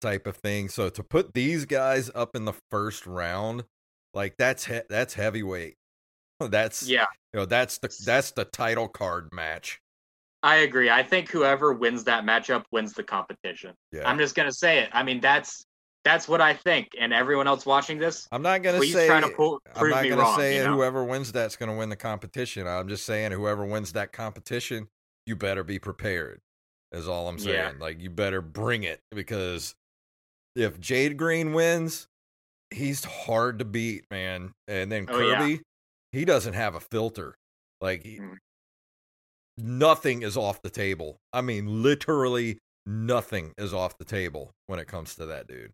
type 0.00 0.26
of 0.26 0.36
thing. 0.36 0.68
So 0.68 0.88
to 0.88 1.02
put 1.02 1.34
these 1.34 1.64
guys 1.64 2.10
up 2.14 2.36
in 2.36 2.44
the 2.44 2.54
first 2.70 3.06
round, 3.06 3.64
like 4.14 4.36
that's 4.36 4.66
he- 4.66 4.80
that's 4.88 5.14
heavyweight. 5.14 5.76
That's 6.50 6.86
yeah, 6.86 7.06
you 7.32 7.40
know 7.40 7.46
that's 7.46 7.78
the 7.78 7.88
that's 8.04 8.32
the 8.32 8.44
title 8.44 8.88
card 8.88 9.30
match. 9.32 9.80
I 10.42 10.56
agree. 10.56 10.90
I 10.90 11.02
think 11.02 11.30
whoever 11.30 11.72
wins 11.72 12.04
that 12.04 12.24
matchup 12.24 12.64
wins 12.70 12.92
the 12.92 13.02
competition. 13.02 13.72
Yeah. 13.90 14.06
I'm 14.06 14.18
just 14.18 14.34
gonna 14.34 14.52
say 14.52 14.80
it. 14.80 14.90
I 14.92 15.02
mean, 15.02 15.20
that's 15.20 15.64
that's 16.04 16.28
what 16.28 16.42
I 16.42 16.52
think. 16.52 16.88
And 17.00 17.14
everyone 17.14 17.46
else 17.46 17.64
watching 17.64 17.98
this, 17.98 18.28
I'm 18.30 18.42
not 18.42 18.62
gonna 18.62 18.82
say 18.82 19.06
try 19.06 19.20
to 19.22 19.30
pull, 19.30 19.60
I'm 19.74 19.88
not 19.88 20.02
me 20.02 20.10
gonna 20.10 20.20
wrong. 20.22 20.38
say 20.38 20.58
you 20.58 20.64
know? 20.64 20.74
whoever 20.74 21.04
wins 21.04 21.32
that's 21.32 21.56
gonna 21.56 21.74
win 21.74 21.88
the 21.88 21.96
competition. 21.96 22.66
I'm 22.66 22.86
just 22.86 23.06
saying 23.06 23.32
whoever 23.32 23.64
wins 23.64 23.92
that 23.94 24.12
competition, 24.12 24.88
you 25.24 25.36
better 25.36 25.64
be 25.64 25.78
prepared. 25.78 26.42
Is 26.92 27.08
all 27.08 27.28
I'm 27.28 27.38
saying. 27.38 27.54
Yeah. 27.54 27.72
Like 27.80 28.00
you 28.00 28.10
better 28.10 28.42
bring 28.42 28.84
it 28.84 29.00
because 29.10 29.74
if 30.56 30.80
Jade 30.80 31.16
Green 31.16 31.52
wins, 31.52 32.08
he's 32.70 33.04
hard 33.04 33.58
to 33.60 33.64
beat, 33.64 34.04
man. 34.10 34.52
And 34.66 34.90
then 34.90 35.06
Oh, 35.08 35.18
yeah. 35.18 35.38
Kirby, 35.38 35.62
he 36.12 36.24
doesn't 36.24 36.54
have 36.54 36.74
a 36.74 36.80
filter. 36.80 37.36
Like 37.80 38.02
Mm. 38.04 38.38
nothing 39.58 40.22
is 40.22 40.36
off 40.36 40.62
the 40.62 40.70
table. 40.70 41.18
I 41.32 41.42
mean, 41.42 41.82
literally 41.82 42.58
nothing 42.86 43.52
is 43.58 43.74
off 43.74 43.98
the 43.98 44.04
table 44.04 44.52
when 44.66 44.78
it 44.78 44.86
comes 44.86 45.14
to 45.16 45.26
that 45.26 45.46
dude. 45.46 45.72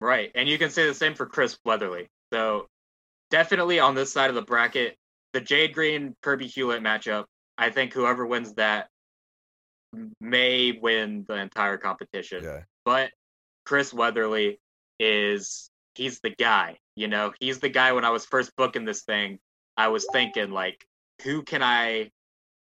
Right. 0.00 0.30
And 0.34 0.48
you 0.48 0.58
can 0.58 0.70
say 0.70 0.86
the 0.86 0.94
same 0.94 1.14
for 1.14 1.26
Chris 1.26 1.58
Weatherly. 1.64 2.08
So 2.32 2.66
definitely 3.30 3.80
on 3.80 3.94
this 3.94 4.12
side 4.12 4.28
of 4.28 4.36
the 4.36 4.42
bracket, 4.42 4.96
the 5.32 5.40
Jade 5.40 5.74
Green 5.74 6.14
Kirby 6.22 6.46
Hewlett 6.46 6.82
matchup, 6.82 7.24
I 7.58 7.70
think 7.70 7.92
whoever 7.92 8.26
wins 8.26 8.54
that 8.54 8.88
may 10.20 10.72
win 10.72 11.24
the 11.26 11.34
entire 11.34 11.78
competition. 11.78 12.44
Yeah. 12.44 12.64
But 12.84 13.10
Chris 13.66 13.92
Weatherly 13.92 14.58
is 14.98 15.70
he's 15.94 16.20
the 16.20 16.30
guy, 16.30 16.78
you 16.94 17.08
know, 17.08 17.32
he's 17.40 17.58
the 17.58 17.68
guy 17.68 17.92
when 17.92 18.04
I 18.04 18.10
was 18.10 18.24
first 18.24 18.54
booking 18.56 18.84
this 18.84 19.02
thing, 19.02 19.38
I 19.76 19.88
was 19.88 20.06
thinking 20.12 20.50
like 20.50 20.86
who 21.22 21.42
can 21.42 21.62
I 21.62 22.10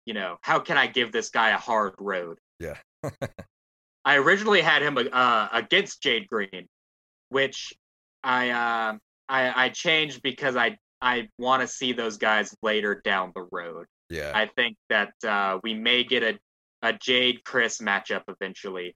you 0.06 0.14
know, 0.14 0.36
how 0.42 0.58
can 0.58 0.76
I 0.76 0.86
give 0.86 1.12
this 1.12 1.30
guy 1.30 1.50
a 1.50 1.58
hard 1.58 1.94
road? 1.98 2.38
Yeah. 2.60 2.76
I 4.04 4.16
originally 4.16 4.60
had 4.60 4.82
him 4.82 4.98
uh, 4.98 5.48
against 5.52 6.02
Jade 6.02 6.28
Green, 6.28 6.68
which 7.30 7.72
I 8.22 8.50
uh, 8.50 8.98
I, 9.28 9.64
I 9.64 9.68
changed 9.70 10.22
because 10.22 10.56
I 10.56 10.76
I 11.00 11.28
want 11.38 11.62
to 11.62 11.68
see 11.68 11.92
those 11.92 12.18
guys 12.18 12.54
later 12.62 13.00
down 13.04 13.32
the 13.34 13.46
road. 13.50 13.86
Yeah. 14.10 14.32
I 14.34 14.46
think 14.46 14.76
that 14.90 15.12
uh, 15.26 15.58
we 15.62 15.74
may 15.74 16.04
get 16.04 16.22
a 16.22 16.38
a 16.82 16.92
Jade 16.92 17.44
Chris 17.44 17.78
matchup 17.78 18.24
eventually, 18.28 18.94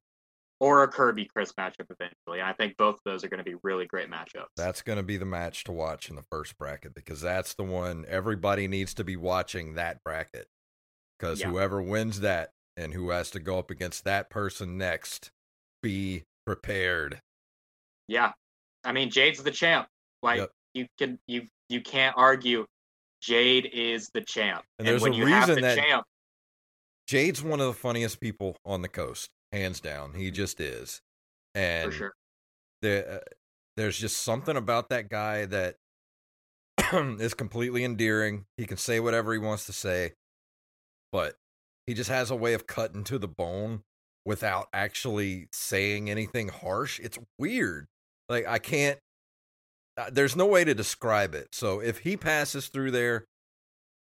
or 0.61 0.83
a 0.83 0.89
Kirby 0.89 1.27
Chris 1.27 1.53
matchup 1.53 1.87
eventually. 1.91 2.43
I 2.43 2.53
think 2.53 2.77
both 2.77 2.97
of 2.97 3.01
those 3.05 3.23
are 3.25 3.29
going 3.29 3.39
to 3.39 3.45
be 3.45 3.57
really 3.63 3.87
great 3.87 4.11
matchups. 4.11 4.47
That's 4.57 4.83
going 4.83 4.97
to 4.97 5.03
be 5.03 5.17
the 5.17 5.25
match 5.25 5.65
to 5.65 5.73
watch 5.73 6.11
in 6.11 6.17
the 6.17 6.25
first 6.31 6.59
bracket 6.59 6.95
because 6.95 7.21
that's 7.21 7.55
the 7.55 7.63
one 7.65 8.05
everybody 8.09 8.67
needs 8.69 8.95
to 8.95 9.05
be 9.05 9.17
watching 9.17 9.75
that 9.75 10.03
bracket. 10.05 10.49
Because 11.19 11.41
Yeah. 11.41 11.49
whoever 11.51 11.81
wins 11.83 12.21
that 12.21 12.51
and 12.77 12.93
who 12.95 13.11
has 13.11 13.31
to 13.33 13.41
go 13.41 13.59
up 13.59 13.71
against 13.71 14.05
that 14.05 14.31
person 14.31 14.79
next, 14.79 15.31
be 15.83 16.25
prepared. 16.47 17.21
Yeah, 18.09 18.33
I 18.85 18.93
mean 18.93 19.11
Jade's 19.11 19.43
the 19.43 19.51
champ. 19.51 19.89
Like 20.23 20.39
Yep. 20.39 20.51
you 20.75 20.87
can 20.99 21.19
you 21.27 21.47
you 21.69 21.81
can't 21.83 22.17
argue. 22.17 22.67
Jade 23.21 23.67
is 23.73 24.11
the 24.15 24.21
champ, 24.21 24.65
And 24.79 24.87
there's 24.87 25.03
when 25.03 25.13
a 25.13 25.17
you 25.17 25.27
have 25.27 25.49
reason 25.49 25.57
the 25.63 25.69
that- 25.69 25.77
champ, 25.79 26.07
Jade's 27.09 27.43
one 27.43 27.59
of 27.61 27.67
the 27.67 27.73
funniest 27.75 28.21
people 28.21 28.57
on 28.65 28.83
the 28.83 28.89
coast, 28.89 29.29
hands 29.53 29.81
down. 29.81 30.15
He 30.15 30.31
just 30.31 30.61
is. 30.61 31.01
And 31.55 31.93
sure. 31.93 32.13
there, 32.83 33.11
uh, 33.11 33.19
there's 33.77 33.99
just 33.99 34.23
something 34.23 34.57
about 34.57 34.89
that 34.91 35.09
guy 35.09 35.47
that 35.47 35.77
is 36.93 37.35
completely 37.35 37.85
endearing. 37.85 38.45
He 38.57 38.67
can 38.67 38.77
say 38.77 39.01
whatever 39.01 39.33
he 39.33 39.39
wants 39.39 39.67
to 39.67 39.73
say, 39.73 40.13
but 41.13 41.35
he 41.87 41.95
just 41.95 42.11
has 42.11 42.31
a 42.31 42.37
way 42.37 42.55
of 42.55 42.67
cutting 42.67 43.05
to 43.05 43.19
the 43.19 43.29
bone 43.29 43.83
without 44.25 44.69
actually 44.73 45.49
saying 45.53 46.11
anything 46.11 46.49
harsh. 46.49 47.01
It's 47.01 47.19
weird. 47.39 47.87
Like 48.29 48.47
I 48.47 48.59
can't. 48.59 48.99
uh, 49.97 50.11
There's 50.13 50.37
no 50.37 50.47
way 50.47 50.65
to 50.65 50.75
describe 50.75 51.35
it. 51.35 51.49
So 51.53 51.81
if 51.81 52.01
he 52.01 52.17
passes 52.17 52.69
through 52.69 52.91
there, 52.91 53.25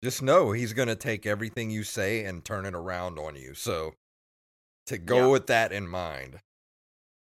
just 0.03 0.21
know 0.21 0.51
he's 0.51 0.73
going 0.73 0.89
to 0.89 0.95
take 0.95 1.25
everything 1.25 1.69
you 1.69 1.83
say 1.83 2.25
and 2.25 2.43
turn 2.43 2.65
it 2.65 2.73
around 2.75 3.19
on 3.19 3.35
you. 3.35 3.53
So 3.53 3.93
to 4.87 4.97
go 4.97 5.17
Yeah. 5.17 5.27
with 5.27 5.47
that 5.47 5.71
in 5.71 5.87
mind. 5.87 6.39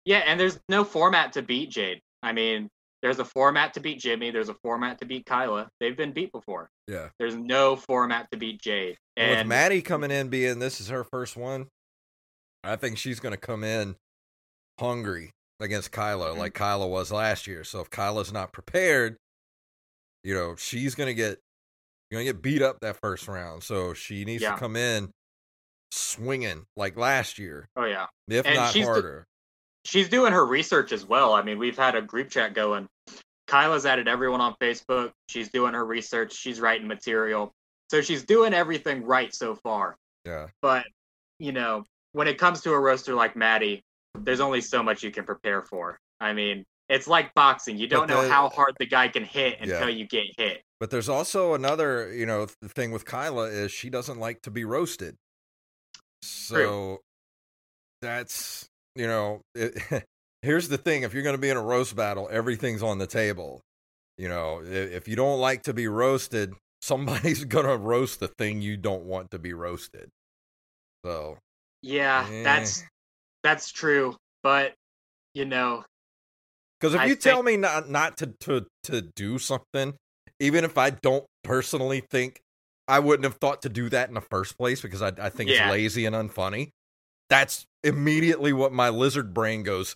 Yeah, 0.06 0.20
and 0.20 0.40
there's 0.40 0.60
no 0.70 0.84
format 0.84 1.34
to 1.34 1.42
beat 1.42 1.70
Jade. 1.72 2.02
I 2.22 2.32
mean, 2.32 2.70
there's 3.02 3.20
a 3.20 3.26
format 3.26 3.74
to 3.76 3.80
beat 3.80 4.00
Jimmy. 4.00 4.32
There's 4.32 4.50
a 4.50 4.54
format 4.56 5.00
to 5.00 5.06
beat 5.06 5.26
Kyla. 5.26 5.70
They've 5.80 5.96
been 5.98 6.12
beat 6.12 6.32
before. 6.32 6.70
Yeah. 6.88 7.10
There's 7.20 7.36
no 7.36 7.76
format 7.76 8.28
to 8.32 8.38
beat 8.38 8.62
Jade. 8.62 8.98
And 9.18 9.40
with 9.40 9.48
Maddie 9.48 9.82
coming 9.82 10.12
in 10.12 10.30
being 10.30 10.60
this 10.60 10.80
is 10.82 10.90
her 10.90 11.04
first 11.04 11.36
one, 11.38 11.68
I 12.64 12.76
think 12.76 12.98
she's 12.98 13.20
going 13.20 13.34
to 13.34 13.38
come 13.40 13.64
in 13.64 13.96
hungry 14.80 15.32
against 15.60 15.92
Kyla 15.92 16.32
Mhm. 16.34 16.38
like 16.38 16.54
Kyla 16.54 16.88
was 16.88 17.12
last 17.12 17.48
year. 17.48 17.64
So 17.64 17.80
if 17.80 17.90
Kyla's 17.90 18.34
not 18.34 18.52
prepared, 18.52 19.18
you 20.24 20.34
know, 20.34 20.56
she's 20.56 20.96
going 20.96 21.08
to 21.08 21.14
get 21.14 21.40
going 22.12 22.26
to 22.26 22.32
get 22.34 22.42
beat 22.42 22.62
up 22.62 22.80
that 22.82 22.98
first 22.98 23.28
round. 23.28 23.64
So 23.64 23.94
she 23.94 24.26
needs 24.26 24.42
Yeah. 24.44 24.54
to 24.54 24.58
come 24.60 24.76
in 24.76 25.12
swinging 25.96 26.66
like 26.76 26.98
last 26.98 27.40
year, 27.40 27.68
oh 27.76 27.86
yeah, 27.86 28.06
if 28.28 28.46
And 28.46 28.56
not 28.56 28.72
she's 28.74 28.86
the- 28.86 28.92
harder. 28.92 29.26
she's 29.86 30.10
doing 30.10 30.34
her 30.34 30.46
research 30.46 30.92
as 30.92 31.06
well. 31.06 31.34
I 31.34 31.42
mean, 31.42 31.58
we've 31.60 31.78
had 31.78 31.96
a 31.96 32.02
group 32.02 32.30
chat 32.30 32.54
going. 32.54 32.88
Kyla's 33.48 33.86
added 33.86 34.08
everyone 34.08 34.42
on 34.42 34.56
Facebook. 34.62 35.12
She's 35.30 35.50
doing 35.52 35.74
her 35.76 35.86
research. 35.86 36.34
She's 36.34 36.60
writing 36.60 36.88
material. 36.88 37.52
So 37.92 38.02
she's 38.02 38.24
doing 38.26 38.54
everything 38.54 39.04
right 39.04 39.34
so 39.34 39.56
far. 39.56 39.96
yeah. 40.26 40.48
But, 40.62 40.86
you 41.38 41.52
know, 41.52 41.84
when 42.14 42.28
it 42.28 42.40
comes 42.40 42.62
to 42.62 42.72
a 42.74 42.80
roaster 42.80 43.14
like 43.14 43.36
Maddie, 43.36 43.84
there's 44.18 44.40
only 44.40 44.62
so 44.62 44.82
much 44.82 45.04
you 45.04 45.12
can 45.12 45.26
prepare 45.26 45.62
for. 45.62 46.00
I 46.20 46.34
mean, 46.34 46.64
it's 46.90 47.08
like 47.08 47.32
boxing. 47.36 47.78
You 47.78 47.88
don't 47.88 48.08
But 48.08 48.14
know 48.24 48.30
how 48.30 48.50
hard 48.50 48.74
the 48.80 48.88
guy 48.88 49.10
can 49.10 49.24
hit 49.24 49.58
Yeah. 49.60 49.76
until 49.76 49.90
you 49.92 50.08
get 50.08 50.24
hit. 50.38 50.64
But 50.80 50.90
there's 50.90 51.10
also 51.10 51.54
another, 51.54 52.12
you 52.12 52.26
know, 52.26 52.48
thing 52.70 52.92
with 52.92 53.06
Kyla 53.06 53.46
is 53.50 53.72
she 53.72 53.92
doesn't 53.92 54.20
like 54.20 54.42
to 54.42 54.52
be 54.52 54.66
roasted. 54.66 55.16
So 56.26 57.00
that's, 58.02 58.68
you 58.96 59.08
know, 59.08 59.42
it, 59.54 60.06
here's 60.42 60.70
the 60.70 60.78
thing: 60.78 61.04
if 61.04 61.14
you're 61.14 61.24
going 61.24 61.36
to 61.36 61.42
be 61.42 61.50
in 61.50 61.58
a 61.58 61.62
roast 61.62 61.96
battle, 61.96 62.28
everything's 62.32 62.84
on 62.84 62.98
the 62.98 63.08
table. 63.08 63.62
You 64.18 64.30
know, 64.30 64.62
if 64.64 65.08
you 65.08 65.16
don't 65.16 65.40
like 65.40 65.64
to 65.64 65.74
be 65.74 65.88
roasted, 65.88 66.54
somebody's 66.82 67.44
going 67.44 67.66
to 67.66 67.78
roast 67.78 68.20
the 68.20 68.28
thing 68.28 68.62
you 68.62 68.78
don't 68.78 69.04
want 69.04 69.32
to 69.32 69.40
be 69.40 69.54
roasted. 69.54 70.10
So 71.06 71.38
Yeah, 71.82 72.28
Eh. 72.30 72.44
that's 72.44 72.84
that's 73.44 73.72
true. 73.72 74.16
But, 74.42 74.74
you 75.34 75.46
know, 75.46 75.84
Because 76.80 76.94
if 76.94 77.02
I 77.02 77.06
you 77.06 77.16
tell 77.16 77.44
me 77.44 77.58
not 77.58 77.90
not 77.90 78.18
to 78.18 78.28
to 78.42 78.66
to 78.84 79.02
do 79.02 79.38
something, 79.40 79.96
even 80.40 80.64
if 80.64 80.78
I 80.78 80.92
don't 80.92 81.26
personally 81.44 82.02
think 82.10 82.42
I 82.88 83.00
wouldn't 83.00 83.24
have 83.24 83.36
thought 83.36 83.62
to 83.64 83.70
do 83.70 83.90
that 83.90 84.10
in 84.10 84.14
the 84.16 84.22
first 84.22 84.58
place 84.58 84.82
because 84.82 85.02
I 85.02 85.12
I 85.20 85.30
think 85.30 85.50
Yeah. 85.50 85.66
it's 85.66 85.72
lazy 85.72 86.06
and 86.06 86.16
unfunny. 86.16 86.72
That's 87.30 87.66
immediately 87.84 88.54
what 88.54 88.72
my 88.72 88.90
lizard 88.90 89.34
brain 89.34 89.64
goes. 89.64 89.96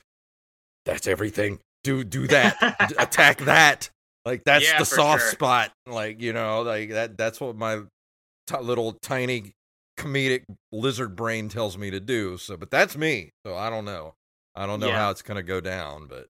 That's 0.85 1.07
everything. 1.07 1.59
Do 1.83 2.03
do 2.03 2.27
that. 2.27 2.55
Attack 2.99 3.39
that. 3.41 3.89
Like 4.25 4.43
that's 4.43 4.65
Yeah, 4.65 4.79
the 4.79 4.85
soft 4.85 5.21
sure. 5.21 5.31
spot. 5.31 5.71
Like 5.85 6.21
you 6.21 6.33
know, 6.33 6.61
like 6.63 6.89
that. 6.89 7.17
That's 7.17 7.39
what 7.39 7.55
my 7.55 7.81
t- 8.47 8.57
little 8.59 8.93
tiny 8.93 9.53
comedic 9.97 10.43
lizard 10.71 11.15
brain 11.15 11.49
tells 11.49 11.77
me 11.77 11.91
to 11.91 11.99
do. 11.99 12.37
So, 12.37 12.57
but 12.57 12.71
that's 12.71 12.97
me. 12.97 13.31
So 13.45 13.55
I 13.55 13.69
don't 13.69 13.85
know. 13.85 14.15
I 14.55 14.65
don't 14.65 14.79
know 14.79 14.87
Yeah. 14.87 14.97
how 14.97 15.11
it's 15.11 15.21
gonna 15.21 15.43
go 15.43 15.61
down, 15.61 16.07
but 16.07 16.27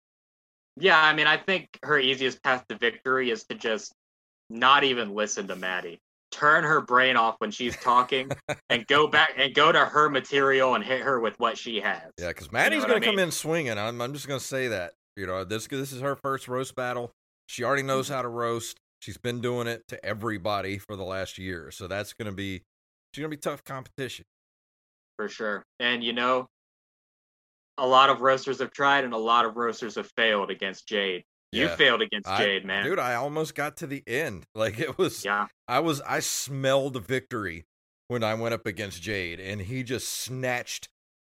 Yeah, 0.75 0.99
I 1.01 1.13
mean, 1.13 1.27
I 1.27 1.37
think 1.37 1.67
her 1.83 1.99
easiest 1.99 2.41
path 2.43 2.65
to 2.69 2.77
victory 2.77 3.31
is 3.31 3.43
to 3.45 3.55
just 3.55 3.93
not 4.49 4.83
even 4.83 5.13
listen 5.13 5.47
to 5.47 5.55
Maddie. 5.55 5.99
Turn 6.31 6.63
her 6.63 6.79
brain 6.81 7.15
off 7.17 7.35
when 7.39 7.49
she's 7.51 7.75
talking 7.77 8.29
and 8.69 8.85
go 8.87 9.07
back 9.07 9.33
and 9.37 9.53
go 9.53 9.71
to 9.71 9.83
her 9.85 10.09
material 10.09 10.75
and 10.75 10.83
hit 10.83 11.01
her 11.01 11.19
with 11.19 11.39
what 11.39 11.57
she 11.57 11.79
has. 11.81 12.03
Yeah, 12.19 12.27
because 12.29 12.51
Maddie's 12.51 12.81
what 12.81 12.91
I 12.91 12.93
gonna 12.95 13.05
come 13.05 13.15
mean? 13.15 13.25
in 13.25 13.31
swinging. 13.31 13.77
I'm 13.77 13.99
I'm 14.01 14.13
just 14.13 14.27
gonna 14.27 14.39
say 14.39 14.67
that. 14.67 14.93
You 15.15 15.25
know, 15.25 15.43
this 15.43 15.67
this 15.67 15.91
is 15.91 16.01
her 16.01 16.15
first 16.15 16.47
roast 16.47 16.75
battle. 16.75 17.11
She 17.47 17.63
already 17.63 17.81
knows 17.83 18.05
Mm-hmm. 18.05 18.15
how 18.15 18.21
to 18.21 18.27
roast. 18.27 18.77
She's 19.01 19.17
been 19.17 19.41
doing 19.41 19.67
it 19.67 19.81
to 19.87 20.05
everybody 20.05 20.77
for 20.77 20.95
the 20.95 21.03
last 21.03 21.37
year, 21.37 21.71
so 21.71 21.87
that's 21.87 22.13
gonna 22.13 22.31
be 22.31 22.61
she's 23.13 23.21
gonna 23.21 23.29
be 23.29 23.37
tough 23.37 23.63
competition. 23.63 24.25
For 25.17 25.27
sure. 25.29 25.63
And 25.79 26.03
you 26.03 26.13
know, 26.13 26.47
a 27.77 27.87
lot 27.87 28.09
of 28.09 28.21
roasters 28.21 28.59
have 28.59 28.71
tried 28.71 29.03
and 29.03 29.13
a 29.13 29.17
lot 29.17 29.45
of 29.45 29.57
roasters 29.57 29.95
have 29.95 30.09
failed 30.15 30.51
against 30.51 30.87
Jade. 30.87 31.23
You 31.51 31.65
Yeah. 31.65 31.75
failed 31.75 32.01
against 32.01 32.27
I- 32.29 32.37
Jade, 32.43 32.65
man. 32.65 32.83
Dude, 32.83 32.99
I 32.99 33.15
almost 33.15 33.55
got 33.55 33.77
to 33.77 33.87
the 33.87 34.03
end. 34.07 34.45
Like 34.55 34.79
it 34.79 34.97
was, 34.97 35.23
yeah. 35.25 35.47
I 35.67 35.79
was, 35.79 36.01
I 36.01 36.19
smelled 36.19 37.03
victory 37.05 37.65
when 38.07 38.23
I 38.23 38.33
went 38.33 38.53
up 38.53 38.65
against 38.65 39.01
Jade, 39.01 39.39
and 39.39 39.61
he 39.61 39.83
just 39.83 40.09
snatched 40.09 40.89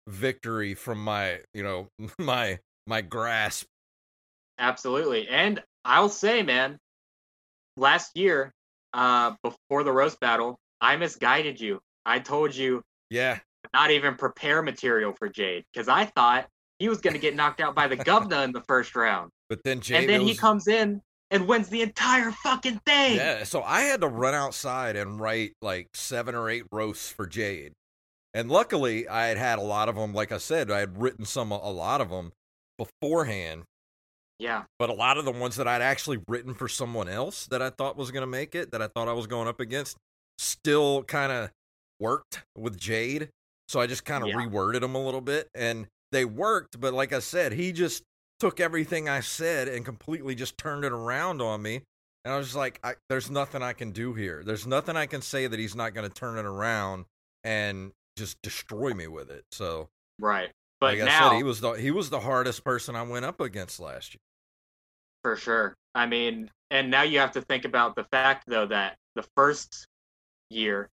victory 0.09 0.75
from 0.75 1.03
my, 1.03 1.41
you 1.53 1.63
know, 1.63 1.89
my 2.19 2.61
my 2.87 3.01
grasp. 3.03 3.67
Absolutely. 4.59 5.29
And 5.29 5.63
I'll 5.85 6.09
say, 6.09 6.43
man, 6.43 6.79
last 7.77 8.17
year, 8.17 8.53
uh, 8.95 9.35
before 9.43 9.85
the 9.85 9.93
roast 9.93 10.19
battle, 10.21 10.59
I 10.81 10.97
misguided 10.97 11.61
you. 11.61 11.81
I 12.07 12.21
told 12.21 12.55
you 12.55 12.83
Yeah, 13.11 13.41
not 13.75 13.91
even 13.91 14.15
prepare 14.15 14.63
material 14.63 15.13
for 15.19 15.29
Jade 15.29 15.65
because 15.73 15.89
I 15.89 16.05
thought 16.07 16.49
he 16.79 16.89
was 16.89 17.01
going 17.01 17.15
to 17.15 17.21
get 17.21 17.35
knocked 17.35 17.61
out 17.61 17.75
by 17.75 17.89
the 17.89 17.97
governor 17.97 18.43
in 18.43 18.53
the 18.53 18.61
first 18.63 18.95
round. 18.97 19.31
but 19.49 19.63
then 19.65 19.81
Jade, 19.81 20.01
and 20.03 20.09
then 20.09 20.21
it 20.23 20.27
he 20.27 20.35
comes 20.35 20.69
in 20.69 21.01
and 21.31 21.49
wins 21.49 21.69
the 21.69 21.83
entire 21.83 22.31
fucking 22.31 22.81
thing. 22.87 23.17
Yeah, 23.17 23.45
so 23.45 23.63
I 23.63 23.83
had 23.83 24.01
to 24.03 24.09
run 24.09 24.35
outside 24.35 24.97
and 24.97 25.19
write 25.21 25.53
like 25.61 25.89
seven 25.95 26.35
or 26.35 26.49
eight 26.49 26.65
roasts 26.71 27.11
for 27.11 27.27
Jade. 27.27 27.73
And 28.35 28.51
luckily, 28.51 29.09
I 29.09 29.27
had 29.29 29.39
had 29.39 29.59
a 29.59 29.63
lot 29.63 29.89
of 29.89 29.97
them. 29.97 30.13
Like 30.13 30.31
I 30.31 30.39
said, 30.39 30.71
I 30.71 30.81
had 30.81 31.01
written 31.01 31.25
some, 31.25 31.51
a 31.51 31.71
lot 31.71 32.01
of 32.01 32.11
them 32.11 32.33
beforehand. 32.77 33.63
Yeah. 34.39 34.65
But 34.79 34.91
a 34.91 34.93
lot 34.93 35.17
of 35.17 35.25
the 35.25 35.33
ones 35.33 35.57
that 35.57 35.67
I'd 35.67 35.81
actually 35.81 36.21
written 36.29 36.53
for 36.53 36.69
someone 36.69 37.09
else 37.09 37.47
that 37.47 37.63
I 37.63 37.71
thought 37.71 37.97
was 37.97 38.11
going 38.11 38.23
to 38.23 38.27
make 38.27 38.55
it, 38.55 38.73
that 38.73 38.83
I 38.83 38.89
thought 38.89 39.09
I 39.09 39.15
was 39.15 39.27
going 39.27 39.49
up 39.49 39.59
against, 39.59 39.97
still 40.39 41.03
kind 41.05 41.33
of 41.33 41.51
worked 41.99 42.43
with 42.57 42.79
Jade. 42.79 43.31
So 43.69 43.81
I 43.81 43.87
just 43.87 44.05
kind 44.05 44.23
of 44.23 44.29
Yeah. 44.29 44.37
reworded 44.37 44.81
them 44.81 44.95
a 44.95 45.03
little 45.03 45.23
bit 45.23 45.49
and 45.55 45.87
they 46.13 46.25
worked. 46.25 46.81
But 46.81 46.95
like 46.95 47.13
I 47.13 47.19
said, 47.19 47.53
he 47.53 47.73
just 47.73 48.03
took 48.39 48.61
everything 48.61 49.09
I 49.09 49.21
said 49.21 49.69
and 49.69 49.85
completely 49.85 50.35
just 50.35 50.59
turned 50.59 50.85
it 50.85 50.93
around 50.93 51.41
on 51.41 51.63
me. 51.63 51.83
And 52.25 52.35
I 52.35 52.39
was 52.39 52.47
just 52.47 52.57
like, 52.57 52.81
I, 52.83 52.95
there's 53.09 53.31
nothing 53.31 53.63
I 53.63 53.73
can 53.73 53.93
do 53.93 54.13
here. 54.13 54.43
There's 54.45 54.67
nothing 54.67 54.97
I 54.97 55.07
can 55.07 55.23
say 55.23 55.47
that 55.47 55.59
he's 55.59 55.77
not 55.77 55.95
going 55.95 56.09
to 56.09 56.13
turn 56.13 56.39
it 56.39 56.45
around 56.45 57.05
and 57.45 57.93
just 58.17 58.37
destroy 58.43 58.93
me 58.95 59.07
with 59.07 59.31
it. 59.31 59.45
So, 59.53 59.89
Right. 60.19 60.51
But 60.81 60.99
like 60.99 61.05
now, 61.05 61.29
I 61.29 61.31
said, 61.31 61.37
he 61.37 61.43
was 61.43 61.61
the 61.61 61.73
he 61.73 61.91
was 61.91 62.11
the 62.11 62.21
hardest 62.21 62.63
person 62.65 62.97
I 62.97 63.03
went 63.03 63.25
up 63.25 63.41
against 63.41 63.81
last 63.81 64.15
year. 64.15 64.21
for 65.23 65.37
sure. 65.37 65.75
I 65.95 66.07
mean, 66.07 66.51
and 66.71 66.91
now 66.91 67.03
you 67.03 67.19
have 67.19 67.33
to 67.33 67.41
think 67.43 67.65
about 67.65 67.97
the 67.97 68.05
fact, 68.05 68.45
though, 68.47 68.67
that 68.67 68.97
the 69.15 69.25
first 69.37 69.87
year, 70.51 70.89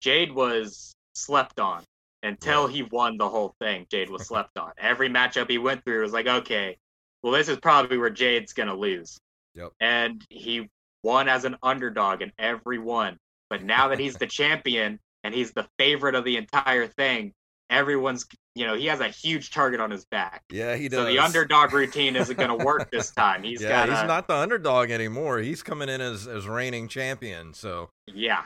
Jade 0.00 0.32
was 0.32 0.94
slept 1.14 1.58
on 1.60 1.82
until 2.24 2.66
he 2.66 2.82
won 2.82 3.16
the 3.16 3.28
whole 3.28 3.54
thing. 3.60 3.86
Jade 3.90 4.10
was 4.10 4.26
slept 4.26 4.58
on. 4.58 4.72
Every 4.78 5.08
matchup 5.08 5.48
he 5.48 5.58
went 5.58 5.84
through 5.84 6.02
was 6.02 6.12
like, 6.12 6.26
okay, 6.26 6.76
well, 7.22 7.32
this 7.32 7.48
is 7.48 7.58
probably 7.58 7.98
where 7.98 8.10
Jade's 8.10 8.52
gonna 8.52 8.74
lose. 8.74 9.18
Yep. 9.54 9.72
And 9.80 10.24
he 10.30 10.68
won 11.02 11.28
as 11.28 11.44
an 11.44 11.56
underdog 11.62 12.22
in 12.22 12.32
every 12.38 12.78
one. 12.78 13.18
But 13.50 13.62
now 13.62 13.88
that 13.88 13.98
he's 13.98 14.16
the 14.16 14.26
champion 14.26 14.98
and 15.22 15.34
he's 15.34 15.52
the 15.52 15.66
favorite 15.78 16.14
of 16.14 16.24
the 16.24 16.36
entire 16.36 16.86
thing, 16.86 17.32
everyone's 17.70 18.26
you 18.54 18.66
know 18.66 18.74
he 18.74 18.86
has 18.86 19.00
a 19.00 19.08
huge 19.08 19.50
target 19.50 19.80
on 19.80 19.90
his 19.90 20.04
back. 20.06 20.42
Yeah, 20.50 20.76
he 20.76 20.88
does. 20.88 21.00
So 21.00 21.04
the 21.04 21.18
underdog 21.18 21.72
routine 21.72 22.16
isn't 22.16 22.36
going 22.38 22.56
to 22.56 22.64
work 22.64 22.90
this 22.92 23.10
time. 23.10 23.42
He's 23.42 23.62
yeah, 23.62 23.86
got 23.86 23.88
he's 23.88 24.08
not 24.08 24.28
the 24.28 24.34
underdog 24.34 24.90
anymore. 24.90 25.38
He's 25.38 25.62
coming 25.62 25.88
in 25.88 26.00
as 26.00 26.26
as 26.26 26.46
reigning 26.46 26.88
champion. 26.88 27.54
So 27.54 27.90
yeah, 28.06 28.44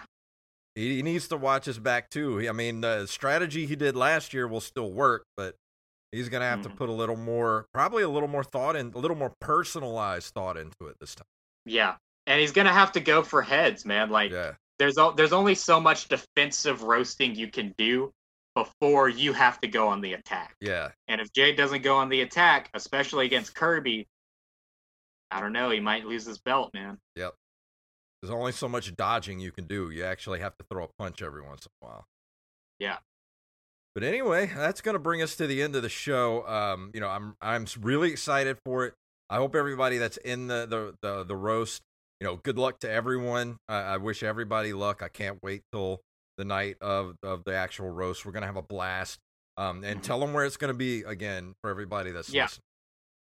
he, 0.79 0.97
he 0.97 1.03
needs 1.03 1.29
to 1.29 1.37
watch 1.37 1.65
his 1.67 1.79
back 1.79 2.11
too. 2.11 2.47
I 2.49 2.53
mean, 2.53 2.81
the 2.81 3.07
strategy 3.07 3.67
he 3.67 3.77
did 3.77 3.97
last 3.97 4.33
year 4.33 4.47
will 4.47 4.61
still 4.61 4.91
work, 4.91 5.25
but 5.37 5.57
he's 6.13 6.29
going 6.29 6.41
to 6.41 6.47
have 6.47 6.61
Mhm. 6.61 6.65
to 6.65 6.69
put 6.71 6.89
a 6.89 6.93
little 6.93 7.17
more, 7.17 7.67
probably 7.75 8.03
a 8.03 8.09
little 8.09 8.29
more 8.29 8.45
thought 8.45 8.77
and 8.77 8.95
a 8.95 8.99
little 8.99 9.17
more 9.17 9.33
personalized 9.41 10.33
thought 10.35 10.57
into 10.57 10.87
it 10.89 10.97
this 11.01 11.15
time. 11.15 11.27
yeah, 11.65 11.97
and 12.27 12.41
he's 12.41 12.53
going 12.53 12.67
to 12.67 12.73
have 12.73 12.93
to 12.93 13.01
go 13.01 13.23
for 13.23 13.43
heads, 13.43 13.85
man. 13.85 14.09
Like 14.11 14.31
Yeah, 14.31 14.55
there's 14.79 14.97
there's 15.17 15.33
only 15.33 15.55
so 15.55 15.81
much 15.81 16.09
defensive 16.09 16.83
roasting 16.83 17.35
you 17.35 17.49
can 17.51 17.75
do 17.77 18.13
before 18.55 19.09
you 19.09 19.33
have 19.33 19.61
to 19.61 19.69
go 19.69 19.87
on 19.89 20.01
the 20.01 20.15
attack. 20.15 20.57
yeah, 20.61 20.91
And 21.09 21.21
if 21.21 21.33
Jade 21.33 21.57
doesn't 21.57 21.83
go 21.83 21.97
on 21.97 22.09
the 22.09 22.23
attack, 22.23 22.71
especially 22.75 23.27
against 23.27 23.55
Kirby, 23.55 24.07
I 25.31 25.41
don't 25.41 25.53
know, 25.53 25.71
he 25.71 25.79
might 25.81 26.07
lose 26.07 26.25
his 26.25 26.39
belt, 26.39 26.73
man. 26.75 26.99
There's 28.23 28.33
only 28.33 28.53
so 28.53 28.69
much 28.69 28.95
dodging 28.97 29.39
you 29.39 29.53
can 29.53 29.67
do. 29.67 29.91
You 29.91 30.05
actually 30.05 30.41
have 30.41 30.57
to 30.59 30.65
throw 30.71 30.85
a 30.85 30.89
punch 30.99 31.23
every 31.23 31.43
once 31.43 31.67
in 31.67 31.71
a 31.83 31.87
while. 31.87 32.05
Yeah. 32.79 32.99
But 33.95 34.03
anyway, 34.05 34.51
that's 34.55 34.81
going 34.81 34.95
to 34.95 34.99
bring 35.01 35.23
us 35.23 35.37
to 35.37 35.47
the 35.47 35.63
end 35.63 35.77
of 35.77 35.83
the 35.83 35.89
show. 35.89 36.47
Um, 36.47 36.91
you 36.95 37.01
know, 37.01 37.09
I'm 37.09 37.35
I'm 37.41 37.67
really 37.81 38.11
excited 38.11 38.59
for 38.65 38.87
it. 38.87 38.95
I 39.31 39.37
hope 39.37 39.55
everybody 39.55 39.99
that's 39.99 40.17
in 40.19 40.47
the 40.47 40.67
the 40.67 40.95
the, 41.03 41.25
the 41.25 41.37
roast, 41.37 41.83
you 42.21 42.27
know, 42.27 42.37
good 42.37 42.59
luck 42.59 42.81
to 42.81 42.91
everyone. 42.91 43.57
I 43.69 43.77
I 43.77 43.97
wish 43.97 44.23
everybody 44.23 44.73
luck. 44.73 45.03
I 45.03 45.09
can't 45.09 45.39
wait 45.43 45.63
till 45.73 46.01
the 46.37 46.45
night 46.45 46.77
of 46.81 47.17
of 47.23 47.43
the 47.45 47.55
actual 47.55 47.91
roast. 47.91 48.25
We're 48.25 48.33
gonna 48.33 48.47
have 48.47 48.57
a 48.57 48.63
blast. 48.63 49.19
Um, 49.57 49.83
and 49.83 50.01
Mhm. 50.01 50.05
tell 50.05 50.21
them 50.21 50.33
where 50.33 50.45
it's 50.45 50.57
gonna 50.57 50.75
be 50.75 51.03
again 51.03 51.55
for 51.63 51.71
everybody 51.71 52.13
that's 52.13 52.31
Yeah. 52.31 52.45
listening. 52.45 52.63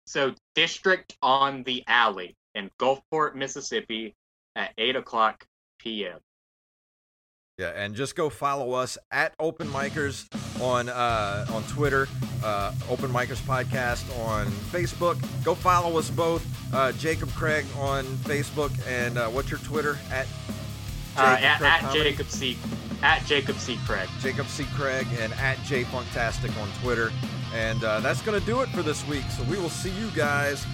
So 0.05 0.35
District 0.53 1.17
on 1.23 1.63
the 1.63 1.83
Alley 1.87 2.35
in 2.53 2.69
Gulfport, 2.79 3.33
Mississippi 3.35 4.13
at 4.55 4.73
8 4.77 4.95
o'clock 4.95 5.47
p.m. 5.79 6.19
Yeah, 7.57 7.71
and 7.75 7.93
just 7.93 8.15
go 8.15 8.29
follow 8.29 8.71
us 8.71 8.97
at 9.11 9.33
Open 9.37 9.67
Micers 9.67 10.25
on 10.61 10.87
uh, 10.87 11.45
on 11.51 11.61
Twitter, 11.63 12.07
uh, 12.41 12.73
Open 12.89 13.11
Micers 13.11 13.41
Podcast 13.41 14.17
on 14.25 14.45
Facebook. 14.71 15.21
Go 15.43 15.55
follow 15.55 15.97
us 15.99 16.09
both, 16.09 16.45
uh, 16.73 16.93
Jacob 16.93 17.29
Craig 17.33 17.65
on 17.77 18.05
Facebook, 18.05 18.71
and 18.87 19.17
uh, 19.17 19.27
what's 19.27 19.51
your 19.51 19.59
Twitter 19.59 19.97
at? 20.09 20.25
Uh, 21.17 21.35
Jacob 21.35 21.65
at, 21.65 21.83
at 21.83 21.93
Jacob 21.93 22.27
C. 22.27 22.57
At 23.01 23.25
Jacob 23.25 23.57
C. 23.57 23.77
Craig. 23.85 24.07
Jacob 24.21 24.47
C. 24.47 24.65
Craig 24.75 25.07
and 25.19 25.33
at 25.33 25.57
J 25.63 25.83
Funktastic 25.83 26.55
on 26.61 26.69
Twitter. 26.81 27.11
And 27.53 27.83
uh, 27.83 27.99
that's 27.99 28.21
going 28.21 28.39
to 28.39 28.45
do 28.45 28.61
it 28.61 28.69
for 28.69 28.83
this 28.83 29.05
week. 29.07 29.23
So 29.35 29.43
we 29.43 29.57
will 29.57 29.69
see 29.69 29.89
you 29.91 30.09
guys 30.11 30.65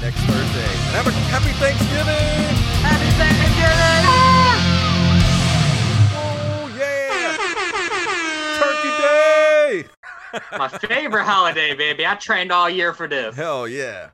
next 0.00 0.18
Thursday. 0.20 0.60
And 0.60 0.94
have 0.94 1.06
a 1.06 1.12
happy 1.32 1.52
Thanksgiving! 1.58 2.56
Happy 2.82 3.10
Thanksgiving! 3.16 4.04
Oh, 6.14 6.68
yeah! 6.76 7.36
Turkey 8.60 8.92
Day! 9.02 10.58
My 10.58 10.68
favorite 10.68 11.24
holiday, 11.24 11.74
baby. 11.74 12.06
I 12.06 12.14
trained 12.16 12.52
all 12.52 12.68
year 12.68 12.92
for 12.92 13.08
this. 13.08 13.34
Hell 13.34 13.66
yeah. 13.66 14.10